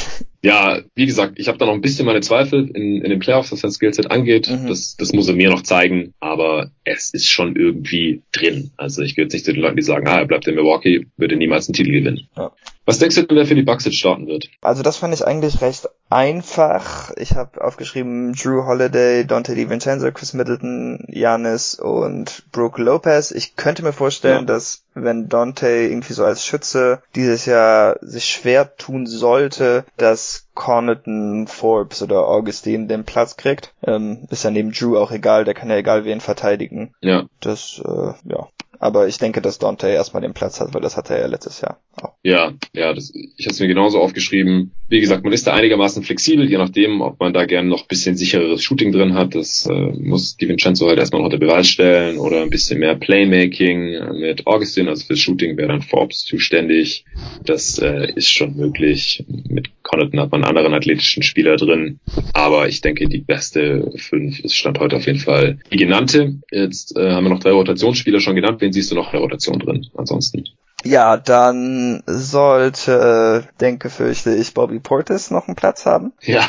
[0.44, 3.52] Ja, wie gesagt, ich habe da noch ein bisschen meine Zweifel in, in den Playoffs,
[3.52, 4.50] was sein Skillset angeht.
[4.50, 4.66] Mhm.
[4.66, 8.72] Das, das muss er mir noch zeigen, aber es ist schon irgendwie drin.
[8.76, 11.06] Also ich gehöre jetzt nicht zu den Leuten, die sagen, ah, er bleibt in Milwaukee,
[11.16, 12.26] würde niemals einen Titel gewinnen.
[12.36, 12.50] Ja.
[12.84, 14.48] Was denkst du, wer für die Bucks jetzt starten wird?
[14.60, 17.12] Also das fand ich eigentlich recht einfach.
[17.16, 23.30] Ich habe aufgeschrieben Drew Holiday, Dante DiVincenzo, Chris Middleton, Janis und Brooke Lopez.
[23.30, 24.54] Ich könnte mir vorstellen, ja.
[24.54, 31.46] dass wenn Dante irgendwie so als Schütze dieses Jahr sich schwer tun sollte, dass Corneton,
[31.46, 33.72] Forbes oder Augustine den Platz kriegt.
[33.84, 36.94] Ähm, ist ja neben Drew auch egal, der kann ja egal wen verteidigen.
[37.00, 37.24] Ja.
[37.40, 38.48] Das, äh, ja.
[38.82, 41.60] Aber ich denke, dass Dante erstmal den Platz hat, weil das hatte er ja letztes
[41.60, 42.14] Jahr auch.
[42.24, 44.72] Ja, ja, das, ich habe es mir genauso aufgeschrieben.
[44.88, 48.16] Wie gesagt, man ist da einigermaßen flexibel, je nachdem, ob man da gerne noch bisschen
[48.16, 49.36] sichereres Shooting drin hat.
[49.36, 52.96] Das äh, muss Di Vincenzo halt erstmal noch unter Beweis stellen oder ein bisschen mehr
[52.96, 54.88] Playmaking äh, mit Augustin.
[54.88, 57.04] Also fürs Shooting wäre dann Forbes zuständig.
[57.44, 59.24] Das äh, ist schon möglich.
[59.48, 62.00] Mit Connaughton hat man anderen athletischen Spieler drin.
[62.32, 66.36] Aber ich denke, die beste fünf ist Stand heute auf jeden Fall die genannte.
[66.50, 68.60] Jetzt äh, haben wir noch drei Rotationsspieler schon genannt.
[68.60, 69.86] Wen siehst du noch in der Rotation drin?
[69.96, 70.44] Ansonsten.
[70.84, 76.12] Ja, dann sollte, denke, fürchte ich, Bobby Portis noch einen Platz haben.
[76.22, 76.48] Ja.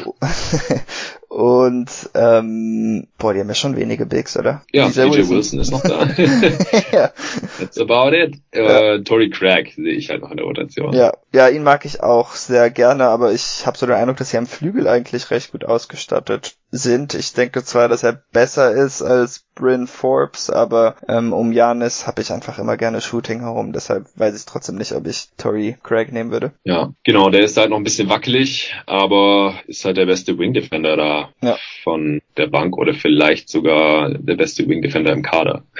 [1.27, 4.61] Und ähm, boah, die haben ja schon wenige Bigs, oder?
[4.71, 5.29] Ja, DJ Wilson.
[5.29, 6.05] Wilson ist noch da.
[6.91, 7.11] ja.
[7.59, 8.35] That's about it.
[8.53, 8.93] Ja.
[8.93, 10.93] Uh, Tory Craig sehe ich halt noch in der Rotation.
[10.93, 14.29] Ja, ja, ihn mag ich auch sehr gerne, aber ich habe so den Eindruck, dass
[14.29, 17.13] sie am Flügel eigentlich recht gut ausgestattet sind.
[17.13, 22.21] Ich denke zwar, dass er besser ist als Bryn Forbes, aber ähm, um Janis habe
[22.21, 26.11] ich einfach immer gerne Shooting herum, deshalb weiß ich trotzdem nicht, ob ich Tory Craig
[26.11, 26.53] nehmen würde.
[26.63, 30.53] Ja, genau, der ist halt noch ein bisschen wackelig, aber ist halt der beste Wing
[30.53, 31.57] Defender da ja.
[31.83, 35.63] von der Bank oder vielleicht sogar der beste Wing Defender im Kader.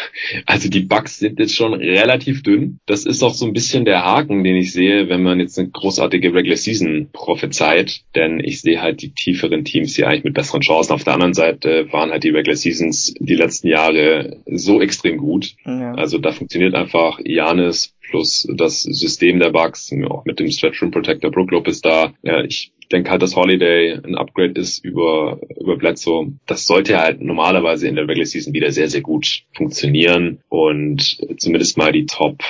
[0.46, 2.80] Also die Bucks sind jetzt schon relativ dünn.
[2.86, 5.70] Das ist auch so ein bisschen der Haken, den ich sehe, wenn man jetzt eine
[5.70, 10.62] großartige Regular Season prophezeit, denn ich sehe halt die tieferen Teams hier eigentlich mit besseren
[10.62, 10.83] Chancen.
[10.92, 15.56] Auf der anderen Seite waren halt die Regular Seasons die letzten Jahre so extrem gut.
[15.66, 15.94] Ja.
[15.96, 20.92] Also da funktioniert einfach Janis plus das System der Bucks, auch mit dem Stretch Room
[20.92, 22.14] Protector Brook Lopez da.
[22.22, 26.34] Ja, ich denke halt, dass Holiday ein Upgrade ist über, über Bledsoe.
[26.46, 31.78] Das sollte halt normalerweise in der Regular Season wieder sehr, sehr gut funktionieren und zumindest
[31.78, 32.44] mal die Top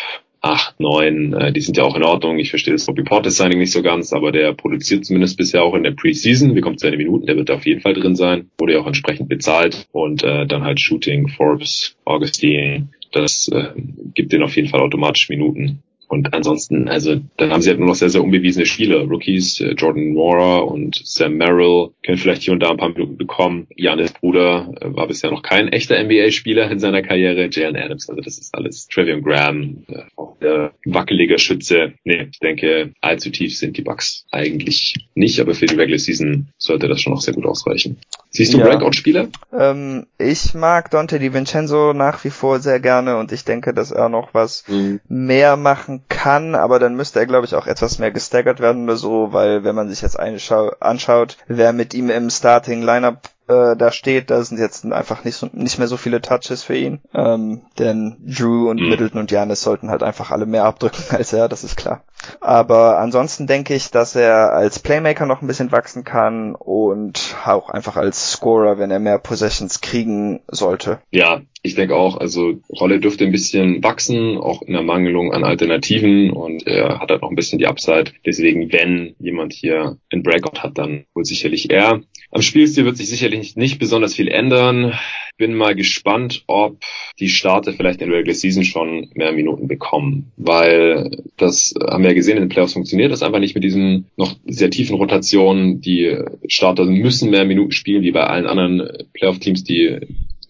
[0.44, 2.38] 8, 9, äh, die sind ja auch in Ordnung.
[2.38, 5.74] Ich verstehe das Bobby Portis Signing nicht so ganz, aber der produziert zumindest bisher auch
[5.74, 6.53] in der Preseason.
[6.53, 7.26] Wie kommt seine Minuten?
[7.26, 8.49] Der wird auf jeden Fall drin sein.
[8.57, 9.88] Wurde ja auch entsprechend bezahlt.
[9.94, 12.90] Und äh, dann halt Shooting, Forbes, Augustine.
[13.14, 13.70] Das äh,
[14.14, 15.82] gibt denen auf jeden Fall automatisch Minuten.
[16.14, 19.02] Und ansonsten, also dann haben sie halt nur noch sehr, sehr unbewiesene Spieler.
[19.02, 23.18] Rookies, äh, Jordan Mora und Sam Merrill können vielleicht hier und da ein paar Minuten
[23.18, 23.65] bekommen.
[23.76, 27.49] Janis Bruder äh, war bisher noch kein echter NBA-Spieler in seiner Karriere.
[27.52, 28.88] Jalen Adams, also das ist alles.
[28.88, 31.94] Trevion Graham, äh, auch der wackeliger Schütze.
[32.03, 36.49] Nee, ich denke, allzu tief sind die Bucks eigentlich nicht, aber für die Regular Season
[36.60, 37.98] sollte das schon noch sehr gut ausreichen.
[38.35, 38.65] Siehst du ja.
[38.65, 39.27] Breakout-Spieler?
[39.55, 44.10] Ähm, ich mag Dante DiVincenzo nach wie vor sehr gerne und ich denke, dass er
[44.10, 44.99] noch was mhm.
[45.07, 48.97] mehr machen kann, aber dann müsste er, glaube ich, auch etwas mehr gestaggert werden oder
[48.97, 53.91] so, weil wenn man sich jetzt anschaut, wer mit ihm im Starting Lineup äh, da
[53.91, 57.02] steht, da sind jetzt einfach nicht, so, nicht mehr so viele Touches für ihn.
[57.14, 58.90] Ähm, denn Drew und mhm.
[58.90, 62.03] Middleton und Janis sollten halt einfach alle mehr abdrücken als er, das ist klar.
[62.40, 67.70] Aber ansonsten denke ich, dass er als Playmaker noch ein bisschen wachsen kann und auch
[67.70, 70.99] einfach als Scorer, wenn er mehr Possessions kriegen sollte.
[71.11, 75.45] Ja, ich denke auch, also Rolle dürfte ein bisschen wachsen, auch in der Mangelung an
[75.45, 78.11] Alternativen und er hat halt noch ein bisschen die Upside.
[78.26, 82.02] Deswegen, wenn jemand hier ein Breakout hat, dann wohl sicherlich er.
[82.31, 84.94] Am Spielstil wird sich sicherlich nicht besonders viel ändern.
[85.38, 86.84] Bin mal gespannt, ob
[87.19, 92.10] die Starter vielleicht in der Regular Season schon mehr Minuten bekommen, weil das haben wir
[92.10, 95.80] ja gesehen, in den Playoffs funktioniert das einfach nicht mit diesen noch sehr tiefen Rotationen.
[95.80, 96.18] Die
[96.48, 99.99] Starter müssen mehr Minuten spielen, wie bei allen anderen Playoff-Teams, die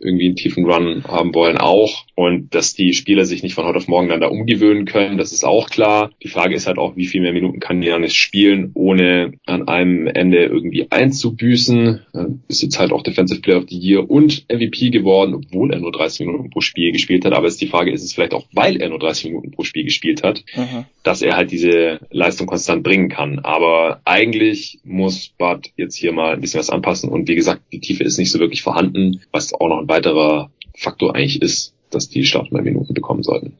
[0.03, 2.05] irgendwie einen tiefen Run haben wollen, auch.
[2.15, 5.31] Und dass die Spieler sich nicht von heute auf morgen dann da umgewöhnen können, das
[5.31, 6.11] ist auch klar.
[6.21, 10.07] Die Frage ist halt auch, wie viel mehr Minuten kann Janis spielen, ohne an einem
[10.07, 12.01] Ende irgendwie einzubüßen.
[12.47, 15.91] Ist jetzt halt auch Defensive Player of the Year und MVP geworden, obwohl er nur
[15.91, 17.33] 30 Minuten pro Spiel gespielt hat.
[17.33, 19.83] Aber ist die Frage, ist es vielleicht auch, weil er nur 30 Minuten pro Spiel
[19.83, 20.85] gespielt hat, mhm.
[21.03, 23.39] dass er halt diese Leistung konstant bringen kann.
[23.39, 27.09] Aber eigentlich muss Bud jetzt hier mal ein bisschen was anpassen.
[27.09, 30.49] Und wie gesagt, die Tiefe ist nicht so wirklich vorhanden, was auch noch ein weiterer
[30.75, 33.53] Faktor eigentlich ist, dass die Startminuten bekommen sollten.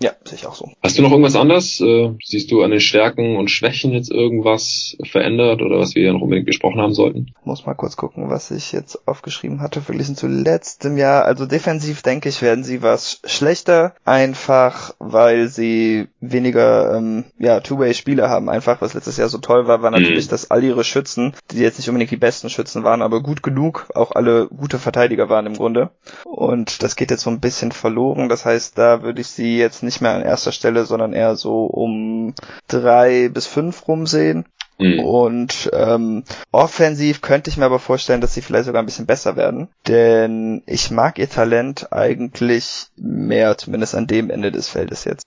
[0.00, 0.70] Ja, sehe ich auch so.
[0.82, 1.80] Hast du noch irgendwas anderes?
[1.80, 6.12] Äh, siehst du an den Stärken und Schwächen jetzt irgendwas verändert oder was wir ja
[6.12, 7.32] noch unbedingt besprochen haben sollten?
[7.40, 11.24] Ich muss mal kurz gucken, was ich jetzt aufgeschrieben hatte, verglichen zu letztem Jahr.
[11.24, 18.28] Also defensiv denke ich, werden sie was schlechter, einfach weil sie weniger ähm, ja, Two-Way-Spiele
[18.28, 18.48] haben.
[18.48, 19.98] Einfach, was letztes Jahr so toll war, war mhm.
[19.98, 20.30] natürlich, mhm.
[20.30, 23.86] dass all ihre Schützen, die jetzt nicht unbedingt die besten Schützen waren, aber gut genug,
[23.94, 25.90] auch alle gute Verteidiger waren im Grunde.
[26.24, 28.28] Und das geht jetzt so ein bisschen verloren.
[28.28, 31.64] Das heißt, da würde ich sie jetzt nicht mehr an erster Stelle, sondern eher so
[31.64, 32.34] um
[32.68, 34.46] drei bis fünf rumsehen.
[34.78, 34.98] Mhm.
[35.00, 39.36] Und ähm, offensiv könnte ich mir aber vorstellen, dass sie vielleicht sogar ein bisschen besser
[39.36, 39.68] werden.
[39.86, 45.26] Denn ich mag ihr Talent eigentlich mehr, zumindest an dem Ende des Feldes jetzt.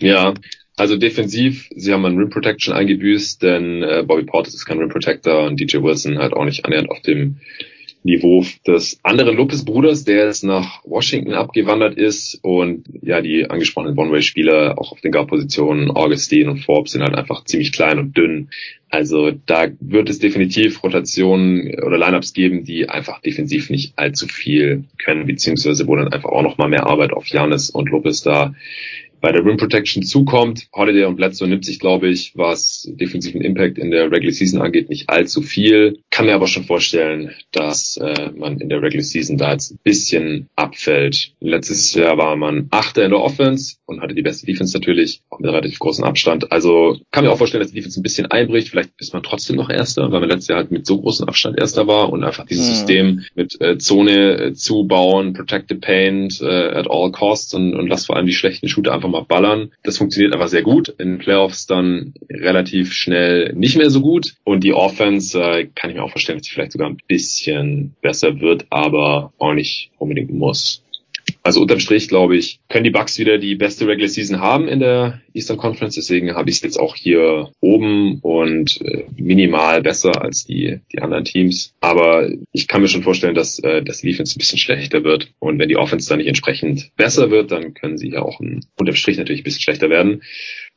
[0.00, 0.34] Ja,
[0.76, 4.90] also defensiv, sie haben an Rim Protection eingebüßt, denn äh, Bobby Portis ist kein Rim
[4.90, 7.40] Protector und DJ Wilson halt auch nicht annähernd auf dem
[8.08, 14.78] Niveau des anderen Lopez-Bruders, der jetzt nach Washington abgewandert ist und ja, die angesprochenen One-Way-Spieler
[14.78, 18.48] auch auf den Guard-Positionen, Augustine und Forbes sind halt einfach ziemlich klein und dünn.
[18.90, 24.84] Also da wird es definitiv Rotationen oder Lineups geben, die einfach defensiv nicht allzu viel
[24.96, 28.54] können, beziehungsweise wo dann einfach auch nochmal mehr Arbeit auf Janis und Lopez da
[29.20, 30.68] bei der Rim Protection zukommt.
[30.72, 34.88] Holiday und Bledsoe nimmt sich, glaube ich, was defensiven Impact in der Regular Season angeht,
[34.88, 36.00] nicht allzu viel.
[36.10, 39.78] Kann mir aber schon vorstellen, dass äh, man in der Regular Season da jetzt ein
[39.82, 41.32] bisschen abfällt.
[41.40, 45.38] Letztes Jahr war man Achter in der Offense und hatte die beste Defense natürlich, auch
[45.38, 46.52] mit relativ großem Abstand.
[46.52, 48.68] Also kann mir auch vorstellen, dass die Defense ein bisschen einbricht.
[48.68, 51.58] Vielleicht ist man trotzdem noch Erster, weil man letztes Jahr halt mit so großem Abstand
[51.58, 52.74] Erster war und einfach dieses mhm.
[52.74, 58.06] System mit äh, Zone äh, zubauen, Protected Paint äh, at all costs und, und lass
[58.06, 59.72] vor allem die schlechten Shooter einfach mal ballern.
[59.82, 60.88] Das funktioniert einfach sehr gut.
[60.88, 64.34] In den Playoffs dann relativ schnell nicht mehr so gut.
[64.44, 67.94] Und die Offense äh, kann ich mir auch vorstellen, dass sie vielleicht sogar ein bisschen
[68.00, 70.82] besser wird, aber auch nicht unbedingt muss.
[71.42, 74.80] Also unterm Strich, glaube ich, können die Bucks wieder die beste Regular Season haben in
[74.80, 75.94] der Eastern Conference.
[75.94, 81.00] Deswegen habe ich es jetzt auch hier oben und äh, minimal besser als die, die
[81.00, 81.74] anderen Teams.
[81.80, 85.32] Aber ich kann mir schon vorstellen, dass, äh, dass die Defense ein bisschen schlechter wird.
[85.38, 88.64] Und wenn die Offense dann nicht entsprechend besser wird, dann können sie ja auch ein,
[88.78, 90.22] unterm Strich natürlich ein bisschen schlechter werden.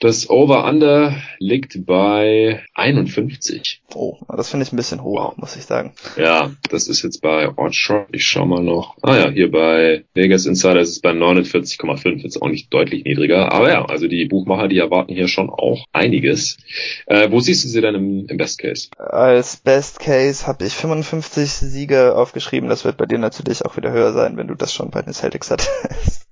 [0.01, 3.83] Das Over-Under liegt bei 51.
[3.93, 5.93] Oh, das finde ich ein bisschen hoch, muss ich sagen.
[6.17, 8.07] Ja, das ist jetzt bei Oddshot.
[8.11, 8.97] Ich schau mal noch.
[9.03, 12.23] Ah ja, hier bei Vegas Insider ist es bei 49,5.
[12.23, 13.51] Jetzt auch nicht deutlich niedriger.
[13.51, 16.57] Aber ja, also die Buchmacher, die erwarten hier schon auch einiges.
[17.05, 18.89] Äh, wo siehst du sie denn im, im Best Case?
[18.97, 22.69] Als Best Case habe ich 55 Siege aufgeschrieben.
[22.69, 25.13] Das wird bei dir natürlich auch wieder höher sein, wenn du das schon bei den
[25.13, 26.27] Celtics hattest.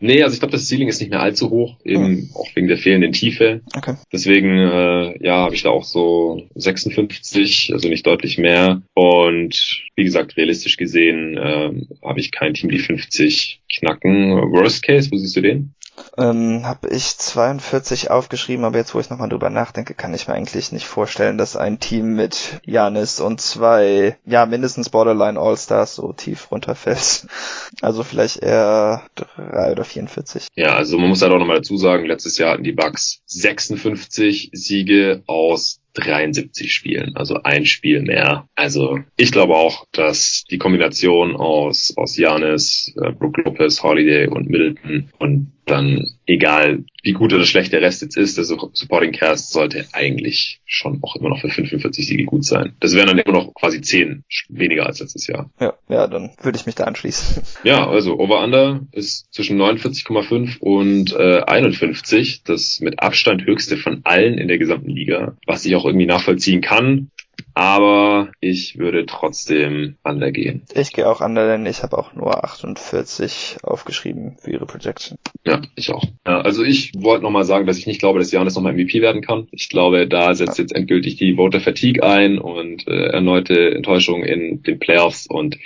[0.00, 2.30] Nee, also ich glaube, das Ceiling ist nicht mehr allzu hoch, eben hm.
[2.34, 3.62] auch wegen der fehlenden Tiefe.
[3.74, 3.94] Okay.
[4.12, 8.82] Deswegen, äh, ja, habe ich da auch so 56, also nicht deutlich mehr.
[8.94, 11.72] Und wie gesagt, realistisch gesehen äh,
[12.04, 14.30] habe ich kein Team, die 50 knacken.
[14.52, 15.74] Worst Case, wo siehst du den?
[16.16, 20.34] Ähm, habe ich 42 aufgeschrieben, aber jetzt, wo ich nochmal drüber nachdenke, kann ich mir
[20.34, 26.12] eigentlich nicht vorstellen, dass ein Team mit Janis und zwei, ja, mindestens Borderline All-Stars so
[26.12, 27.26] tief runterfällt.
[27.80, 30.48] Also vielleicht eher drei oder 44.
[30.56, 34.50] Ja, also man muss halt auch nochmal dazu sagen, letztes Jahr hatten die Bucks 56
[34.52, 38.48] Siege aus 73 Spielen, also ein Spiel mehr.
[38.54, 44.48] Also ich glaube auch, dass die Kombination aus aus Janis, äh, Brook Lopez, Holiday und
[44.48, 49.52] Middleton und dann egal wie gut oder schlecht der Rest jetzt ist, der Supporting Cast
[49.52, 52.74] sollte eigentlich schon auch immer noch für 45 Siege gut sein.
[52.80, 55.50] Das wären dann immer noch quasi 10 weniger als letztes Jahr.
[55.60, 57.42] Ja, ja, dann würde ich mich da anschließen.
[57.64, 64.38] Ja, also Over-Under ist zwischen 49,5 und äh, 51, das mit Abstand höchste von allen
[64.38, 67.10] in der gesamten Liga, was ich auch irgendwie nachvollziehen kann
[67.58, 70.62] aber ich würde trotzdem under gehen.
[70.76, 75.18] Ich gehe auch under, denn ich habe auch nur 48 aufgeschrieben für ihre Projection.
[75.44, 76.04] Ja, ich auch.
[76.24, 79.22] Ja, also ich wollte nochmal sagen, dass ich nicht glaube, dass Janis nochmal MVP werden
[79.22, 79.48] kann.
[79.50, 80.62] Ich glaube, da setzt ja.
[80.62, 85.58] jetzt endgültig die Voter Fatigue ein und äh, erneute Enttäuschung in den Playoffs und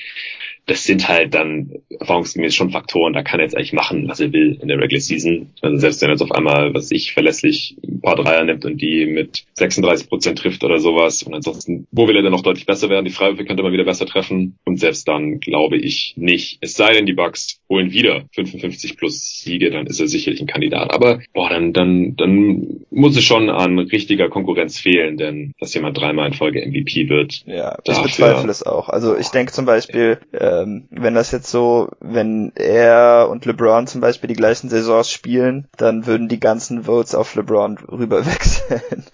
[0.67, 4.33] das sind halt dann erfahrungsgemäß schon Faktoren, da kann er jetzt eigentlich machen, was er
[4.33, 5.51] will in der Regular Season.
[5.61, 8.81] Also selbst wenn er jetzt auf einmal, was ich verlässlich ein paar Dreier nimmt und
[8.81, 12.67] die mit 36 Prozent trifft oder sowas und ansonsten, wo will er denn noch deutlich
[12.67, 13.05] besser werden?
[13.05, 16.59] Die Freiwürfe könnte man wieder besser treffen und selbst dann glaube ich nicht.
[16.61, 20.47] Es sei denn, die Bucks holen wieder 55 plus Siege, dann ist er sicherlich ein
[20.47, 20.93] Kandidat.
[20.93, 25.99] Aber boah, dann, dann, dann muss es schon an richtiger Konkurrenz fehlen, denn dass jemand
[25.99, 27.45] dreimal in Folge MVP wird.
[27.47, 28.89] Ja, ich bezweifle es auch.
[28.89, 33.87] Also ich denke zum Beispiel, äh, ähm, wenn das jetzt so, wenn er und LeBron
[33.87, 39.05] zum Beispiel die gleichen Saisons spielen, dann würden die ganzen Votes auf LeBron rüber wechseln,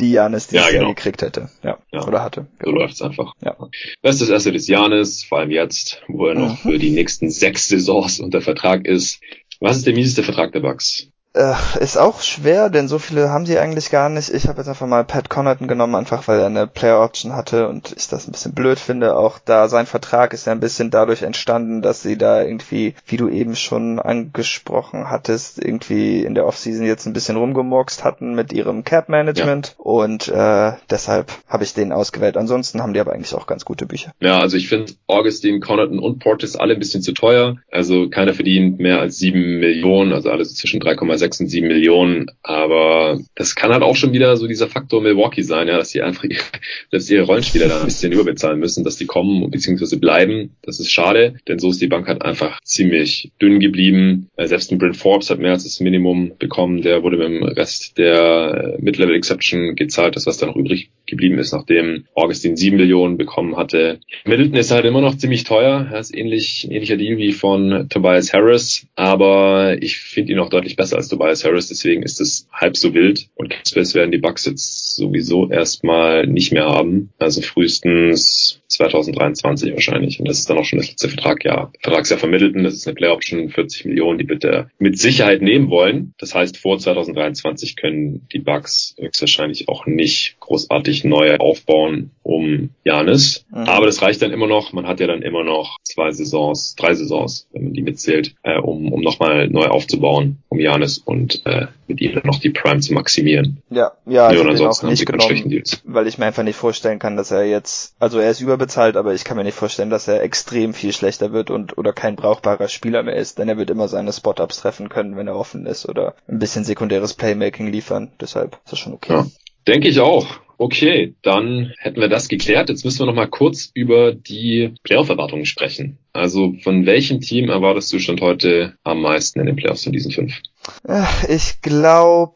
[0.00, 0.84] die Janis dieses ja, genau.
[0.84, 1.50] Jahr gekriegt hätte.
[1.62, 2.06] Ja, ja.
[2.06, 2.46] oder hatte.
[2.62, 3.34] So läuft's einfach.
[3.40, 3.56] Ja.
[4.02, 6.70] Bestes Asset ist Janis, vor allem jetzt, wo er noch mhm.
[6.70, 9.20] für die nächsten sechs Saisons unter Vertrag ist.
[9.60, 11.08] Was ist der mieseste Vertrag der Bucks?
[11.34, 14.30] Äh, ist auch schwer, denn so viele haben die eigentlich gar nicht.
[14.30, 17.68] Ich habe jetzt einfach mal Pat Connaughton genommen, einfach weil er eine Player Option hatte
[17.68, 19.16] und ich das ein bisschen blöd finde.
[19.16, 23.18] Auch da sein Vertrag ist ja ein bisschen dadurch entstanden, dass sie da irgendwie, wie
[23.18, 28.52] du eben schon angesprochen hattest, irgendwie in der Offseason jetzt ein bisschen rumgemurkst hatten mit
[28.52, 29.84] ihrem Cap Management ja.
[29.84, 32.36] und äh, deshalb habe ich den ausgewählt.
[32.38, 34.12] Ansonsten haben die aber eigentlich auch ganz gute Bücher.
[34.20, 37.56] Ja, also ich finde Augustine, Connaughton und Portis alle ein bisschen zu teuer.
[37.70, 42.26] Also keiner verdient mehr als sieben Millionen, also alles zwischen 3,6 6 und 7 Millionen.
[42.42, 46.02] Aber das kann halt auch schon wieder so dieser Faktor Milwaukee sein, ja, dass die
[46.02, 46.24] einfach
[46.90, 49.96] selbst ihre Rollenspieler da ein bisschen überbezahlen müssen, dass die kommen bzw.
[49.96, 50.56] bleiben.
[50.62, 54.28] Das ist schade, denn so ist die Bank halt einfach ziemlich dünn geblieben.
[54.36, 56.82] Äh, selbst ein Brent Forbes hat mehr als das Minimum bekommen.
[56.82, 61.38] Der wurde mit dem Rest der Mid-Level Exception gezahlt, das was da noch übrig geblieben
[61.38, 64.00] ist, nachdem Augustin 7 Millionen bekommen hatte.
[64.24, 65.88] Middleton ist halt immer noch ziemlich teuer.
[65.90, 70.76] Er ist ähnlich, ähnlicher Deal wie von Tobias Harris, aber ich finde ihn auch deutlich
[70.76, 73.28] besser als Tobias Harris, deswegen ist es halb so wild.
[73.34, 77.10] Und Space werden die Bucks jetzt sowieso erstmal nicht mehr haben.
[77.18, 80.20] Also frühestens 2023 wahrscheinlich.
[80.20, 81.72] Und das ist dann auch schon das letzte Vertragjahr.
[81.80, 86.14] Vertragsjahr vermittelten, das ist eine Play Option, 40 Millionen, die bitte mit Sicherheit nehmen wollen.
[86.18, 93.46] Das heißt, vor 2023 können die Bucks höchstwahrscheinlich auch nicht großartig neu aufbauen um Janis.
[93.50, 93.58] Mhm.
[93.58, 94.72] Aber das reicht dann immer noch.
[94.72, 98.58] Man hat ja dann immer noch zwei Saisons, drei Saisons, wenn man die mitzählt, äh,
[98.58, 102.80] um, um nochmal neu aufzubauen um Janis und äh, mit ihm dann noch die Prime
[102.80, 103.62] zu maximieren.
[103.70, 107.16] Ja, ja, ich ja, den auch nicht genommen, weil ich mir einfach nicht vorstellen kann,
[107.16, 110.22] dass er jetzt, also er ist überbezahlt, aber ich kann mir nicht vorstellen, dass er
[110.22, 113.86] extrem viel schlechter wird und oder kein brauchbarer Spieler mehr ist, denn er wird immer
[113.86, 118.10] seine Spot-Ups treffen können, wenn er offen ist oder ein bisschen sekundäres Playmaking liefern.
[118.20, 119.12] Deshalb ist das schon okay.
[119.12, 119.26] Ja,
[119.66, 120.26] denke ich auch.
[120.60, 122.68] Okay, dann hätten wir das geklärt.
[122.68, 125.98] Jetzt müssen wir noch mal kurz über die Playoff-Erwartungen sprechen.
[126.12, 130.10] Also von welchem Team erwartest du schon heute am meisten in den Playoffs von diesen
[130.10, 130.34] fünf?
[130.82, 132.34] Äh, ich glaube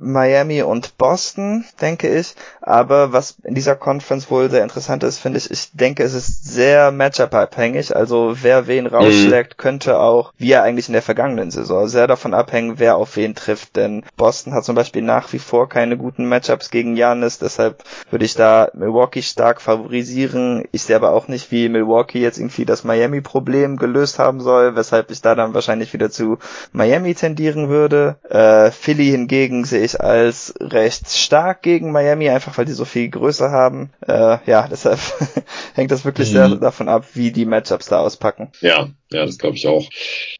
[0.00, 2.34] Miami und Boston, denke ich.
[2.62, 6.44] Aber was in dieser Conference wohl sehr interessant ist, finde ich, ich denke, es ist
[6.44, 7.94] sehr Matchup-abhängig.
[7.94, 9.56] Also wer wen rausschlägt, mhm.
[9.60, 13.34] könnte auch, wie er eigentlich in der vergangenen Saison, sehr davon abhängen, wer auf wen
[13.34, 13.76] trifft.
[13.76, 17.38] Denn Boston hat zum Beispiel nach wie vor keine guten Matchups gegen Janis.
[17.38, 20.64] Deshalb würde ich da Milwaukee stark favorisieren.
[20.72, 25.10] Ich sehe aber auch nicht, wie Milwaukee jetzt irgendwie das Miami-Problem gelöst haben soll, weshalb
[25.10, 26.38] ich da dann wahrscheinlich wieder zu
[26.72, 28.16] Miami tendieren würde.
[28.28, 33.08] Äh, Philly hingegen sehe ich als recht stark gegen Miami, einfach weil die so viel
[33.08, 33.90] Größe haben.
[34.06, 35.00] Äh, ja, deshalb
[35.74, 36.32] hängt das wirklich mhm.
[36.32, 38.50] sehr davon ab, wie die Matchups da auspacken.
[38.60, 39.88] Ja, ja, das glaube ich auch.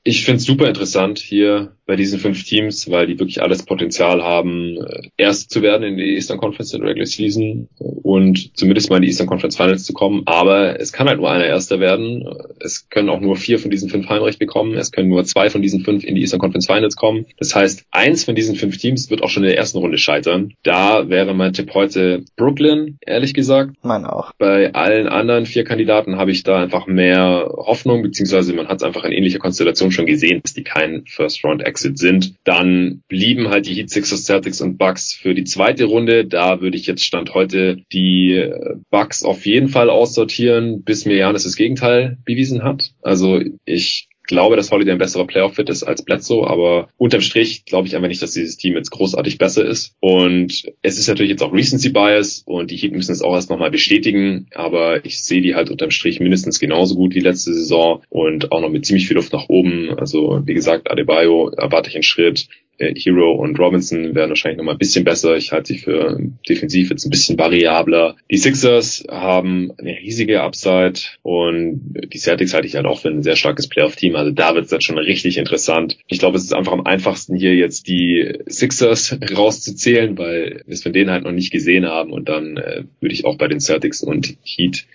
[0.05, 4.23] Ich finde es super interessant hier bei diesen fünf Teams, weil die wirklich alles Potenzial
[4.23, 8.91] haben, äh, erst zu werden in die Eastern Conference in der Regular Season und zumindest
[8.91, 10.23] mal in die Eastern Conference Finals zu kommen.
[10.27, 12.25] Aber es kann halt nur einer Erster werden.
[12.61, 14.75] Es können auch nur vier von diesen fünf Heimrecht bekommen.
[14.75, 17.27] Es können nur zwei von diesen fünf in die Eastern Conference Finals kommen.
[17.39, 20.55] Das heißt, eins von diesen fünf Teams wird auch schon in der ersten Runde scheitern.
[20.63, 23.75] Da wäre mein Tipp heute Brooklyn, ehrlich gesagt.
[23.83, 24.33] Mein auch.
[24.39, 28.85] Bei allen anderen vier Kandidaten habe ich da einfach mehr Hoffnung, beziehungsweise man hat es
[28.85, 32.35] einfach in ähnlicher Konstellation schon gesehen, dass die kein First Round Exit Exit sind.
[32.45, 36.27] Dann blieben halt die Heat Sixers, Celtics und Bucks für die zweite Runde.
[36.27, 41.17] Da würde ich jetzt Stand heute die äh, Bucks auf jeden Fall aussortieren, bis mir
[41.17, 42.93] Janis das Gegenteil bewiesen hat.
[43.03, 47.89] Also ich glaube, dass Holiday ein besserer Playoff-Fit ist als Bledsoe, aber unterm Strich glaube
[47.89, 49.95] ich einfach nicht, dass dieses Team jetzt großartig besser ist.
[50.01, 53.51] Und es ist natürlich jetzt auch Recency Bias und die Heat müssen es auch erst
[53.51, 58.03] nochmal bestätigen, aber ich sehe die halt unterm Strich mindestens genauso gut wie letzte Saison
[58.09, 59.99] und auch noch mit ziemlich viel Luft nach oben.
[59.99, 62.47] Also wie gesagt, Adebayo erwarte ich einen Schritt.
[62.81, 65.37] Äh, Hero und Robinson werden wahrscheinlich noch mal ein bisschen besser.
[65.37, 68.17] Ich halte sie für defensiv jetzt ein bisschen variabler.
[68.31, 73.23] Die Sixers haben eine riesige Upside und die Celtics halte ich halt auch für ein
[73.23, 74.17] sehr starkes Playoff-Team.
[74.17, 75.99] Also da wird es dann schon richtig interessant.
[76.09, 80.83] Ich glaube, es ist einfach am einfachsten hier jetzt die Sixers rauszuzählen, weil wir es
[80.83, 83.61] von denen halt noch nicht gesehen haben und dann äh, würde ich auch bei den
[83.61, 84.87] Celtics und Heat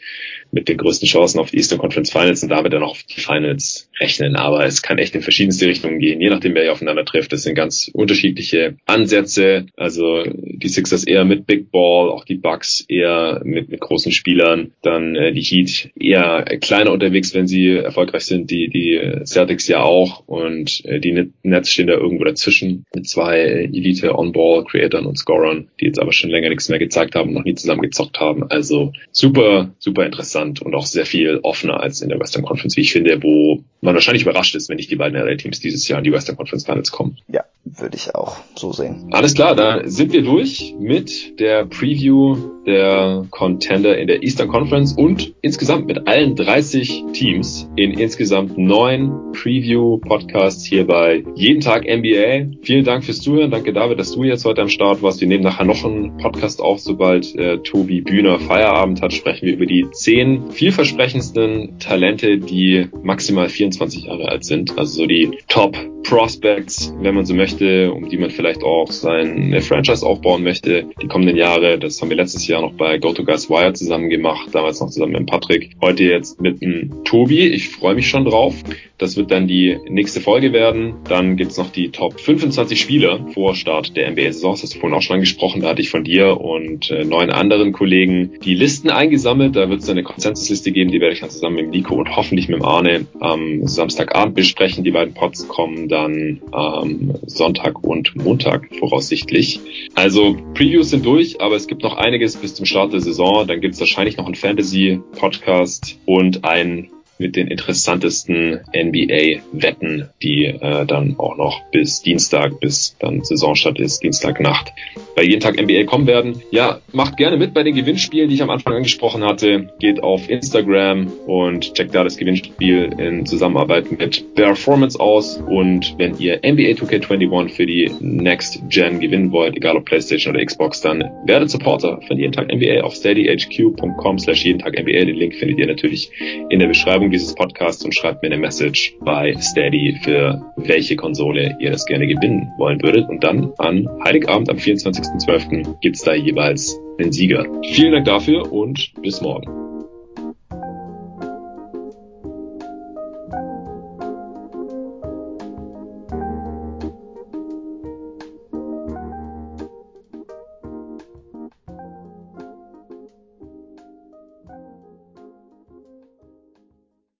[0.51, 3.19] mit den größten Chancen auf die Eastern Conference Finals und damit dann auch auf die
[3.19, 4.35] Finals rechnen.
[4.35, 7.33] Aber es kann echt in verschiedenste Richtungen gehen, je nachdem, wer hier aufeinander trifft.
[7.33, 9.67] Das sind ganz unterschiedliche Ansätze.
[9.75, 14.71] Also die Sixers eher mit Big Ball, auch die Bucks eher mit, mit großen Spielern.
[14.81, 18.49] Dann äh, die Heat eher kleiner unterwegs, wenn sie erfolgreich sind.
[18.51, 20.23] Die, die Celtics ja auch.
[20.27, 25.85] Und äh, die Nets stehen da irgendwo dazwischen mit zwei Elite On-Ball-Creatoren und Scorern, die
[25.85, 28.49] jetzt aber schon länger nichts mehr gezeigt haben, noch nie zusammen gezockt haben.
[28.49, 32.81] Also super, super interessant und auch sehr viel offener als in der Western Conference, wie
[32.81, 36.03] ich finde, wo man wahrscheinlich überrascht ist, wenn nicht die beiden LA-Teams dieses Jahr in
[36.03, 37.17] die Western Conference Finals kommen.
[37.27, 39.09] Ja, würde ich auch so sehen.
[39.11, 44.93] Alles klar, da sind wir durch mit der Preview der Contender in der Eastern Conference
[44.93, 52.57] und insgesamt mit allen 30 Teams in insgesamt neun Preview-Podcasts hier bei Jeden Tag NBA.
[52.61, 53.51] Vielen Dank fürs Zuhören.
[53.51, 55.21] Danke David, dass du jetzt heute am Start warst.
[55.21, 59.53] Wir nehmen nachher noch einen Podcast auf, sobald äh, Tobi Bühner Feierabend hat, sprechen wir
[59.53, 64.77] über die zehn vielversprechendsten Talente, die maximal 24 Jahre alt sind.
[64.77, 69.61] Also so die Top Prospects, wenn man so möchte, um die man vielleicht auch seine
[69.61, 71.77] Franchise aufbauen möchte, die kommenden Jahre.
[71.79, 75.27] Das haben wir letztes Jahr noch bei GoToGuys Wire zusammen gemacht, damals noch zusammen mit
[75.27, 75.71] Patrick.
[75.81, 77.47] Heute jetzt mit dem Tobi.
[77.47, 78.55] Ich freue mich schon drauf.
[78.97, 80.95] Das wird dann die nächste Folge werden.
[81.09, 84.53] Dann gibt's noch die Top 25 Spieler vor Start der NBA-Saison.
[84.53, 85.61] Das hast du vorhin auch schon angesprochen.
[85.61, 89.55] Da hatte ich von dir und äh, neun anderen Kollegen die Listen eingesammelt.
[89.55, 90.91] Da wird es eine Konsensusliste geben.
[90.91, 94.85] Die werde ich dann zusammen mit Nico und hoffentlich mit Arne am Samstagabend besprechen.
[94.85, 99.59] Die beiden Pods kommen dann ähm, Sonntag und Montag voraussichtlich.
[99.93, 103.47] Also Previews sind durch, aber es gibt noch einiges bis zum Start der Saison.
[103.47, 110.85] Dann gibt es wahrscheinlich noch einen Fantasy-Podcast und ein mit den interessantesten NBA-Wetten, die äh,
[110.85, 114.73] dann auch noch bis Dienstag, bis dann Saisonstart ist, Dienstagnacht,
[115.15, 116.41] bei jeden Tag NBA kommen werden.
[116.51, 119.73] Ja, macht gerne mit bei den Gewinnspielen, die ich am Anfang angesprochen hatte.
[119.79, 125.37] Geht auf Instagram und checkt da das Gewinnspiel in Zusammenarbeit mit Performance aus.
[125.37, 130.45] Und wenn ihr NBA 2K21 für die Next Gen gewinnen wollt, egal ob PlayStation oder
[130.45, 135.05] Xbox, dann werdet Supporter von jeden Tag NBA auf steadyhq.com slash jeden Tag NBA.
[135.05, 136.11] Den Link findet ihr natürlich
[136.49, 140.95] in der Beschreibung Beschreibung dieses Podcasts und schreibt mir eine Message bei Steady, für welche
[140.95, 143.07] Konsole ihr das gerne gewinnen wollen würdet.
[143.09, 145.79] Und dann an Heiligabend am 24.12.
[145.81, 147.45] gibt's da jeweils einen Sieger.
[147.63, 149.74] Vielen Dank dafür und bis morgen.